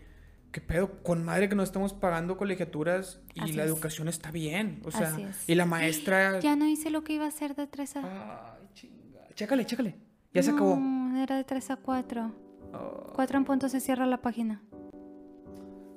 qué 0.52 0.60
pedo, 0.60 1.02
con 1.04 1.24
madre 1.24 1.48
que 1.48 1.56
no 1.56 1.64
estamos 1.64 1.94
pagando 1.94 2.36
colegiaturas 2.36 3.22
y 3.36 3.42
Así 3.42 3.54
la 3.54 3.64
es. 3.64 3.70
educación 3.70 4.10
está 4.10 4.32
bien. 4.32 4.82
O 4.84 4.92
sea, 4.92 5.08
Así 5.14 5.22
es. 5.22 5.48
y 5.48 5.56
la 5.56 5.66
maestra. 5.66 6.40
Ya 6.42 6.56
no 6.58 6.66
hice 6.68 6.90
lo 6.90 7.04
que 7.06 7.14
iba 7.14 7.26
a 7.26 7.30
hacer 7.30 7.56
de 7.56 7.68
3 7.68 7.96
a. 7.98 8.56
Ay, 8.60 8.68
chinga. 8.74 9.20
Chécale, 9.36 9.66
chécale. 9.66 9.96
Ya 10.34 10.44
se 10.44 10.52
acabó. 10.52 10.76
No, 10.76 11.22
era 11.24 11.38
de 11.38 11.44
3 11.46 11.70
a 11.72 11.76
4. 11.78 12.32
Oh. 12.74 13.14
4 13.16 13.38
en 13.38 13.46
punto 13.46 13.70
se 13.70 13.80
cierra 13.80 14.06
la 14.06 14.18
página. 14.22 14.62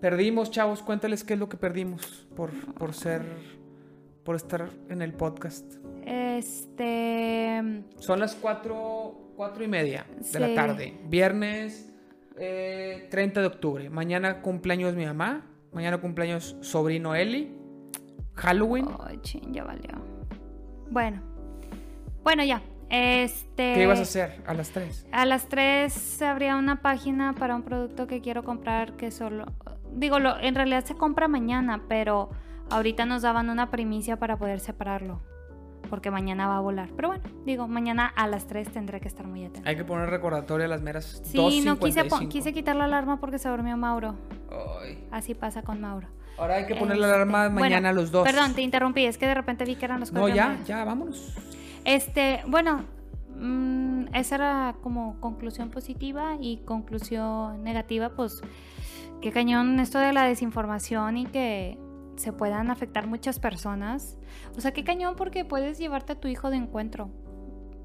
Perdimos, 0.00 0.50
chavos. 0.50 0.82
Cuéntales 0.82 1.22
qué 1.24 1.34
es 1.34 1.38
lo 1.40 1.48
que 1.48 1.56
perdimos 1.56 2.26
por, 2.36 2.50
por 2.74 2.92
ser. 2.94 3.22
Por 4.25 4.37
estar 4.37 4.70
en 4.89 5.03
el 5.03 5.12
podcast. 5.14 5.64
Este. 6.05 7.62
Son 7.99 8.20
las 8.20 8.35
cuatro, 8.35 9.33
cuatro 9.37 9.64
y 9.64 9.68
media 9.68 10.07
de 10.33 10.41
la 10.41 10.55
tarde. 10.55 10.99
Viernes 11.09 11.93
eh, 12.39 13.09
30 13.11 13.41
de 13.41 13.47
octubre. 13.47 13.91
Mañana 13.91 14.43
cumpleaños 14.43 14.95
mi 14.95 15.07
mamá. 15.07 15.47
Mañana 15.73 15.99
cumpleaños 15.99 16.57
sobrino 16.61 17.14
Eli. 17.14 17.57
Halloween. 18.35 18.89
Ay, 19.01 19.18
chin, 19.23 19.53
ya 19.53 19.64
valió. 19.64 19.91
Bueno. 20.91 21.23
Bueno, 22.23 22.45
ya. 22.45 22.62
Este. 22.91 23.75
¿Qué 23.75 23.83
ibas 23.83 23.99
a 23.99 24.03
hacer 24.03 24.43
a 24.47 24.55
las 24.55 24.70
3? 24.70 25.07
A 25.12 25.25
las 25.25 25.49
3 25.49 26.23
habría 26.23 26.57
una 26.57 26.83
página 26.83 27.35
para 27.35 27.57
un 27.57 27.62
producto 27.62 28.07
que 28.07 28.20
quiero 28.20 28.45
comprar 28.45 28.97
que 28.97 29.11
solo... 29.11 29.47
Digo, 29.95 30.18
lo, 30.18 30.39
en 30.39 30.55
realidad 30.55 30.85
se 30.85 30.95
compra 30.95 31.29
mañana, 31.29 31.85
pero 31.89 32.31
ahorita 32.70 33.04
nos 33.06 33.22
daban 33.22 33.50
una 33.50 33.70
primicia 33.70 34.18
para 34.18 34.36
poder 34.36 34.60
separarlo. 34.60 35.20
Porque 35.90 36.10
mañana 36.10 36.46
va 36.48 36.56
a 36.56 36.60
volar. 36.60 36.88
Pero 36.96 37.08
bueno, 37.08 37.24
digo, 37.44 37.68
mañana 37.68 38.06
a 38.06 38.26
las 38.26 38.46
3 38.46 38.68
tendré 38.72 39.00
que 39.00 39.08
estar 39.08 39.26
muy 39.26 39.44
atenta. 39.44 39.68
Hay 39.68 39.76
que 39.76 39.84
poner 39.84 40.08
recordatorio 40.08 40.64
a 40.64 40.68
las 40.68 40.80
meras 40.80 41.20
Sí, 41.24 41.62
no 41.64 41.78
quise, 41.78 42.04
pon- 42.04 42.20
2:55. 42.20 42.28
quise 42.28 42.52
quitar 42.54 42.76
la 42.76 42.84
alarma 42.84 43.20
porque 43.20 43.38
se 43.38 43.48
durmió 43.48 43.76
Mauro. 43.76 44.14
Ay. 44.82 45.06
Así 45.10 45.34
pasa 45.34 45.62
con 45.62 45.80
Mauro. 45.80 46.08
Ahora 46.38 46.54
hay 46.56 46.66
que 46.66 46.74
poner 46.76 46.96
la 46.96 47.06
Este, 47.08 47.14
alarma 47.16 47.48
mañana 47.50 47.58
bueno, 47.76 47.88
a 47.88 47.92
los 47.92 48.10
dos. 48.10 48.24
Perdón, 48.26 48.54
te 48.54 48.62
interrumpí, 48.62 49.04
es 49.04 49.18
que 49.18 49.26
de 49.26 49.34
repente 49.34 49.64
vi 49.66 49.74
que 49.76 49.84
eran 49.84 50.00
los 50.00 50.12
No, 50.12 50.20
cuatro. 50.20 50.34
ya, 50.36 50.58
ya, 50.64 50.82
vámonos. 50.84 51.34
Este, 51.84 52.40
bueno, 52.46 52.84
mm, 53.36 54.14
esa 54.14 54.36
era 54.36 54.74
como 54.82 55.20
conclusión 55.20 55.68
positiva 55.70 56.36
y 56.40 56.58
conclusión 56.64 57.62
negativa, 57.64 58.10
pues 58.10 58.40
qué 59.20 59.30
cañón 59.30 59.78
esto 59.78 59.98
de 59.98 60.12
la 60.14 60.22
desinformación 60.24 61.18
y 61.18 61.26
que 61.26 61.76
se 62.16 62.32
puedan 62.32 62.70
afectar 62.70 63.06
muchas 63.06 63.38
personas. 63.38 64.18
O 64.56 64.60
sea, 64.60 64.72
qué 64.72 64.84
cañón 64.84 65.14
porque 65.16 65.44
puedes 65.44 65.78
llevarte 65.78 66.12
a 66.12 66.20
tu 66.20 66.28
hijo 66.28 66.50
de 66.50 66.56
encuentro 66.56 67.10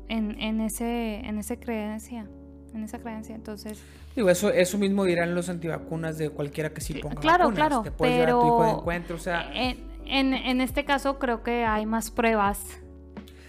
en, 0.09 0.39
en 0.41 0.61
ese, 0.61 1.15
en 1.19 1.38
esa 1.38 1.57
creencia, 1.57 2.28
en 2.73 2.84
esa 2.84 2.99
creencia. 2.99 3.36
Entonces, 3.36 3.80
Digo, 4.15 4.30
eso, 4.30 4.49
eso 4.49 4.78
mismo 4.80 5.03
dirán 5.05 5.36
los 5.36 5.47
antivacunas 5.49 6.17
de 6.17 6.30
cualquiera 6.32 6.71
que 6.73 6.82
sí 6.82 6.95
ponga 6.95 7.21
claro, 7.21 7.45
vacunas. 7.45 7.67
claro, 7.67 7.84
Te 7.84 7.91
puedes 7.91 8.15
llevar 8.15 8.30
a 8.30 8.32
tu 8.39 8.45
hijo 8.47 8.61
de 8.63 8.67
pero- 8.69 8.80
encuentro, 8.80 9.15
o 9.15 9.19
sea... 9.19 9.51
en, 9.53 9.78
en, 10.05 10.34
en 10.34 10.61
este 10.61 10.86
caso 10.86 11.19
creo 11.19 11.43
que 11.43 11.65
hay 11.65 11.86
más 11.86 12.09
pruebas 12.11 12.65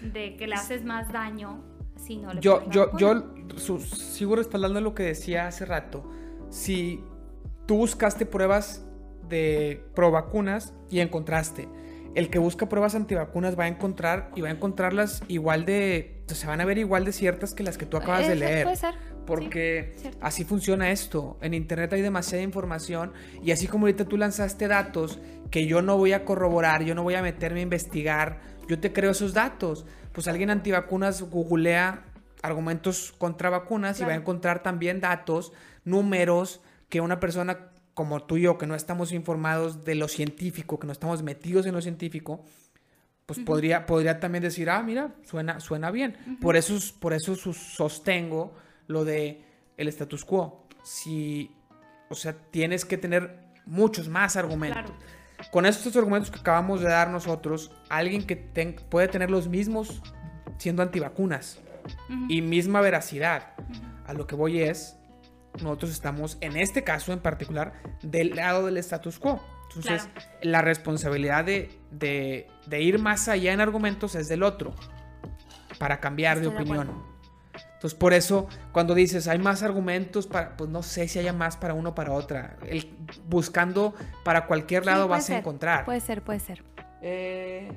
de 0.01 0.35
que 0.37 0.45
le 0.47 0.55
haces 0.55 0.83
más 0.85 1.11
daño 1.11 1.63
si 1.95 2.17
no 2.17 2.33
le 2.33 2.41
Yo, 2.41 2.69
yo, 2.69 2.95
yo 2.97 3.33
su- 3.57 3.79
sigo 3.79 4.35
respaldando 4.35 4.79
lo 4.79 4.93
que 4.93 5.03
decía 5.03 5.47
hace 5.47 5.65
rato. 5.65 6.09
Si 6.49 7.03
tú 7.65 7.77
buscaste 7.77 8.25
pruebas 8.25 8.85
de 9.29 9.83
pro 9.95 10.11
vacunas 10.11 10.73
y 10.89 10.99
encontraste, 10.99 11.67
el 12.15 12.29
que 12.29 12.39
busca 12.39 12.67
pruebas 12.67 12.95
antivacunas 12.95 13.57
va 13.57 13.65
a 13.65 13.67
encontrar 13.67 14.31
y 14.35 14.41
va 14.41 14.49
a 14.49 14.51
encontrarlas 14.51 15.21
igual 15.27 15.65
de, 15.65 16.23
se 16.27 16.47
van 16.47 16.59
a 16.61 16.65
ver 16.65 16.77
igual 16.77 17.05
de 17.05 17.11
ciertas 17.11 17.53
que 17.53 17.63
las 17.63 17.77
que 17.77 17.85
tú 17.85 17.97
acabas 17.97 18.27
de 18.27 18.35
leer. 18.35 18.63
Puede 18.63 18.77
ser. 18.77 18.95
Porque 19.25 19.93
así 20.21 20.43
funciona 20.43 20.89
esto. 20.89 21.37
En 21.41 21.53
Internet 21.53 21.93
hay 21.93 22.01
demasiada 22.01 22.43
información 22.43 23.13
y 23.43 23.51
así 23.51 23.67
como 23.67 23.85
ahorita 23.85 24.05
tú 24.05 24.17
lanzaste 24.17 24.67
datos 24.67 25.19
que 25.51 25.67
yo 25.67 25.83
no 25.83 25.97
voy 25.97 26.13
a 26.13 26.25
corroborar, 26.25 26.83
yo 26.83 26.95
no 26.95 27.03
voy 27.03 27.13
a 27.13 27.21
meterme 27.21 27.59
a 27.59 27.63
investigar, 27.63 28.39
yo 28.67 28.79
te 28.79 28.91
creo 28.91 29.11
esos 29.11 29.33
datos. 29.33 29.85
Pues 30.13 30.27
alguien 30.27 30.49
antivacunas 30.49 31.21
googlea 31.21 32.05
argumentos 32.41 33.13
contra 33.17 33.49
vacunas 33.49 33.99
y 33.99 34.03
va 34.03 34.13
a 34.13 34.15
encontrar 34.15 34.63
también 34.63 34.99
datos, 34.99 35.51
números 35.83 36.61
que 36.89 37.01
una 37.01 37.19
persona 37.19 37.68
como 37.99 38.21
tú 38.23 38.37
y 38.37 38.43
yo, 38.43 38.57
que 38.57 38.65
no 38.65 38.75
estamos 38.75 39.11
informados 39.11 39.83
de 39.83 39.93
lo 39.93 40.07
científico, 40.07 40.79
que 40.79 40.87
no 40.87 40.93
estamos 40.93 41.21
metidos 41.21 41.65
en 41.65 41.73
lo 41.73 41.81
científico, 41.81 42.45
pues 43.25 43.39
podría, 43.39 43.85
podría 43.85 44.21
también 44.21 44.41
decir, 44.41 44.69
ah, 44.69 44.81
mira, 44.81 45.15
suena, 45.25 45.59
suena 45.59 45.91
bien. 45.91 46.15
Por 46.39 46.55
eso, 46.55 46.77
por 47.01 47.11
eso 47.11 47.35
sostengo 47.35 48.53
lo 48.87 49.03
de 49.03 49.43
el 49.75 49.89
status 49.89 50.23
quo. 50.23 50.65
Si, 50.81 51.51
o 52.07 52.15
sea, 52.15 52.31
tienes 52.51 52.85
que 52.85 52.97
tener 52.97 53.37
muchos 53.65 54.07
más 54.07 54.37
argumentos. 54.37 54.93
Con 55.51 55.65
estos 55.65 55.93
argumentos 55.97 56.31
que 56.31 56.39
acabamos 56.39 56.79
de 56.79 56.87
dar 56.87 57.09
nosotros, 57.09 57.69
alguien 57.89 58.25
que 58.25 58.37
puede 58.89 59.09
tener 59.09 59.29
los 59.29 59.49
mismos 59.49 60.01
siendo 60.57 60.83
antivacunas 60.83 61.59
y 62.29 62.41
misma 62.41 62.79
veracidad. 62.79 63.55
A 64.07 64.13
lo 64.13 64.25
que 64.25 64.35
voy 64.35 64.61
es, 64.61 64.98
nosotros 65.61 65.91
estamos, 65.91 66.37
en 66.41 66.57
este 66.57 66.83
caso 66.83 67.13
en 67.13 67.19
particular, 67.19 67.73
del 68.01 68.35
lado 68.35 68.65
del 68.65 68.77
status 68.77 69.19
quo. 69.19 69.41
Entonces, 69.69 70.09
la 70.41 70.61
responsabilidad 70.61 71.45
de, 71.45 72.47
ir 72.71 72.99
más 72.99 73.27
allá 73.27 73.53
en 73.53 73.61
argumentos 73.61 74.15
es 74.15 74.27
del 74.27 74.43
otro, 74.43 74.73
para 75.77 75.99
cambiar 75.99 76.39
de 76.39 76.47
opinión. 76.47 77.03
Entonces, 77.75 77.97
por 77.97 78.13
eso, 78.13 78.47
cuando 78.71 78.93
dices 78.93 79.27
hay 79.27 79.39
más 79.39 79.63
argumentos, 79.63 80.27
para, 80.27 80.57
pues 80.57 80.69
no 80.69 80.83
sé 80.83 81.07
si 81.07 81.19
haya 81.19 81.33
más 81.33 81.55
para 81.55 81.73
uno 81.73 81.89
o 81.89 81.95
para 81.95 82.11
otra. 82.11 82.57
El, 82.67 82.93
buscando 83.27 83.93
para 84.25 84.47
cualquier 84.47 84.85
lado 84.85 85.07
vas 85.07 85.29
a 85.29 85.37
encontrar. 85.37 85.85
Puede 85.85 86.01
ser, 86.01 86.21
puede 86.21 86.39
ser. 86.39 86.63
Eh, 87.01 87.71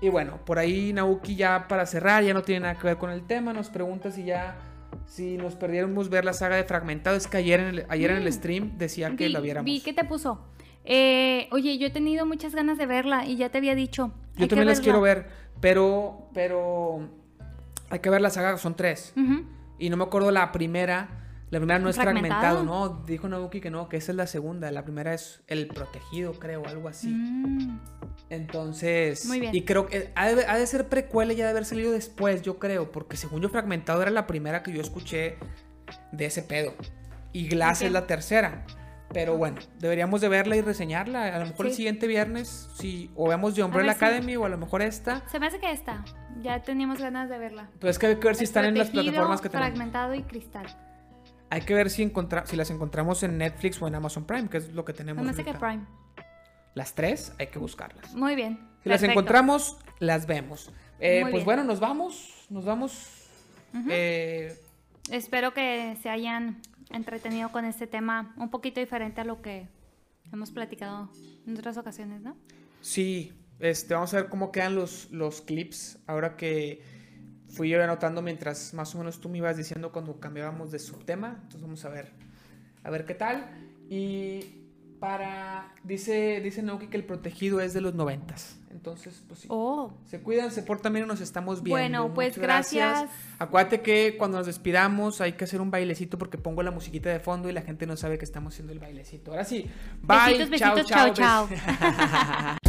y 0.00 0.08
bueno, 0.08 0.44
por 0.44 0.58
ahí 0.58 0.92
Nauki 0.92 1.34
ya 1.34 1.66
para 1.68 1.86
cerrar, 1.86 2.22
ya 2.22 2.34
no 2.34 2.42
tiene 2.42 2.60
nada 2.60 2.74
que 2.74 2.86
ver 2.86 2.96
con 2.96 3.10
el 3.10 3.26
tema, 3.26 3.52
nos 3.52 3.70
pregunta 3.70 4.10
si 4.10 4.24
ya 4.24 4.56
si 5.06 5.36
nos 5.36 5.54
perdiéramos 5.54 6.08
ver 6.08 6.24
la 6.24 6.32
saga 6.32 6.56
de 6.56 6.64
Fragmentado, 6.64 7.16
es 7.16 7.26
que 7.26 7.36
ayer 7.36 7.60
en 7.60 7.66
el, 7.66 7.86
ayer 7.88 8.10
en 8.10 8.18
el 8.18 8.28
mm. 8.28 8.32
stream 8.32 8.78
decía 8.78 9.14
que 9.16 9.28
la 9.28 9.40
viéramos. 9.40 9.66
Vi 9.66 9.80
que 9.80 9.92
te 9.92 10.04
puso. 10.04 10.40
Eh, 10.84 11.48
oye, 11.52 11.78
yo 11.78 11.86
he 11.86 11.90
tenido 11.90 12.26
muchas 12.26 12.54
ganas 12.54 12.78
de 12.78 12.86
verla 12.86 13.26
y 13.26 13.36
ya 13.36 13.50
te 13.50 13.58
había 13.58 13.74
dicho. 13.74 14.12
Yo 14.36 14.48
también 14.48 14.68
las 14.68 14.80
quiero 14.80 15.00
ver, 15.00 15.28
pero, 15.60 16.28
pero 16.34 17.08
hay 17.90 17.98
que 18.00 18.10
ver 18.10 18.20
la 18.20 18.30
saga, 18.30 18.56
son 18.56 18.74
tres. 18.74 19.12
Y 19.78 19.90
no 19.90 19.96
me 19.96 20.04
acuerdo 20.04 20.30
la 20.30 20.50
primera. 20.52 21.21
La 21.52 21.58
primera 21.58 21.78
no 21.78 21.90
es 21.90 21.96
fragmentado, 21.96 22.64
¿no? 22.64 23.02
Dijo 23.04 23.28
Nabuki 23.28 23.60
que 23.60 23.70
no, 23.70 23.86
que 23.90 23.98
esa 23.98 24.12
es 24.12 24.16
la 24.16 24.26
segunda. 24.26 24.70
La 24.70 24.84
primera 24.84 25.12
es 25.12 25.42
El 25.48 25.66
Protegido, 25.66 26.32
creo, 26.32 26.66
algo 26.66 26.88
así. 26.88 27.08
Mm. 27.08 27.78
Entonces. 28.30 29.26
Muy 29.26 29.38
bien. 29.38 29.54
Y 29.54 29.60
creo 29.60 29.86
que 29.86 30.10
ha 30.14 30.28
de, 30.30 30.66
ser 30.66 30.88
precuela 30.88 31.34
y 31.34 31.36
ya 31.36 31.44
de 31.44 31.50
haber 31.50 31.66
salido 31.66 31.92
después, 31.92 32.40
yo 32.40 32.58
creo. 32.58 32.90
Porque 32.90 33.18
según 33.18 33.42
yo, 33.42 33.50
Fragmentado 33.50 34.00
era 34.00 34.10
la 34.10 34.26
primera 34.26 34.62
que 34.62 34.72
yo 34.72 34.80
escuché 34.80 35.36
de 36.10 36.24
ese 36.24 36.42
pedo. 36.42 36.72
Y 37.34 37.48
Glass 37.48 37.82
es 37.82 37.92
la 37.92 38.06
tercera. 38.06 38.64
Pero 39.12 39.36
bueno, 39.36 39.58
deberíamos 39.78 40.22
de 40.22 40.30
verla 40.30 40.56
y 40.56 40.62
reseñarla. 40.62 41.36
A 41.36 41.38
lo 41.38 41.44
mejor 41.44 41.66
el 41.66 41.74
siguiente 41.74 42.06
viernes, 42.06 42.70
si 42.76 43.10
o 43.14 43.28
veamos 43.28 43.52
The 43.52 43.62
Umbrella 43.62 43.92
Academy 43.92 44.36
o 44.36 44.46
a 44.46 44.48
lo 44.48 44.56
mejor 44.56 44.80
esta. 44.80 45.22
Se 45.28 45.38
me 45.38 45.48
hace 45.48 45.60
que 45.60 45.70
esta. 45.70 46.02
Ya 46.40 46.62
teníamos 46.62 46.98
ganas 46.98 47.28
de 47.28 47.36
verla. 47.36 47.68
Pues 47.78 47.96
es 47.96 47.98
que 47.98 48.06
hay 48.06 48.16
que 48.16 48.26
ver 48.26 48.36
si 48.36 48.44
están 48.44 48.64
en 48.64 48.78
las 48.78 48.88
plataformas 48.88 49.42
que 49.42 49.50
tenemos. 49.50 49.68
Fragmentado 49.68 50.14
y 50.14 50.22
Cristal. 50.22 50.91
Hay 51.52 51.60
que 51.60 51.74
ver 51.74 51.90
si, 51.90 52.10
si 52.46 52.56
las 52.56 52.70
encontramos 52.70 53.22
en 53.24 53.36
Netflix 53.36 53.82
o 53.82 53.86
en 53.86 53.94
Amazon 53.94 54.24
Prime, 54.24 54.48
que 54.48 54.56
es 54.56 54.72
lo 54.72 54.86
que 54.86 54.94
tenemos. 54.94 55.22
Me 55.22 55.34
que 55.34 55.52
Prime. 55.52 55.84
Las 56.74 56.94
tres 56.94 57.34
hay 57.38 57.48
que 57.48 57.58
buscarlas. 57.58 58.14
Muy 58.14 58.34
bien. 58.34 58.58
Si 58.82 58.88
las 58.88 59.02
encontramos, 59.02 59.76
las 59.98 60.26
vemos. 60.26 60.70
Eh, 60.98 61.26
pues 61.30 61.44
bueno, 61.44 61.62
nos 61.62 61.78
vamos. 61.78 62.46
Nos 62.48 62.64
vamos. 62.64 63.06
Eh, 63.90 64.58
Espero 65.10 65.52
que 65.52 65.98
se 66.02 66.08
hayan 66.08 66.62
entretenido 66.88 67.52
con 67.52 67.66
este 67.66 67.86
tema 67.86 68.32
un 68.38 68.48
poquito 68.48 68.80
diferente 68.80 69.20
a 69.20 69.24
lo 69.24 69.42
que 69.42 69.68
hemos 70.32 70.52
platicado 70.52 71.10
en 71.46 71.58
otras 71.58 71.76
ocasiones, 71.76 72.22
¿no? 72.22 72.34
Sí, 72.80 73.34
este, 73.60 73.92
vamos 73.92 74.14
a 74.14 74.22
ver 74.22 74.30
cómo 74.30 74.52
quedan 74.52 74.74
los, 74.74 75.10
los 75.10 75.42
clips 75.42 75.98
ahora 76.06 76.34
que 76.38 76.82
fui 77.52 77.68
yo 77.68 77.82
anotando 77.82 78.22
mientras 78.22 78.74
más 78.74 78.94
o 78.94 78.98
menos 78.98 79.20
tú 79.20 79.28
me 79.28 79.38
ibas 79.38 79.56
diciendo 79.56 79.92
cuando 79.92 80.18
cambiábamos 80.18 80.70
de 80.70 80.78
subtema. 80.78 81.38
Entonces 81.42 81.62
vamos 81.62 81.84
a 81.84 81.88
ver, 81.90 82.10
a 82.82 82.90
ver 82.90 83.04
qué 83.04 83.14
tal. 83.14 83.50
Y 83.88 84.62
para, 84.98 85.74
dice, 85.82 86.40
dice 86.40 86.62
Naoki 86.62 86.86
que 86.86 86.96
el 86.96 87.04
protegido 87.04 87.60
es 87.60 87.74
de 87.74 87.80
los 87.80 87.94
noventas. 87.94 88.56
Entonces, 88.70 89.22
pues 89.28 89.40
sí. 89.40 89.48
Oh. 89.50 89.92
Se 90.06 90.20
cuidan, 90.20 90.50
se 90.50 90.62
portan 90.62 90.92
bien 90.94 91.04
y 91.04 91.08
nos 91.08 91.20
estamos 91.20 91.62
viendo. 91.62 91.76
Bueno, 91.76 92.14
pues 92.14 92.38
gracias. 92.38 93.10
Acuérdate 93.38 93.82
que 93.82 94.16
cuando 94.16 94.38
nos 94.38 94.46
despidamos 94.46 95.20
hay 95.20 95.32
que 95.32 95.44
hacer 95.44 95.60
un 95.60 95.70
bailecito 95.70 96.18
porque 96.18 96.38
pongo 96.38 96.62
la 96.62 96.70
musiquita 96.70 97.10
de 97.10 97.20
fondo 97.20 97.50
y 97.50 97.52
la 97.52 97.62
gente 97.62 97.84
no 97.84 97.96
sabe 97.96 98.16
que 98.16 98.24
estamos 98.24 98.54
haciendo 98.54 98.72
el 98.72 98.78
bailecito. 98.78 99.32
Ahora 99.32 99.44
sí, 99.44 99.68
bye, 100.02 100.38
besitos, 100.38 100.50
besitos, 100.50 100.86
chao, 100.86 101.12
chao. 101.12 101.48
chao. 101.50 102.56